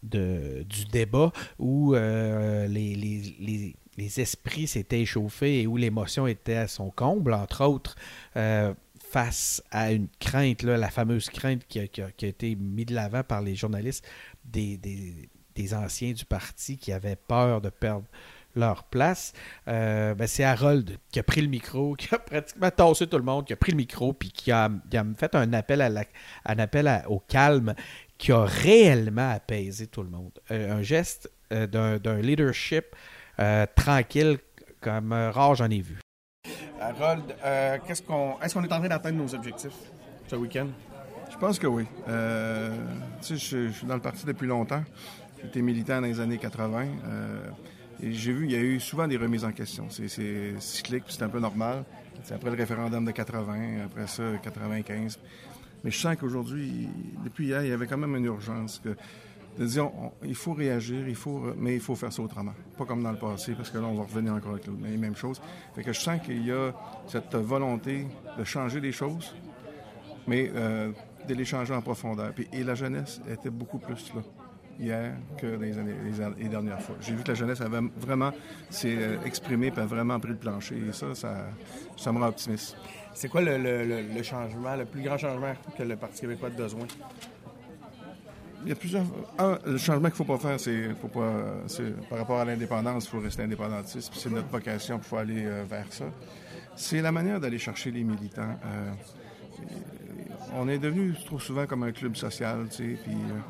[0.04, 6.26] de- du débat où euh, les, les- les- les esprits s'étaient échauffés et où l'émotion
[6.26, 7.96] était à son comble, entre autres,
[8.36, 8.72] euh,
[9.10, 13.56] face à une crainte, la fameuse crainte qui a, été mise de l'avant par les
[13.56, 14.06] journalistes
[14.44, 15.28] des,
[15.72, 18.04] anciens du parti qui avaient peur de perdre
[18.54, 19.32] leur place.
[19.66, 23.24] Euh, ben, c'est Harold qui a pris le micro, qui a pratiquement tassé tout le
[23.24, 24.70] monde, qui a pris le micro, puis qui a,
[25.16, 27.74] fait un appel, au calme
[28.16, 30.38] qui a réellement apaisé tout le monde.
[30.52, 32.94] Euh, un geste d'un leadership
[33.40, 34.38] euh, tranquille
[34.80, 35.98] comme euh, rare j'en ai vu.
[36.80, 39.74] Harold, euh, qu'est-ce qu'on, est-ce qu'on est en train d'atteindre nos objectifs
[40.28, 40.68] ce week-end?
[41.30, 41.84] Je pense que oui.
[42.08, 42.70] Euh,
[43.20, 44.82] tu sais, je, je suis dans le parti depuis longtemps.
[45.42, 46.86] J'étais militant dans les années 80.
[47.04, 47.44] euh,
[48.00, 49.86] et j'ai vu, il y a eu souvent des remises en question.
[49.90, 51.84] C'est, c'est cyclique, puis c'est un peu normal.
[52.22, 55.18] C'est après le référendum de 80, après ça, 95.
[55.84, 56.88] Mais je sens qu'aujourd'hui,
[57.24, 58.80] depuis hier, il y avait quand même une urgence.
[58.82, 58.96] Que,
[59.58, 59.90] de dire,
[60.24, 62.54] il faut réagir, il faut, mais il faut faire ça autrement.
[62.76, 65.16] Pas comme dans le passé, parce que là, on va revenir encore avec les mêmes
[65.16, 65.40] choses.
[65.74, 66.72] Fait que je sens qu'il y a
[67.06, 68.06] cette volonté
[68.38, 69.34] de changer les choses,
[70.26, 70.92] mais euh,
[71.26, 72.32] de les changer en profondeur.
[72.32, 74.22] Puis, et la jeunesse était beaucoup plus là
[74.80, 75.94] hier que les, années,
[76.38, 76.94] les, dernières fois.
[77.00, 78.30] J'ai vu que la jeunesse avait vraiment
[78.70, 80.76] s'est euh, exprimée et a vraiment pris le plancher.
[80.88, 81.48] Et ça, ça,
[81.96, 82.76] ça me rend optimiste.
[83.12, 86.52] C'est quoi le- le- le changement, le plus grand changement que le Parti québécois a
[86.52, 86.86] besoin?
[88.62, 89.04] Il y a plusieurs.
[89.38, 91.54] Un, le changement qu'il faut pas faire, c'est, faut pas,
[92.10, 95.64] par rapport à l'indépendance, il faut rester indépendantiste, c'est notre vocation, il faut aller euh,
[95.68, 96.06] vers ça.
[96.76, 98.58] C'est la manière d'aller chercher les militants.
[98.64, 98.92] Euh,
[100.54, 103.40] on est devenu trop souvent comme un club social, tu sais, puis euh,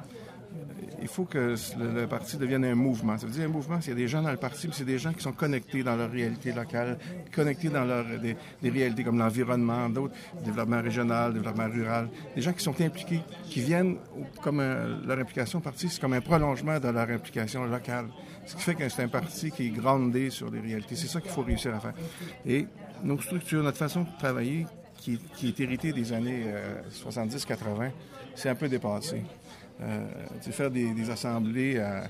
[1.01, 3.16] il faut que le, parti devienne un mouvement.
[3.18, 4.84] Ça veut dire un mouvement, s'il y a des gens dans le parti, puis c'est
[4.84, 6.99] des gens qui sont connectés dans leur réalité locale,
[7.34, 8.36] connectés dans leur, des,
[8.70, 13.96] réalités comme l'environnement, d'autres, développement régional, développement rural, des gens qui sont impliqués, qui viennent
[14.42, 18.07] comme un- leur implication au parti, c'est comme un prolongement de leur implication locale.
[18.46, 20.96] Ce qui fait que c'est un parti qui est grandé sur les réalités.
[20.96, 21.92] C'est ça qu'il faut réussir à faire.
[22.46, 22.66] Et
[23.05, 27.90] nos structures, notre façon de travailler, qui, est- héritée des années euh, 70-80,
[28.34, 29.22] c'est un peu dépassé.
[29.81, 30.07] Euh,
[30.51, 32.05] faire des, assemblées à,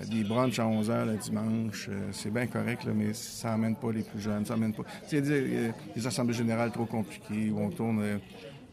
[0.00, 3.76] à des brunchs à 11 h le dimanche, euh, c'est bien correct, mais ça n'amène
[3.76, 4.44] pas les plus jeunes.
[4.44, 4.84] Ça amène pas.
[5.10, 5.72] Des, euh,
[6.04, 8.00] assemblées générales trop compliquées où on tourne.
[8.02, 8.18] euh,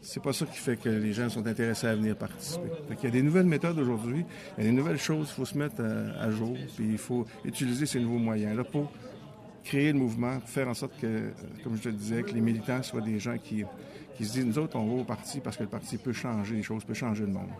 [0.02, 2.68] c'est pas ça qui fait que les gens sont intéressés à venir participer.
[2.88, 4.24] Fait il y a des nouvelles méthodes aujourd'hui,
[4.58, 7.24] il y a des nouvelles choses, il faut se mettre à, jour, puis il faut
[7.44, 8.90] utiliser ces nouveaux moyens-là pour
[9.62, 11.30] créer le mouvement, faire en sorte que, euh,
[11.62, 13.64] comme je te disais, que les militants soient des gens qui,
[14.16, 16.56] qui se disent, nous autres, on va au parti parce que le parti peut changer
[16.56, 17.50] les choses, peut changer le monde.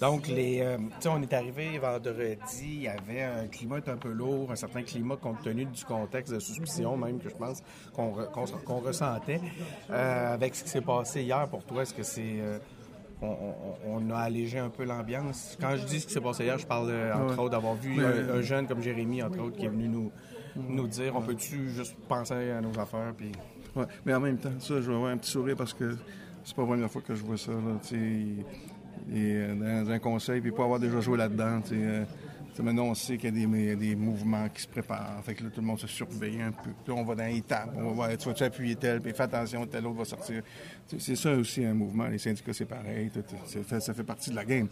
[0.00, 4.50] Donc, les, euh, on est arrivé vendredi, il y avait un climat un peu lourd,
[4.50, 7.62] un certain climat compte tenu du contexte de suspicion même que je pense
[7.94, 9.40] qu'on re- qu'on qu'on ressentait.
[9.90, 12.40] Euh, avec ce qui s'est passé hier, pour toi, est-ce que c'est...
[12.40, 12.58] euh,
[13.20, 13.76] on, on-
[14.06, 15.58] on a allégé un peu l'ambiance?
[15.60, 17.38] Quand je dis ce qui s'est passé hier, je parle entre Ouais.
[17.38, 20.10] autres d'avoir vu un, un jeune comme Jérémy, entre autres, qui est venu nous,
[20.56, 23.32] nous dire on peut-tu juste penser à nos affaires puis
[23.76, 25.94] Ouais, mais en même temps, ça, je vais avoir un petit sourire parce que
[26.42, 27.52] c'est pas la première fois que je vois ça.
[27.52, 27.78] Là,
[29.08, 31.60] il est dans un conseil, puis pas avoir déjà joué là-dedans.
[31.72, 32.04] euh,
[32.58, 35.22] maintenant, on sait qu'il y a des, mouvements qui se préparent.
[35.24, 36.70] Que là, tout le monde se surveille un peu.
[36.84, 37.72] Puis on va dans les tables.
[37.76, 40.42] On va voir, tu vas-tu appuyer tel, puis fais attention, tel autre va sortir.
[40.98, 42.06] C'est ça aussi un mouvement.
[42.08, 43.10] Les syndicats, c'est pareil.
[43.80, 44.68] ça fait partie de la game.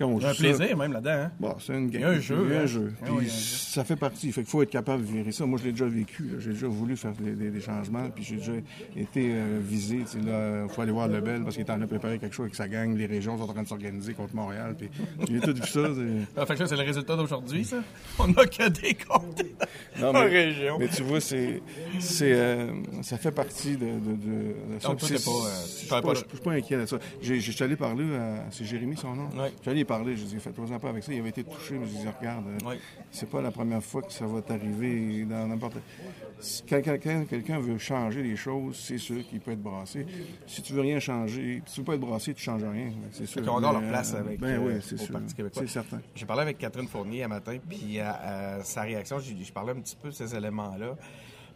[0.00, 1.10] Un ça- plaisir même là-dedans.
[1.10, 1.30] Hein?
[1.40, 2.00] Bon, c'est une game.
[2.00, 2.66] Il y a un jeu, Il y a hein?
[2.66, 2.92] jeu.
[2.94, 3.40] Ah Puis oui, il y a un jeu.
[3.40, 4.32] ça fait partie.
[4.32, 5.46] Fait qu'il faut être capable de virer ça.
[5.46, 6.24] Moi, je l'ai déjà vécu.
[6.24, 6.38] là.
[6.40, 8.08] J'ai déjà voulu faire des, des- des changements.
[8.10, 8.52] Puis j'ai déjà
[8.96, 9.98] été euh, visé.
[10.24, 12.44] Là, il faut aller voir Lebel parce qu'il est en train de préparer quelque chose
[12.44, 12.96] avec sa gang.
[12.96, 14.74] Les régions sont en train de s'organiser contre Montréal.
[14.78, 14.88] Puis
[15.28, 15.80] j'ai tout vu ça.
[16.36, 17.76] Ah, fait que ça, c'est le résultat d'aujourd'hui, ça?
[18.18, 19.42] On n'a que des comptes
[20.00, 20.76] Non, en mais, région.
[20.78, 21.62] mais tu vois, c'est,
[22.00, 22.70] c'est, euh,
[23.02, 24.88] ça fait partie de, de, de- de ça.
[24.88, 25.18] Donc, toi, pas, euh,
[25.64, 26.98] je suis t'avais pas, pas- je suis pas inquiet de ça.
[27.22, 29.28] J'ai, je suis allé parler à, c'est Jérémy son nom?
[29.84, 31.12] Je y parler, je dis, faites-toi pas avec ça.
[31.12, 32.74] Il avait été touché, mais je dis, regarde, euh,
[33.10, 35.76] c'est pas la première fois que ça va t'arriver dans n'importe.
[36.40, 40.06] Si- Quand quelqu'un, veut changer les choses, c'est sûr qu'il peut être brassé.
[40.46, 42.90] Si tu veux rien changer, si tu veux pas être brassé, tu changes rien.
[43.12, 43.42] C'est sûr.
[43.42, 45.14] Ils ont leur place euh, avec Ben euh, oui, c'est au sûr.
[45.52, 46.00] C'est certain.
[46.14, 49.72] J'ai parlé avec Catherine Fournier un matin, puis euh, euh, sa réaction, je, je parlais
[49.72, 50.96] un petit peu de ces éléments-là.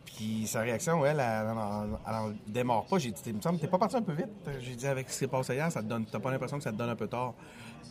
[0.05, 2.98] Puis sa réaction, elle, elle, elle, elle en démarre pas.
[2.98, 4.28] J'ai dit, il me semble, t'es pas parti un peu vite.
[4.61, 6.62] J'ai dit, avec ce qui s'est passé hier, ça te donne, t'as pas l'impression que
[6.65, 7.35] ça te donne un peu tard.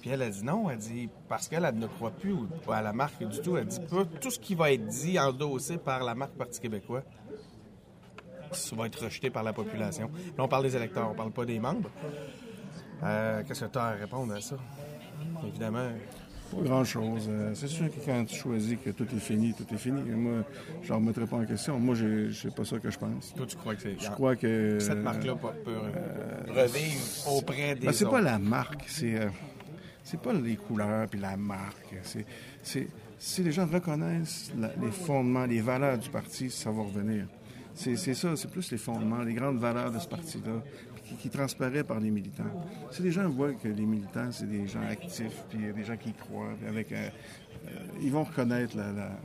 [0.02, 2.36] Puis elle a dit non, elle dit parce qu'elle elle ne croit plus
[2.72, 3.58] à la marque du tout.
[3.58, 7.04] Elle dit pas tout ce qui va être dit, endossé par la marque Parti québécois,
[8.52, 10.10] ça va être rejeté par la population.
[10.38, 11.90] Là, on parle des électeurs, on parle pas des membres.
[13.04, 14.56] Euh, Qu'est-ce que tu as à répondre à ça?
[15.46, 15.90] Évidemment.
[16.50, 17.28] Pas grand-chose.
[17.30, 20.00] Euh, c'est sûr que quand tu choisis que tout est fini, tout est fini.
[20.10, 20.44] Et moi,
[20.82, 21.78] je ne remettrai pas en question.
[21.78, 23.34] Moi, j'ai- c'est pas ça que je pense.
[23.36, 24.00] Toi, tu crois que c'est.
[24.00, 24.78] Je crois que...
[24.80, 25.78] Cette marque-là peut, peut
[26.48, 29.28] revivre auprès des Ben, c'est pas la marque, c'est euh,
[30.10, 31.96] c'est pas les couleurs puis la marque.
[32.04, 32.88] C'est
[33.20, 37.26] si les gens reconnaissent la- les fondements, les valeurs du parti, ça va revenir.
[37.74, 40.64] C'est ça, c'est plus les fondements, les grandes valeurs de ce parti-là
[41.04, 42.44] qui, qui transparaît par les militants.
[42.92, 46.10] Si les gens voient que les militants, c'est des gens actifs, puis des gens qui
[46.10, 47.10] y croient, puis avec, euh,
[47.68, 47.70] euh,
[48.02, 49.20] ils vont reconnaître la- la-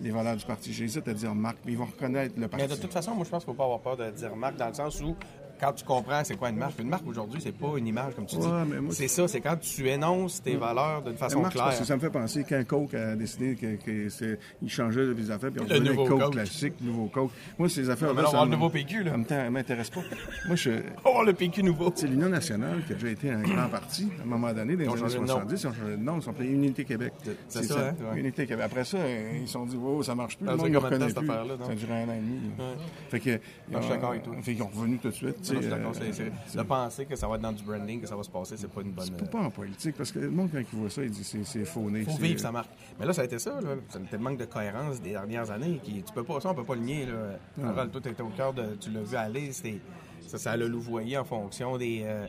[0.00, 0.72] les valeurs du parti.
[0.72, 2.66] J'hésite à dire marque, mais ils vont reconnaître le parti.
[2.66, 4.34] Mais de toute façon, moi, je pense qu'il ne faut pas avoir peur de dire
[4.36, 5.14] marque dans le sens où,
[5.62, 8.26] quand tu comprends c'est quoi une marque, une marque aujourd'hui, c'est pas une image, comme
[8.26, 8.46] tu dis.
[8.90, 11.66] C'est ça, c'est quand tu énonces tes valeurs d'une façon marque, claire.
[11.66, 15.62] parce que ça me fait penser quand Coke a décidé qu'il changeait les affaires, puis
[15.64, 16.32] on Le nouveau Coke, Coke.
[16.32, 17.30] classique, nouveau Coke.
[17.58, 18.14] Moi, ces affaires-là.
[18.14, 19.12] mais là, on ça le nouveau PQ, là.
[19.28, 20.00] Ça ça m'intéresse pas.
[20.46, 20.70] Moi, je.
[21.04, 21.92] Oh, le PQ nouveau.
[21.94, 24.90] C'est l'Union nationale qui a déjà été un grand parti à un moment donné, dans
[24.90, 25.26] ont les années changé de nom.
[25.26, 25.62] 70.
[25.62, 27.12] Ils ont changé de nom, ils sont appelés Unité Québec.
[27.48, 27.94] c'est ça, hein?
[28.12, 28.20] Ouais.
[28.20, 28.64] Unité Québec.
[28.66, 30.46] Après ça, euh, ils se sont dit, oh, ça marche plus.
[30.46, 31.14] Ça Le monde ne de reconnaît plus.
[31.14, 31.66] cette affaire-là, non?
[31.66, 32.40] Ça a duré un an et demi.
[32.58, 32.64] Ouais.
[33.10, 33.30] Fait que.
[33.70, 34.34] Non, je suis d'accord avec toi.
[34.42, 35.51] Fait qu'ils ont revenu tout de suite.
[35.54, 35.92] Non, je suis d'accord.
[35.92, 38.22] euh, c'est- c'est- De penser que ça va être dans du branding, que ça va
[38.22, 39.06] se passer, c'est pas une bonne.
[39.18, 41.44] Faut pas en politique, parce que le monde, quand il voit ça, il dit c'est
[41.44, 42.02] c'est fauné.
[42.04, 42.70] faut c'est- vivre sa marque.
[42.98, 43.70] Mais là, ça a été ça, là.
[43.88, 45.80] C'était le manque de cohérence des dernières années.
[45.82, 47.66] Qui, tu peux pas, ça, on peut pas le nier, là.
[47.68, 48.76] Harold, toi, t'étais au cœur de.
[48.80, 49.80] Tu l'as vu aller, c'était.
[50.26, 52.02] Ça, ça l'a louvoyé en fonction des.
[52.04, 52.26] euh,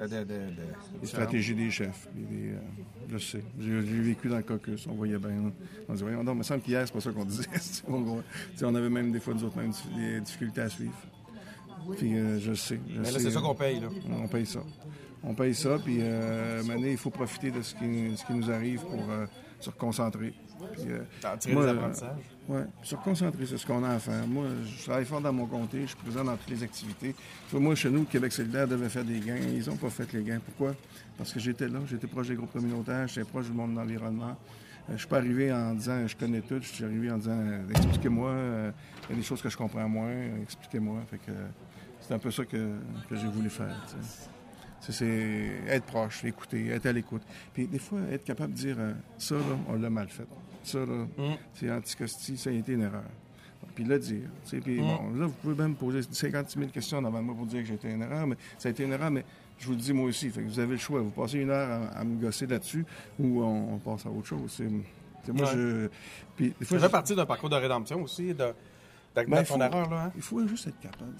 [0.00, 0.52] de, de, de-
[1.00, 2.06] Les stratégies des chefs.
[2.14, 2.58] des, euh,
[3.10, 3.42] je sais.
[3.58, 4.86] J'ai j'ai vécu dans le caucus.
[4.86, 5.30] On voyait bien.
[5.30, 5.50] là.
[5.88, 7.46] On disait, voyons, non, il me semble qu'hier, c'est pas ça qu'on disait.
[7.88, 10.92] on, avait même des fois, nous autres, même des difficultés à suivre.
[11.96, 12.80] Puis euh, je sais.
[12.88, 13.88] je Mais là, c'est ça euh, qu'on paye, là.
[14.10, 14.60] On paye ça.
[15.22, 18.50] On paye ça, puis euh, maintenant, il faut profiter de ce qui, ce qui nous
[18.50, 19.26] arrive pour euh,
[19.58, 20.32] se reconcentrer.
[20.72, 21.00] Puis, euh,
[21.38, 22.16] tirer moi, des euh, apprentissages.
[22.48, 24.26] oui, se reconcentrer sur ce qu'on a à faire.
[24.26, 27.14] Moi, je travaille fort dans mon comté, je suis présent dans toutes les activités.
[27.52, 29.36] Moi, chez nous, Québec solidaire devait faire des gains.
[29.36, 30.40] Ils n'ont pas fait les gains.
[30.44, 30.74] Pourquoi?
[31.16, 34.36] Parce que j'étais là, j'étais proche des groupes communautaires, j'étais proche du monde de l'environnement.
[34.88, 37.38] Euh, je suis pas arrivé en disant je connais tout, je suis arrivé en disant
[37.38, 38.70] euh, expliquez-moi, euh,
[39.08, 41.00] il y a des choses que je comprends moins, euh, expliquez-moi.
[41.10, 41.48] Fait que euh,
[42.08, 42.56] c'est un peu ça que,
[43.08, 43.76] que j'ai voulu faire.
[44.80, 47.22] C'est- être proche, écouter, être à l'écoute.
[47.52, 50.26] Puis des fois, être capable de dire euh, ça, là, on l'a mal fait.
[50.62, 51.06] Ça, là,
[51.54, 53.02] c'est anticosti, ça a été une erreur.
[53.74, 54.28] Puis le dire.
[54.48, 54.86] Puis Mm.
[54.86, 57.74] bon, là, vous pouvez même poser 56 000 questions devant moi pour dire que j'ai
[57.74, 59.24] été une erreur, mais ça a été une erreur, mais
[59.58, 60.30] je vous le dis moi aussi.
[60.30, 61.00] Fait que vous avez le choix.
[61.00, 62.84] Vous passez une heure à, à me gosser là-dessus
[63.18, 64.52] ou on, on passe à autre chose.
[64.56, 64.68] C'est,
[65.32, 65.52] moi, Ouais.
[65.54, 65.88] je.
[66.36, 68.46] Puis des Ça fait je- partie d'un parcours de rédemption aussi, de,
[69.26, 70.02] Ben, il ton faut- erreur, là.
[70.04, 70.12] hein?
[70.16, 71.12] Il faut juste être capable.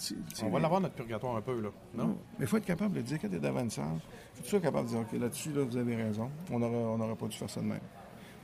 [0.44, 1.68] On va l'avoir, notre purgatoire, un peu, là.
[1.94, 2.04] Non?
[2.08, 2.18] non.
[2.38, 3.84] Mais il faut être capable de dire quand tu es devant une salle,
[4.36, 6.30] il faut sois capable de dire OK, là-dessus, là, vous avez raison.
[6.50, 7.80] On n'aurait on n'aurait pas dû faire ça de même.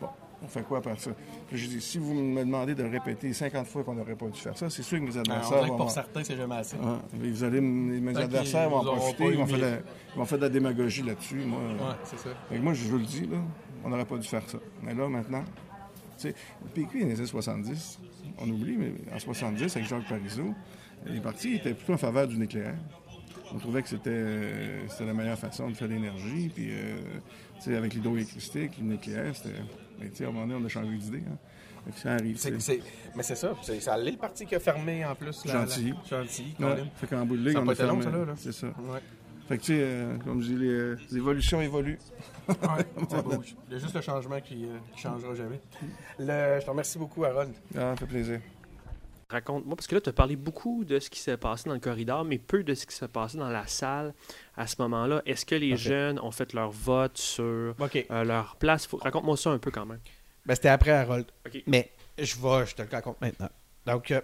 [0.00, 0.08] Bon,
[0.42, 1.10] on fait quoi après ça?
[1.48, 4.38] Puis je dis, si vous me demandez de répéter 50 fois qu'on n'aurait pas dû
[4.40, 5.44] faire ça, c'est sûr que mes Ah, adversaires.
[5.46, 6.76] on dirait que vont pour certains, c'est jamais assez.
[6.82, 9.76] Ah, vous allez, mes adversaires vont en profiter, ils vont, faire de, humiliés.
[9.76, 11.36] la- ils vont faire de la démagogie là-dessus.
[11.46, 12.30] Moi, Ouais, c'est ça.
[12.48, 13.38] Fait que moi, je vous le dis, là,
[13.84, 14.58] on n'aurait pas dû faire ça.
[14.82, 15.44] Mais là, maintenant,
[16.18, 18.00] tu sais, le PQ, dans les années 70,
[18.38, 20.54] on oublie, mais en 70, avec Jacques Parizeau,
[21.06, 22.76] les partis étaient plutôt en faveur du nucléaire.
[23.54, 26.50] On trouvait que c'était euh, la meilleure façon de faire de l'énergie.
[26.54, 29.54] Puis, euh, avec l'hydroélectricité, le nucléaire, c'était.
[30.00, 31.22] Mais, tu sais, à un moment donné, on a changé d'idée.
[31.30, 31.36] Hein.
[31.96, 32.40] Ça arrive.
[33.14, 33.54] Mais c'est ça.
[33.62, 35.44] C'est, ça le parti qui a fermé en plus.
[35.44, 35.94] la- la- Gentil.
[36.08, 36.54] Gentil.
[36.58, 38.04] Ouais, fait qu'en bout de ligne, Ça a on pas a fermé.
[38.36, 38.66] C'est ça.
[38.68, 39.00] Ouais.
[39.48, 41.98] Fait que, tu sais, euh, comme je dis, les, euh, les évolutions évoluent.
[42.48, 43.54] Ouais, ça bouge.
[43.68, 45.60] Il y a juste le changement qui ne changera jamais.
[46.18, 47.52] Le- je te remercie beaucoup, Harold.
[47.74, 48.40] Ah, ça fait plaisir.
[49.30, 51.80] Raconte-moi, parce que là, tu as parlé beaucoup de ce qui s'est passé dans le
[51.80, 54.12] corridor, mais peu de ce qui s'est passé dans la salle
[54.56, 55.22] à ce moment-là.
[55.24, 57.74] Est-ce que les jeunes ont fait leur vote sur euh,
[58.24, 58.86] leur place?
[58.86, 60.00] Faut- Raconte-moi ça un peu quand même.
[60.44, 61.24] Ben, c'était après Harold.
[61.66, 63.48] Mais je vais, je te le raconte maintenant.
[63.86, 64.20] Donc, euh,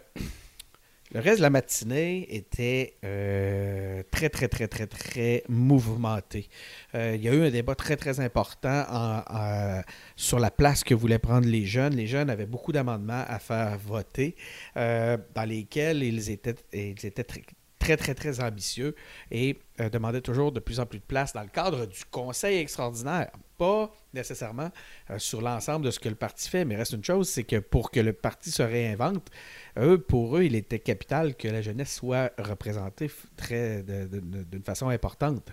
[1.13, 6.49] le reste de la matinée était euh, très, très, très, très, très mouvementé.
[6.95, 8.87] Euh, il y a eu un débat très, très important
[10.15, 11.97] sur la place que voulaient prendre les jeunes.
[11.97, 14.37] Les jeunes avaient beaucoup d'amendements à faire voter,
[14.77, 17.43] euh, dans lesquels ils étaient, ils étaient très,
[17.81, 18.95] très, très, très ambitieux
[19.33, 22.59] et euh, demandaient toujours de plus en plus de place dans le cadre du Conseil
[22.59, 23.33] extraordinaire.
[23.59, 24.71] Pas nécessairement
[25.11, 27.57] euh, sur l'ensemble de ce que le parti fait, mais reste une chose, c'est que
[27.57, 29.29] pour que le parti se réinvente,
[29.79, 33.11] eux, pour eux, il était capital que la jeunesse soit représentée
[33.49, 35.51] d'une façon importante.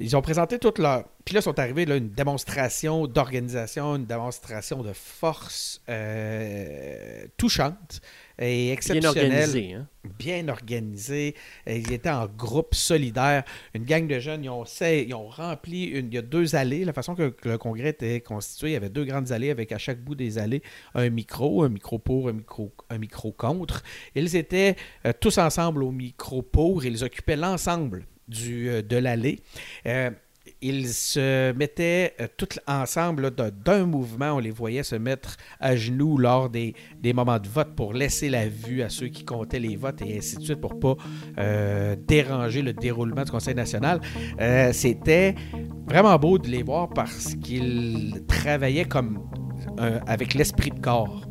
[0.00, 1.04] Ils ont présenté toute leur.
[1.24, 8.00] Puis là, sont arrivés là, une démonstration d'organisation, une démonstration de force euh, touchante.
[8.38, 9.08] et exceptionnel.
[9.42, 9.88] organisé, hein?
[10.18, 11.34] Bien organisé.
[11.68, 13.42] Euh, Ils étaient en groupe solidaire.
[13.74, 16.54] Une gang de jeunes, ils ont, sais- ils ont rempli une, il y a deux
[16.54, 16.84] allées.
[16.84, 19.72] La façon que, que le congrès était constitué, il y avait deux grandes allées avec
[19.72, 20.62] à chaque bout des allées
[20.94, 23.82] un micro, un micro pour, un micro, un micro contre.
[24.14, 24.76] Ils étaient
[25.06, 26.84] euh, tous ensemble au micro pour.
[26.84, 28.06] Ils occupaient l'ensemble
[28.68, 29.40] euh, de l'allée.
[29.86, 30.10] Euh,
[30.60, 34.32] ils se mettaient euh, tous ensemble d'un mouvement.
[34.32, 36.74] On les voyait se mettre à genoux lors des,
[37.14, 40.36] moments de vote pour laisser la vue à ceux qui comptaient les votes et ainsi
[40.36, 40.96] de suite pour pas
[41.38, 44.00] euh, déranger le déroulement du Conseil national.
[44.72, 45.34] C'était
[45.86, 49.20] vraiment beau de les voir parce qu'ils travaillaient comme
[50.06, 51.27] avec l'esprit de corps.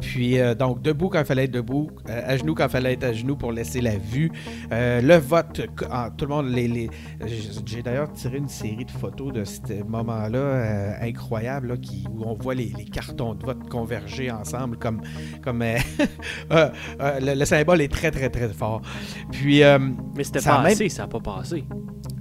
[0.00, 2.92] Puis, euh, donc, debout quand il fallait être debout, euh, à genoux quand il fallait
[2.92, 4.30] être à genoux pour laisser la vue.
[4.72, 5.60] Euh, le vote,
[5.90, 6.90] en- tout le monde, les, les-
[7.66, 12.34] j'ai d'ailleurs tiré une série de photos de ce moment-là incroyable, là, qui, où on
[12.34, 15.00] voit les, les cartons de vote converger ensemble comme,
[15.42, 15.62] comme
[16.50, 18.82] le, le symbole est très, très, très fort.
[19.32, 19.62] Puis,
[20.16, 21.64] Mais c'était pas même- assez, ça n'a pas passé.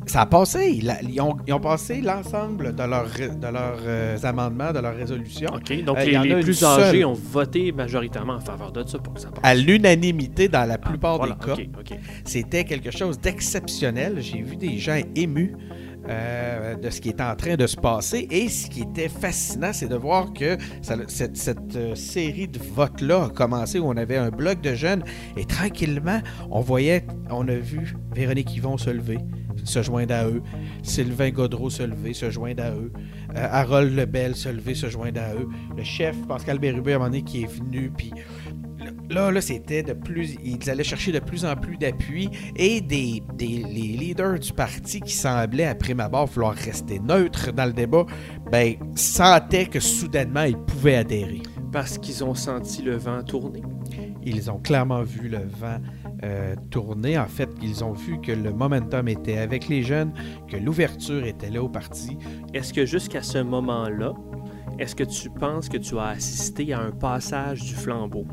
[0.08, 0.72] Ça a passé.
[0.82, 4.80] Ils, ils ont, ils ont passé l'ensemble de, leurs ré- de leurs euh, amendements, de
[4.80, 5.50] leurs résolutions.
[5.54, 9.14] OK, donc Euh, les, plus seule âgés ont voté majoritairement en faveur de ça pour
[9.14, 9.40] que ça passe.
[9.44, 11.96] à l'unanimité dans la plupart voilà, des cas.
[12.26, 14.18] C'était quelque chose d'exceptionnel.
[14.22, 15.56] J'ai vu des gens émus
[16.10, 18.28] euh, de ce qui est en train de se passer.
[18.32, 22.60] Et ce qui était fascinant, c'est de voir que ça- cette, cette, euh, série de
[22.60, 25.04] votes-là a commencé où on avait un bloc de jeunes
[25.36, 29.18] et tranquillement, on voyait, on a vu Véronique Yvon se lever,
[29.68, 30.41] se joindre à eux,
[30.84, 32.91] Sylvain Godreau se lever, se joindre à eux,
[33.35, 36.99] euh, Harold Lebel se lever, se joindre à eux, le chef Pascal Bérubé à un
[36.99, 38.11] moment donné qui est venu, puis
[39.10, 40.35] Là, là, c'était de plus.
[40.44, 44.99] Ils allaient chercher de plus en plus d'appui et des, des- les leaders du parti
[45.02, 48.06] qui semblaient, à prime abord, vouloir rester neutres dans le débat,
[48.52, 51.41] ben, sentaient que soudainement, ils pouvaient adhérer.
[51.72, 53.61] Parce qu'ils ont senti le vent tourner.
[54.23, 55.80] Ils ont clairement vu le vent
[56.23, 57.18] euh, tourner.
[57.18, 60.14] En fait, ils ont vu que le momentum était avec les jeunes,
[60.48, 62.18] que l'ouverture était là au parti.
[62.53, 64.14] Est-ce que jusqu'à ce moment-là,
[64.80, 68.26] est-ce que tu penses que tu as assisté à un passage du flambeau?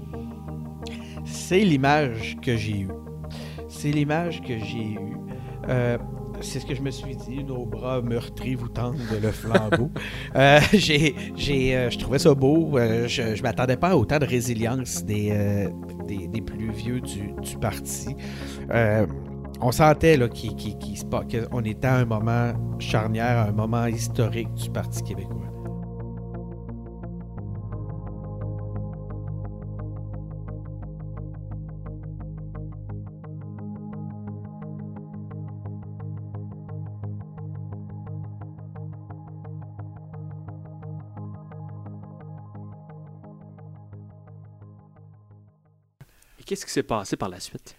[1.24, 2.90] C'est l'image que j'ai eue.
[3.69, 5.16] C'est l'image que j'ai eue.
[5.69, 5.98] Euh,
[6.40, 9.90] c'est ce que je me suis dit, nos bras meurtris vous tendent le flambeau.
[10.36, 12.77] Euh, j'ai, j'ai, euh, je trouvais ça beau.
[12.77, 15.69] Euh, je ne m'attendais pas à autant de résilience des,
[16.09, 18.16] des, des plus vieux du, du parti.
[19.61, 25.02] On sentait là, qu'on était à un moment charnière, à un moment historique du Parti
[25.02, 25.44] québécois.
[46.45, 47.75] Qu'est-ce qui s'est passé par la suite?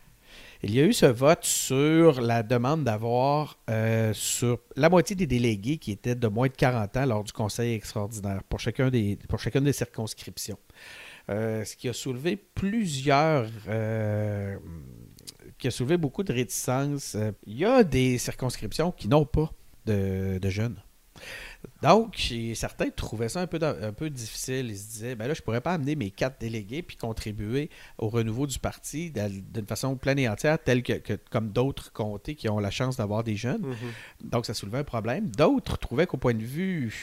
[0.63, 5.27] Il y a eu ce vote sur la demande d'avoir euh, sur la moitié des
[5.27, 9.17] délégués qui étaient de moins de 40 ans lors du Conseil extraordinaire pour, chacun des,
[9.29, 10.57] pour chacune des circonscriptions.
[11.29, 13.47] Euh, ce qui a soulevé plusieurs.
[13.67, 14.57] euh,
[15.57, 17.15] qui a soulevé beaucoup de réticences.
[17.45, 19.51] Il y a des circonscriptions qui n'ont pas
[19.85, 20.81] de jeunes.
[21.81, 24.67] Donc, certains trouvaient ça un peu, un peu difficile.
[24.69, 28.09] Ils se disaient, ben là, je pourrais pas amener mes quatre délégués puis contribuer au
[28.09, 32.49] renouveau du parti d'une façon pleine et entière, telle que, que- comme d'autres comtés qui
[32.49, 33.61] ont la chance d'avoir des jeunes.
[33.61, 34.29] Mhm.
[34.31, 35.27] Donc, ça soulevait un problème.
[35.29, 36.93] D'autres trouvaient qu'au point de vue,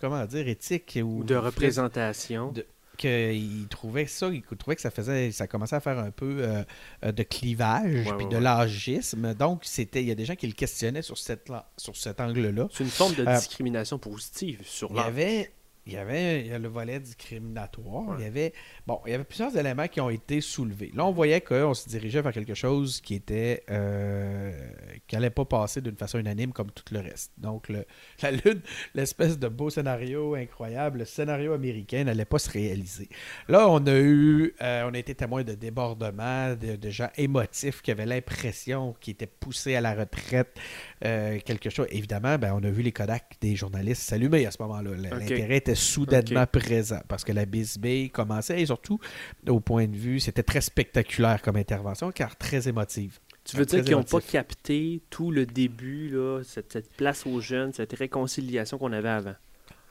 [0.00, 2.52] comment dire, éthique ou Ou de représentation.
[2.52, 2.66] de-
[3.00, 6.62] qu'ils trouvaient ça, ils trouvaient que ça faisait, ça commençait à faire un peu euh,
[7.04, 8.40] euh, de clivage puis de ouais.
[8.40, 9.34] l'âgisme.
[9.34, 12.20] Donc, c'était, il y a des gens qui le questionnaient sur, cette, la- sur cet
[12.20, 12.68] angle-là.
[12.72, 15.06] C'est une forme de Euh, discrimination positive sur il y l'âge.
[15.06, 15.52] avait
[15.86, 18.16] il y avait il y a le volet discriminatoire.
[18.18, 18.52] Il y avait
[18.86, 20.90] bon, il y avait plusieurs éléments qui ont été soulevés.
[20.94, 24.52] Là, on voyait qu'on se dirigeait vers quelque chose qui était euh,
[25.06, 27.32] qui allait pas passer d'une façon unanime comme tout le reste.
[27.38, 27.84] Donc le,
[28.22, 28.60] la lune,
[28.94, 33.08] l'espèce de beau scénario incroyable, le scénario américain n'allait pas se réaliser.
[33.48, 37.82] Là, on a eu euh, on a été témoin de débordements, de, de gens émotifs
[37.82, 40.58] qui avaient l'impression qu'ils étaient poussés à la retraite,
[41.04, 41.86] euh, quelque chose.
[41.90, 44.90] Évidemment, ben, on a vu les Kodak des journalistes s'allumer à ce moment-là.
[44.96, 48.98] L'intérêt était soudainement présent parce que la Bisbee commençait et surtout,
[49.48, 53.18] au point de vue, c'était très spectaculaire comme intervention car très émotive.
[53.44, 57.40] Tu veux dire qu'ils n'ont pas capté tout le début, là, cette, cette place aux
[57.40, 59.34] jeunes, cette réconciliation qu'on avait avant?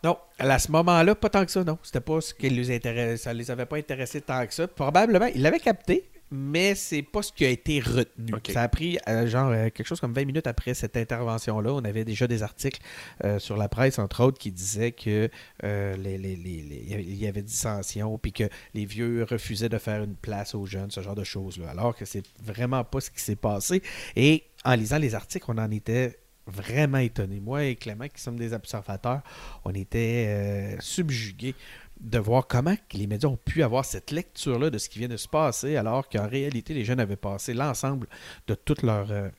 [0.04, 1.78] Non, à ce moment-là, pas tant que ça, non.
[1.84, 3.18] C'était pas ce qui les intéressait.
[3.18, 4.68] Ça les avait pas intéressés tant que ça.
[4.68, 8.32] Probablement, ils l'avaient capté, mais c'est pas ce qui a été retenu.
[8.54, 11.74] Ça a pris euh, genre euh, quelque chose comme 20 minutes après cette intervention-là.
[11.74, 12.82] On avait déjà des articles
[13.24, 15.30] euh, sur la presse, entre autres, qui disaient que
[15.64, 18.44] les- les- les- il y avait- dissension, puis que
[18.74, 21.70] les vieux refusaient de faire une place aux jeunes, ce genre de choses-là.
[21.70, 23.82] Alors que c'est vraiment pas ce qui s'est passé.
[24.16, 27.40] Et en lisant les articles, on en était vraiment étonnés.
[27.40, 29.22] Moi et Clément, qui sommes des observateurs,
[29.66, 31.56] on était subjugués
[32.00, 35.18] de voir comment les médias ont pu avoir cette lecture-là de ce qui vient de
[35.18, 38.08] se passer, alors qu'en réalité, les jeunes avaient passé l'ensemble
[38.48, 39.30] de toutes leurs euh,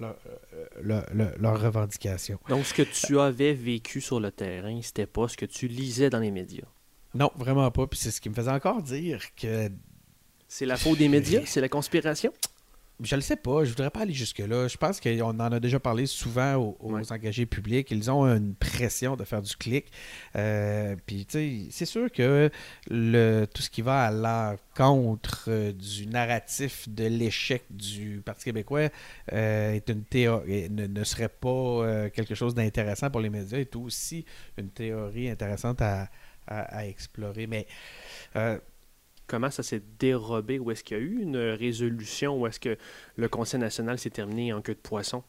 [0.00, 0.16] leur,
[0.54, 2.38] euh, leur- leur- leurs revendications.
[2.48, 6.10] Donc, ce que tu avais vécu sur le terrain, c'était pas ce que tu lisais
[6.10, 6.66] dans les médias?
[7.14, 7.86] Non, vraiment pas.
[7.86, 9.70] Puis c'est ce qui me faisait encore dire que.
[10.48, 11.42] C'est la faute des médias?
[11.46, 12.32] C'est la conspiration?
[13.02, 14.68] Je le sais pas, je voudrais pas aller jusque-là.
[14.68, 17.90] Je pense qu'on en a déjà parlé souvent aux, aux engagés publics.
[17.90, 19.86] Ils ont une pression de faire du clic.
[20.34, 22.50] Euh, Puis, tu sais, c'est sûr que
[22.90, 28.88] le, tout ce qui va à l'encontre euh, du narratif de l'échec du Parti québécois
[29.32, 33.58] euh, est une théorie, ne, ne serait pas euh, quelque chose d'intéressant pour les médias,
[33.58, 34.24] est aussi
[34.56, 36.08] une théorie intéressante à,
[36.46, 37.46] à- à explorer.
[37.46, 37.66] Mais.
[39.26, 40.58] Comment ça s'est dérobé?
[40.58, 42.40] Ou est-ce qu'il y a eu une résolution?
[42.40, 42.76] Ou est-ce que
[43.16, 45.22] le Conseil national s'est terminé en queue de poisson?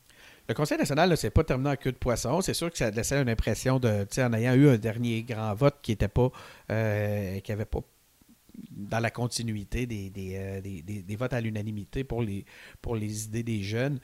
[0.48, 2.40] Le Conseil national ne s'est pas terminé en queue de poisson.
[2.42, 5.76] C'est sûr que ça laissait une impression de, en ayant eu un dernier grand vote
[5.82, 6.32] qui était pas,
[6.72, 7.82] euh, qui pas
[8.72, 12.24] dans la continuité des, euh, des- des- des votes à l'unanimité pour
[12.96, 14.00] les idées des jeunes.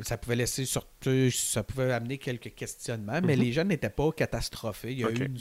[0.00, 3.42] Ça pouvait laisser surtout, ça pouvait amener quelques questionnements, mais Mhm.
[3.42, 4.92] les jeunes n'étaient pas catastrophés.
[4.92, 5.38] Il y a eu, une,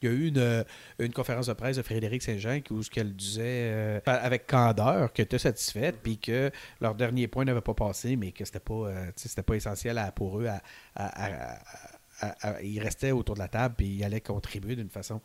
[0.00, 0.62] il y a eu une, euh,
[1.00, 5.24] une conférence de presse de Frédéric Saint-Jean où ce qu'elle disait euh, avec candeur qu'elle
[5.24, 9.10] était satisfaite, puis que leur dernier point n'avait pas passé, mais que c'était pas, euh,
[9.16, 10.62] c'était pas essentiel à- pour eux à,
[10.94, 11.58] à- à-
[12.20, 15.20] à- à- ils restaient autour de la table puis ils allaient contribuer d'une façon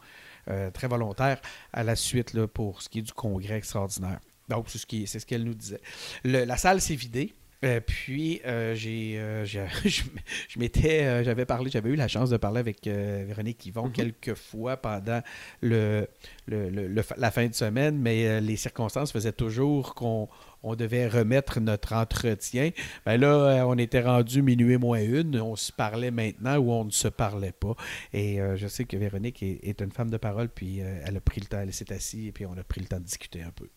[0.49, 1.39] euh, très volontaire
[1.71, 4.19] à la suite là, pour ce qui est du congrès extraordinaire.
[4.49, 5.79] Donc, c'est ce c'est ce qu'elle nous disait.
[6.23, 7.33] Le- la salle s'est vidée.
[7.63, 12.37] Euh, puis euh, j'ai, euh, je, je m'étais, j'avais parlé, j'avais eu la chance de
[12.37, 15.21] parler avec Véronique Yvon quelques fois pendant
[15.61, 16.07] le,
[16.47, 20.27] le- le- le fa- la fin de semaine, mais les circonstances faisaient toujours qu'on
[20.63, 22.69] on devait remettre notre entretien.
[23.05, 26.91] Ben là, on était rendu minuit moins une, on se parlait maintenant ou on ne
[26.91, 27.75] se parlait pas.
[28.13, 31.17] Et euh, je sais que Véronique est, est une femme de parole, puis euh, elle
[31.17, 33.05] a pris le temps, elle s'est assise et puis on a pris le temps de
[33.05, 33.67] discuter un peu.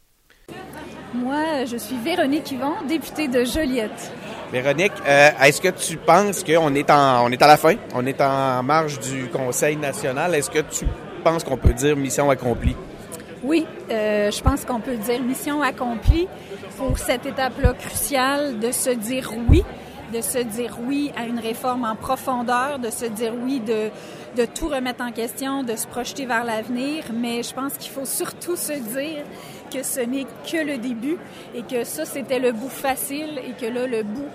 [1.14, 4.12] Moi, je suis Véronique Yvon, députée de Joliette.
[4.52, 7.74] Véronique, euh, est-ce que tu penses qu'on est, en, on est à la fin?
[7.94, 10.34] On est en marge du Conseil national.
[10.34, 10.86] Est-ce que tu
[11.22, 12.76] penses qu'on peut dire mission accomplie?
[13.42, 16.28] Oui, euh, je pense qu'on peut dire mission accomplie
[16.76, 19.62] pour cette étape-là cruciale de se dire oui,
[20.12, 23.90] de se dire oui à une réforme en profondeur, de se dire oui de,
[24.36, 27.04] de tout remettre en question, de se projeter vers l'avenir.
[27.12, 29.24] Mais je pense qu'il faut surtout se dire
[29.74, 31.16] que ce n'est que le début
[31.54, 34.28] et que ça, c'était le bout facile et que là, le bout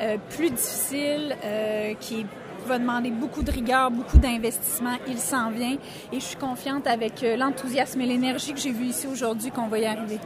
[0.00, 2.24] euh, plus difficile, euh, qui
[2.66, 4.96] va demander beaucoup de rigueur, beaucoup d'investissement.
[5.08, 5.76] Il s'en vient
[6.12, 9.66] et je suis confiante avec euh, l'enthousiasme et l'énergie que j'ai vu ici aujourd'hui qu'on
[9.66, 10.18] va y arriver.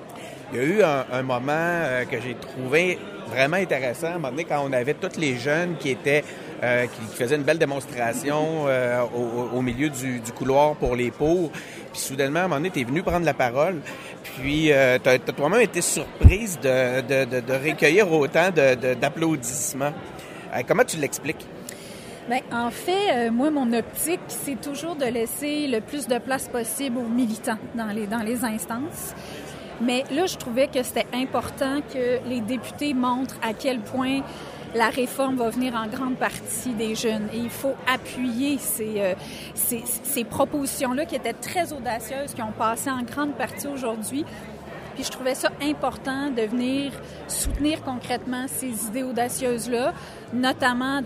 [0.53, 2.99] Il y a eu un, moment que j'ai trouvé
[3.31, 6.25] vraiment intéressant, à un moment donné, quand on avait tous les jeunes qui étaient
[6.63, 9.03] euh, qui, qui faisaient une belle démonstration euh,
[9.55, 11.51] au, milieu du, couloir pour les pauvres.
[11.93, 13.81] Puis soudainement, à un moment donné, tu es venu prendre la parole.
[14.25, 19.93] Puis euh, tu as, toi-même été surprise de, de, recueillir autant d'applaudissements.
[20.53, 21.47] Euh, comment tu l'expliques?
[22.29, 26.99] Bien, en fait, moi, mon optique, c'est toujours de laisser le plus de place possible
[26.99, 29.15] aux militants dans les, dans les instances.
[29.81, 34.21] Mais là, je trouvais que c'était important que les députés montrent à quel point
[34.75, 37.29] la réforme va venir en grande partie des jeunes.
[37.33, 39.15] Et il faut appuyer ces, euh,
[39.55, 44.25] ces, ces propositions-là qui étaient très audacieuses, qui ont passé en grande partie aujourd'hui.
[44.95, 46.93] Puis je trouvais ça important de venir
[47.29, 49.93] soutenir concrètement ces idées audacieuses-là,
[50.33, 51.03] notamment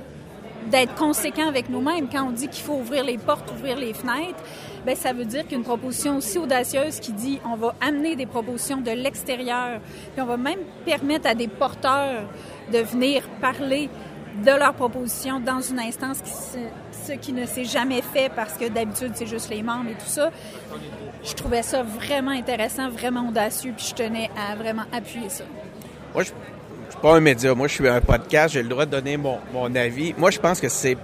[0.70, 2.08] d'être conséquent avec nous-mêmes.
[2.10, 4.42] Quand on dit qu'il faut ouvrir les portes, ouvrir les fenêtres,
[4.84, 8.80] ben ça veut dire qu'une proposition aussi audacieuse qui dit on va amener des propositions
[8.80, 9.80] de l'extérieur,
[10.12, 12.22] puis on va même permettre à des porteurs
[12.72, 13.88] de venir parler
[14.44, 16.18] de leurs propositions dans une instance,
[17.06, 20.06] ce qui ne s'est jamais fait parce que d'habitude c'est juste les membres et tout
[20.06, 20.30] ça.
[21.22, 25.44] Je trouvais ça vraiment intéressant, vraiment audacieux, puis je tenais à vraiment appuyer ça.
[26.14, 26.32] Moi, je
[26.92, 27.54] je suis pas un média.
[27.54, 28.52] Moi, je suis un podcast.
[28.52, 30.14] J'ai le droit de donner mon, mon avis.
[30.18, 30.98] Moi, je pense que c'est,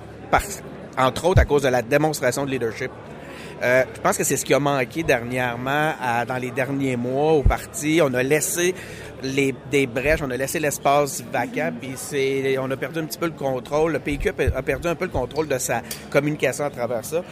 [0.98, 2.90] entre autres, à cause de la démonstration de leadership.
[3.62, 7.32] Euh, je pense que c'est ce qui a manqué dernièrement, à- dans les derniers mois
[7.32, 8.01] au parti.
[8.02, 8.74] On a laissé
[9.22, 13.18] les, des brèches, on a laissé l'espace vacant, puis c'est, on a perdu un petit
[13.18, 13.93] peu le contrôle.
[13.94, 17.05] Le PQ a pe- a perdu un peu le contrôle de sa communication à travers
[17.05, 17.22] ça.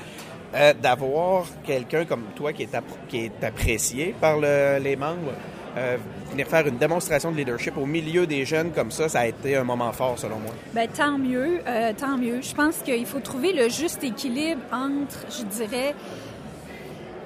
[0.55, 2.77] Euh, d'avoir quelqu'un comme toi qui est,
[3.09, 5.33] qui est apprécié par le- les membres,
[5.77, 5.99] euh,
[6.31, 9.57] venir faire une démonstration de leadership au milieu des jeunes comme ça, ça a été
[9.57, 10.53] un moment fort selon moi.
[10.73, 12.41] Ben, tant mieux, euh, tant mieux.
[12.41, 15.95] Je pense qu'il faut trouver le juste équilibre entre, je dirais,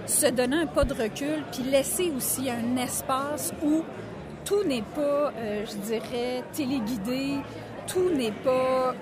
[0.06, 3.85] se donner un pas de recul, puis laisser aussi un espace où
[4.44, 7.36] tout n'est pas, euh, je dirais, téléguidé,
[7.86, 8.94] tout n'est pas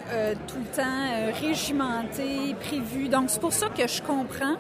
[0.47, 3.09] tout le temps régimenté, prévu.
[3.09, 4.57] Donc, c'est pour ça que je comprends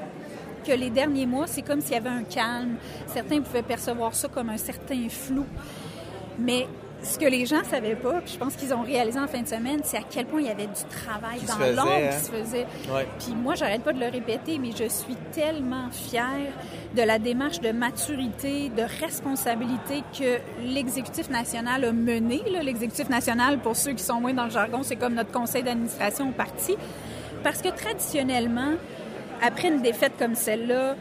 [0.69, 2.77] que les derniers mois, c'est comme s'il y avait un calme.
[3.07, 5.47] Certains pouvaient percevoir ça comme un certain flou.
[6.39, 6.67] Mais
[7.03, 9.47] ce que les gens savaient pas, puis je pense qu'ils ont réalisé en fin de
[9.47, 12.11] semaine, c'est à quel point il y avait du travail Qui dans l'ombre hein?
[12.11, 12.67] qui se faisait.
[12.93, 13.07] Ouais.
[13.19, 16.53] Puis moi, j'arrête pas de le répéter, mais je suis tellement fière
[16.95, 22.43] de la démarche de maturité, de responsabilité que l'exécutif national a menée.
[22.63, 26.29] L'exécutif national, pour ceux qui sont moins dans le jargon, c'est comme notre conseil d'administration
[26.29, 26.77] au parti.
[27.43, 28.73] Parce que traditionnellement,
[29.43, 30.97] après une défaite comme celle-là,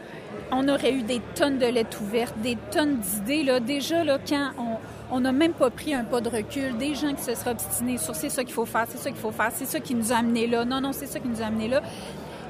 [0.50, 3.42] on aurait eu des tonnes de lettres ouvertes, des tonnes d'idées.
[3.44, 3.60] Là.
[3.60, 4.78] Déjà, là, quand on
[5.10, 7.98] on n'a même pas pris un pas de recul, des gens qui se seraient obstinés
[7.98, 10.12] sur c'est ça qu'il faut faire, c'est ça qu'il faut faire, c'est ça qui nous
[10.12, 11.82] a amenés là, non, non, c'est ça qui nous a amenés là.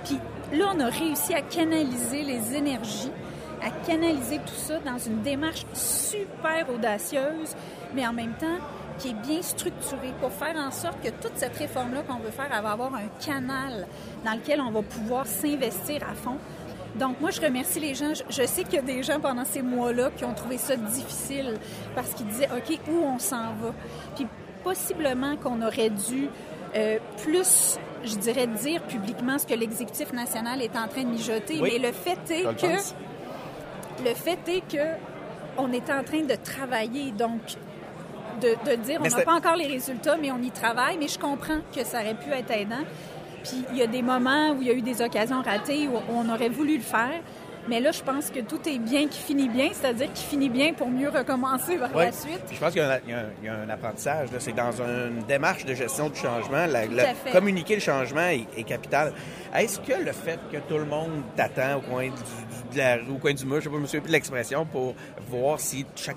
[0.05, 0.19] Puis
[0.59, 3.13] là, on a réussi à canaliser les énergies,
[3.63, 7.55] à canaliser tout ça dans une démarche super audacieuse,
[7.95, 8.59] mais en même temps
[8.99, 12.49] qui est bien structurée pour faire en sorte que toute cette réforme-là qu'on veut faire,
[12.55, 13.87] elle va avoir un canal
[14.25, 16.39] dans lequel on va pouvoir s'investir à fond.
[16.97, 18.13] Donc, moi, je remercie les gens.
[18.15, 21.55] Je, sais qu'il y a des gens pendant ces mois-là qui ont trouvé ça difficile
[21.95, 23.73] parce qu'ils disaient, OK, où on s'en va?
[24.17, 24.27] Puis,
[24.65, 26.29] possiblement qu'on aurait dû
[26.75, 31.61] euh, plus, je dirais, dire publiquement ce que l'exécutif national est en train de mijoter.
[31.61, 31.71] Oui.
[31.73, 34.85] Mais le fait est Je que le fait est que
[35.57, 37.41] on est en train de travailler, donc
[38.41, 40.97] de, de dire Mais on n'a pas encore les résultats, mais on y travaille.
[40.99, 42.85] Mais je comprends que ça aurait pu être aidant.
[43.45, 45.93] Puis il y a des moments où il y a eu des occasions ratées où
[46.13, 47.21] on aurait voulu le faire.
[47.69, 50.73] Mais là, je pense que tout est bien qui finit bien, c'est-à-dire qui finit bien
[50.73, 52.07] pour mieux recommencer vers Oui.
[52.07, 52.41] la suite.
[52.51, 52.99] Je pense qu'il y a un,
[53.43, 54.29] y y a apprentissage.
[54.39, 56.65] C'est dans une démarche de gestion du changement.
[56.67, 59.13] La- la- communiquer le changement est, est capital.
[59.55, 62.95] Est-ce que le fait que tout le monde t'attend au coin du, du- de la
[62.97, 64.95] rue, au coin du mur, je sais pas, je me souviens plus de l'expression, pour
[65.31, 66.17] voir si chaque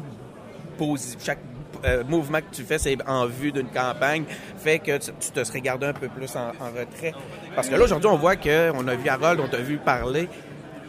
[1.23, 1.37] chaque
[1.85, 4.23] euh, mouvement que tu fais, c'est en vue d'une campagne,
[4.57, 7.13] fait que tu, tu te serais gardé un peu plus en, en retrait.
[7.55, 10.27] Parce que là, aujourd'hui, on voit qu'on a vu Harold, on t'a vu parler.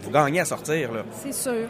[0.02, 1.02] Faut gagner à sortir, là.
[1.12, 1.68] C'est sûr.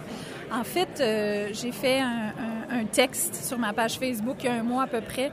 [0.52, 2.32] En fait, euh, j'ai fait un,
[2.70, 5.30] un- un texte sur ma page Facebook il y a un mois à peu près,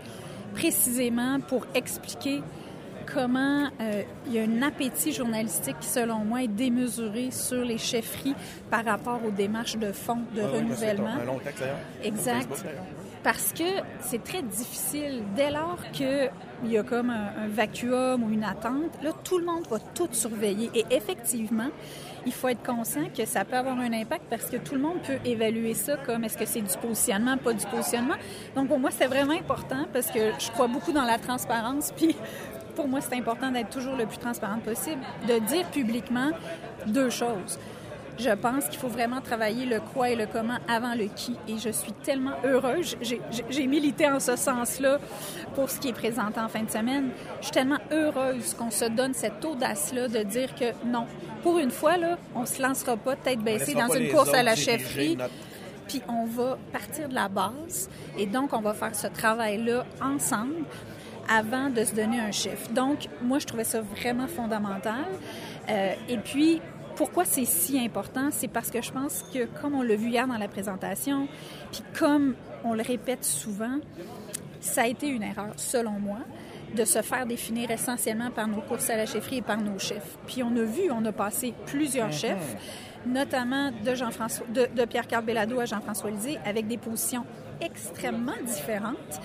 [0.53, 2.41] précisément pour expliquer
[3.11, 7.77] comment euh, il y a un appétit journalistique qui, selon moi, est démesuré sur les
[7.77, 8.35] chefferies
[8.69, 11.07] par rapport aux démarches de fonds de Ah oui, renouvellement.
[11.21, 11.77] un long texte, d'ailleurs.
[12.03, 12.65] Exact.
[13.23, 13.63] Parce que
[13.99, 15.23] c'est très difficile.
[15.35, 16.31] Dès lors qu'il
[16.65, 20.07] y a comme un, un vacuum ou une attente, là, tout le monde va tout
[20.11, 20.69] surveiller.
[20.73, 21.69] Et effectivement,
[22.25, 25.01] il faut être conscient que ça peut avoir un impact parce que tout le monde
[25.05, 28.15] peut évaluer ça comme est-ce que c'est du positionnement, pas du positionnement.
[28.55, 31.91] Donc, pour moi, c'est vraiment important parce que je crois beaucoup dans la transparence.
[31.97, 32.15] Puis,
[32.75, 36.31] pour moi, c'est important d'être toujours le plus transparent possible, de dire publiquement
[36.87, 37.59] deux choses.
[38.19, 41.35] Je pense qu'il faut vraiment travailler le quoi et le comment avant le qui.
[41.47, 42.97] Et je suis tellement heureuse.
[43.01, 44.99] J'ai- milité en ce sens-là
[45.55, 47.11] pour ce qui est présenté en fin de semaine.
[47.39, 51.05] Je suis tellement heureuse qu'on se donne cette audace-là de dire que non,
[51.43, 54.55] pour une fois, là, on se lancera pas tête baissée dans une course à la
[54.79, 55.15] chefferie.
[55.87, 57.89] Puis on va partir de la base.
[58.17, 60.65] Et donc, on va faire ce travail-là ensemble
[61.29, 62.69] avant de se donner un chiffre.
[62.71, 65.05] Donc, moi, je trouvais ça vraiment fondamental.
[65.69, 66.59] Euh, et puis,
[66.99, 68.27] pourquoi c'est si important?
[68.29, 71.29] C'est parce que je pense que, comme on l'a vu hier dans la présentation,
[71.71, 72.35] puis comme
[72.65, 73.77] on le répète souvent,
[74.59, 76.17] ça a été une erreur, selon moi,
[76.75, 80.17] de se faire définir essentiellement par nos courses à la chefferie et par nos chefs.
[80.27, 82.13] Puis on a vu, on a passé plusieurs Mhm.
[82.13, 82.57] chefs,
[83.05, 87.23] notamment de Jean-François, de, de Pierre-Carl Bellado à Jean-François Lisée, avec des positions
[87.61, 89.21] extrêmement différentes.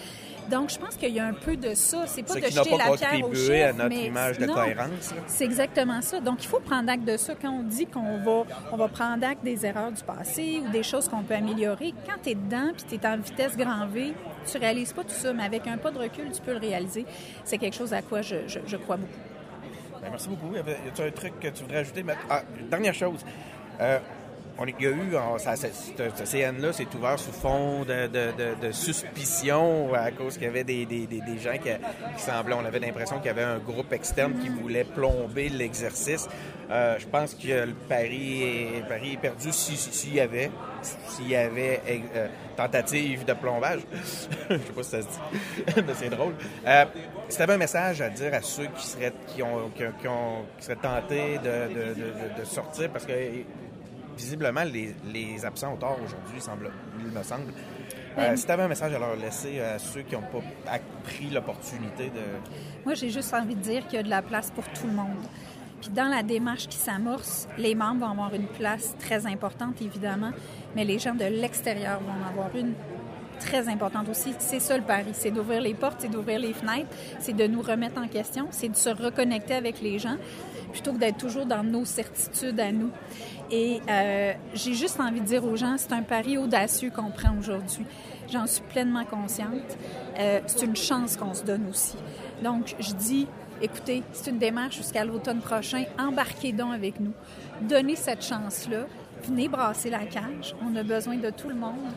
[0.50, 2.04] Donc, je pense qu'il y a un peu de ça.
[2.06, 4.54] C'est pas de jeter pas la pierre au chef, à notre mais image de non,
[4.54, 5.14] cohérence.
[5.26, 6.20] C'est exactement ça.
[6.20, 9.26] Donc, il faut prendre acte de ça quand on dit qu'on va, on va prendre
[9.26, 11.94] acte des erreurs du passé ou des choses qu'on peut améliorer.
[12.06, 14.12] Quand tu es dedans puis tu es en vitesse grand V,
[14.50, 17.06] tu réalises pas tout ça, mais avec un pas de recul, tu peux le réaliser.
[17.44, 19.12] C'est quelque chose à quoi je, je- je crois beaucoup.
[20.02, 20.54] Ben, merci beaucoup.
[20.54, 22.04] Y a-t-il un truc que tu voudrais ajouter?
[22.28, 23.24] Ah, dernière chose.
[23.80, 23.98] Euh,
[24.58, 28.06] on, il y a eu, en- ça, cette, cette CN-là s'est ouvert sous fond de,
[28.72, 30.86] suspicion à cause qu'il y avait des,
[31.40, 31.70] gens qui,
[32.16, 36.28] qui semblaient, on avait l'impression qu'il y avait un groupe externe qui voulait plomber l'exercice.
[36.70, 38.82] Euh, je pense que le pari est,
[39.18, 40.50] perdu si- si- s'il y avait,
[41.08, 41.28] s'il
[42.16, 43.80] euh, tentative de plombage.
[44.50, 46.32] je sais pas si ça se dit, c'est drôle.
[46.66, 46.84] Euh,
[47.28, 49.12] si un message à dire à ceux qui seraient,
[50.76, 53.12] tentés de- de sortir, parce que
[54.16, 57.52] visiblement, les, les absents ont tort aujourd'hui, semble, il me semble.
[58.16, 61.30] Euh, si tu avais un message à leur laisser à ceux qui n'ont pas pris
[61.30, 62.22] l'opportunité de...
[62.84, 64.92] Moi, j'ai juste envie de dire qu'il y a de la place pour tout le
[64.92, 65.24] monde.
[65.80, 70.30] Puis dans la démarche qui s'amorce, les membres vont avoir une place très importante, évidemment,
[70.76, 72.74] mais les gens de l'extérieur vont en avoir une
[73.40, 74.34] très importante aussi.
[74.38, 76.88] C'est ça le pari, c'est d'ouvrir les portes, c'est d'ouvrir les fenêtres,
[77.18, 80.16] c'est de nous remettre en question, c'est de se reconnecter avec les gens
[80.72, 82.90] plutôt que d'être toujours dans nos certitudes à nous.
[83.50, 87.36] Et euh, j'ai juste envie de dire aux gens, c'est un pari audacieux qu'on prend
[87.38, 87.84] aujourd'hui.
[88.32, 89.76] J'en suis pleinement consciente.
[90.18, 91.96] Euh, c'est une chance qu'on se donne aussi.
[92.42, 93.26] Donc, je dis,
[93.60, 95.84] écoutez, c'est une démarche jusqu'à l'automne prochain.
[95.98, 97.12] Embarquez donc avec nous.
[97.60, 98.86] Donnez cette chance-là.
[99.24, 100.54] Venez brasser la cage.
[100.62, 101.92] On a besoin de tout le monde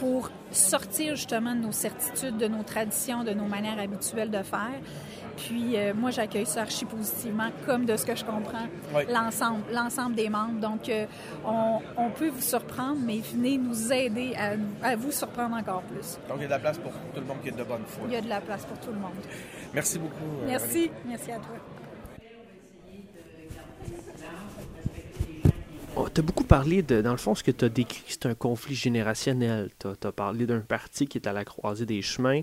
[0.00, 4.80] pour sortir justement de nos certitudes, de nos traditions, de nos manières habituelles de faire
[5.46, 8.66] puis euh, moi, j'accueille ça archi positivement, comme de ce que je comprends,
[9.08, 10.60] l'ensemble, l'ensemble des membres.
[10.60, 11.06] Donc, euh,
[11.44, 14.34] on, peut vous surprendre, mais venez nous aider
[14.82, 16.18] à, vous surprendre encore plus.
[16.28, 17.84] Donc, il y a de la place pour tout le monde qui est de bonne
[17.86, 18.04] foi.
[18.06, 19.12] Il y a de la place pour tout le monde.
[19.74, 20.42] Merci beaucoup.
[20.42, 20.90] Euh, Merci.
[21.06, 21.56] Merci à toi.
[25.94, 28.24] Oh, tu as beaucoup parlé de, dans le fond, ce que tu as décrit, c'est
[28.24, 29.68] un conflit générationnel.
[29.78, 32.40] Tu as, parlé d'un parti qui est à la croisée des chemins,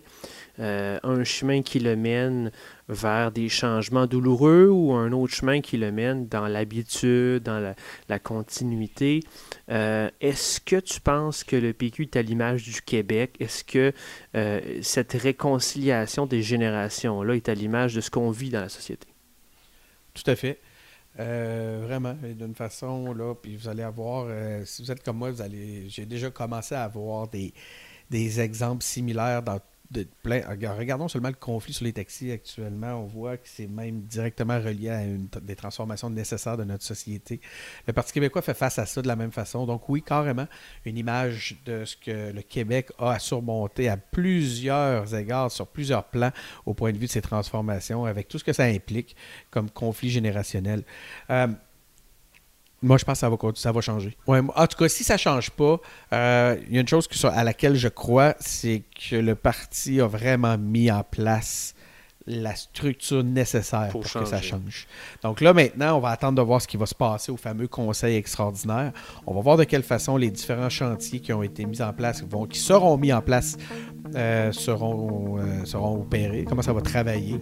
[0.60, 2.52] euh, un chemin qui le mène
[2.90, 7.74] vers des changements douloureux ou un autre chemin qui le mène dans l'habitude, dans
[8.10, 9.22] la, continuité.
[9.70, 13.36] Euh, est-ce que tu penses que le PQ est à l'image du Québec?
[13.40, 13.94] Est-ce que
[14.36, 19.08] euh, cette réconciliation des générations-là est à l'image de ce qu'on vit dans la société?
[20.14, 20.60] Tout à fait.
[21.18, 24.28] Vraiment, d'une façon, là, puis vous allez avoir,
[24.66, 27.54] si vous êtes comme moi, vous allez, j'ai déjà commencé à avoir des,
[28.10, 29.60] des exemples similaires dans
[29.92, 32.94] Regardons seulement le conflit sur les taxis actuellement.
[32.94, 35.02] On voit que c'est même directement relié à
[35.42, 37.42] des transformations nécessaires de notre société.
[37.88, 39.66] Le Parti québécois fait face à ça de la même façon.
[39.66, 40.48] Donc oui, carrément,
[40.86, 46.04] une image de ce que le Québec a à surmonter à plusieurs égards, sur plusieurs
[46.04, 46.32] plans,
[46.66, 49.16] au point de vue de ces transformations, avec tout ce que ça implique
[49.50, 50.84] comme conflit générationnel.
[51.32, 51.48] Euh,
[52.82, 54.16] moi, je pense que ça va, ça va changer.
[54.28, 55.80] Ouais, en tout cas, si ça ne change pas,
[56.14, 60.08] euh, il y a une chose à laquelle je crois, c'est que le parti a
[60.08, 61.76] vraiment mis en place
[62.30, 64.88] la structure nécessaire pour, que ça change.
[65.24, 67.68] Donc là, maintenant, on va attendre de voir ce qui va se passer au fameux
[67.68, 68.92] conseil extraordinaire.
[69.26, 72.24] On va voir de quelle façon les différents chantiers qui ont été mis en place,
[72.24, 73.58] vont, qui seront mis en place,
[74.16, 77.42] euh, seront, euh, seront opérés, comment ça va travailler.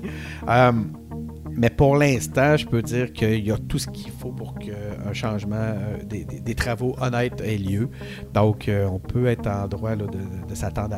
[1.58, 5.12] Mais pour l'instant, je peux dire qu'il y a tout ce qu'il faut pour qu'un
[5.14, 7.90] changement, euh, des, travaux honnêtes ait lieu.
[8.32, 10.08] Donc, euh, on peut être en droit de,
[10.54, 10.98] s'attendre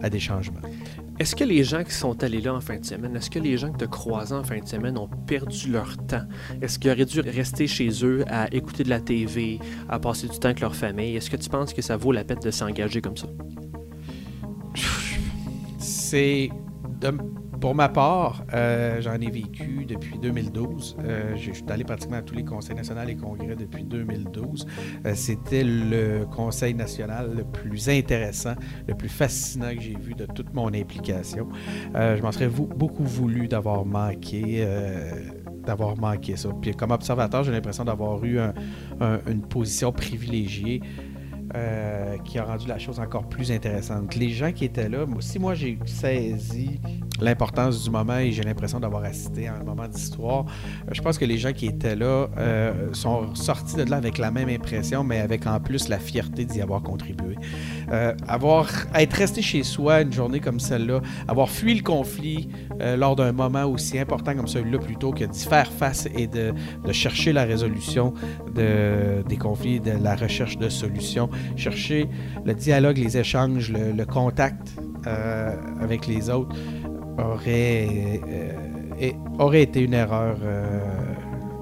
[0.00, 0.60] à, des changements.
[1.18, 3.58] Est-ce que les gens qui sont allés là en fin de semaine, est-ce que les
[3.58, 6.22] gens que tu as croisés en fin de semaine ont perdu leur temps?
[6.62, 9.58] Est-ce qu'ils auraient dû rester chez eux à écouter de la TV,
[9.88, 11.16] à passer du temps avec leur famille?
[11.16, 13.26] Est-ce que tu penses que ça vaut la peine de s'engager comme ça?
[15.78, 16.50] C'est
[17.60, 20.96] pour ma part, euh, j'en ai vécu depuis 2012.
[21.00, 24.66] Euh, je suis allé pratiquement à tous les conseils nationaux et congrès depuis 2012.
[25.04, 28.54] Euh, c'était le conseil national le plus intéressant,
[28.86, 31.48] le plus fascinant que j'ai vu de toute mon implication.
[31.94, 34.66] je m'en serais beaucoup voulu d'avoir manqué
[35.64, 36.48] d'avoir manqué ça.
[36.60, 38.38] Puis comme observateur, j'ai l'impression d'avoir eu
[39.00, 40.80] une position privilégiée
[41.56, 44.14] euh, qui a rendu la chose encore plus intéressante.
[44.14, 46.78] Les gens qui étaient là, aussi moi j'ai saisi
[47.18, 50.44] l'importance du moment et j'ai l'impression d'avoir assisté à un moment d'histoire.
[50.44, 54.18] Euh, je pense que les gens qui étaient là euh, sont sortis de là avec
[54.18, 57.36] la même impression, mais avec en plus la fierté d'y avoir contribué.
[58.28, 62.50] avoir être resté chez soi une journée comme celle-là, avoir fui le conflit
[62.98, 66.52] lors d'un moment aussi important comme celui-là, plutôt que d'y faire face et de,
[66.92, 68.12] chercher la résolution
[68.54, 72.08] de, des conflits, de la recherche de solutions, chercher
[72.44, 76.54] le dialogue, les échanges, le, contact euh, avec les autres
[77.18, 80.80] aurait, euh, été une erreur euh,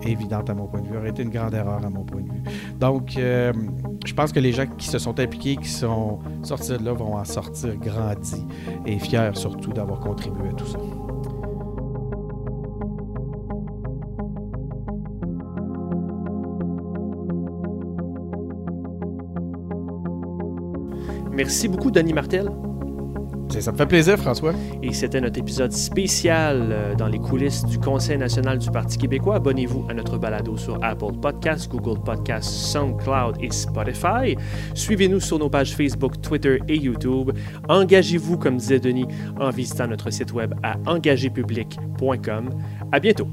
[0.03, 2.29] évidente à mon point de vue, aurait été une grande erreur à mon point de
[2.29, 2.43] vue.
[2.79, 6.93] Donc, je pense que les gens qui se sont impliqués, qui sont sortis de là,
[6.93, 8.45] vont en sortir grandis
[8.85, 10.79] et fiers surtout d'avoir contribué à tout ça.
[21.35, 22.51] Merci beaucoup, Denis Martel.
[23.61, 24.53] Ça me fait plaisir, François.
[24.83, 29.37] Et c'était notre épisode spécial euh, dans les coulisses du Conseil national du Parti québécois.
[29.37, 34.37] Abonnez-vous à notre balado sur Apple Podcasts, Google Podcasts, SoundCloud et Spotify.
[34.75, 37.31] Suivez-nous sur nos pages Facebook, Twitter et YouTube.
[37.69, 39.07] Engagez-vous, comme disait Denis,
[39.41, 42.51] en visitant notre site web à engagépublic.com.
[42.91, 43.29] À bientôt.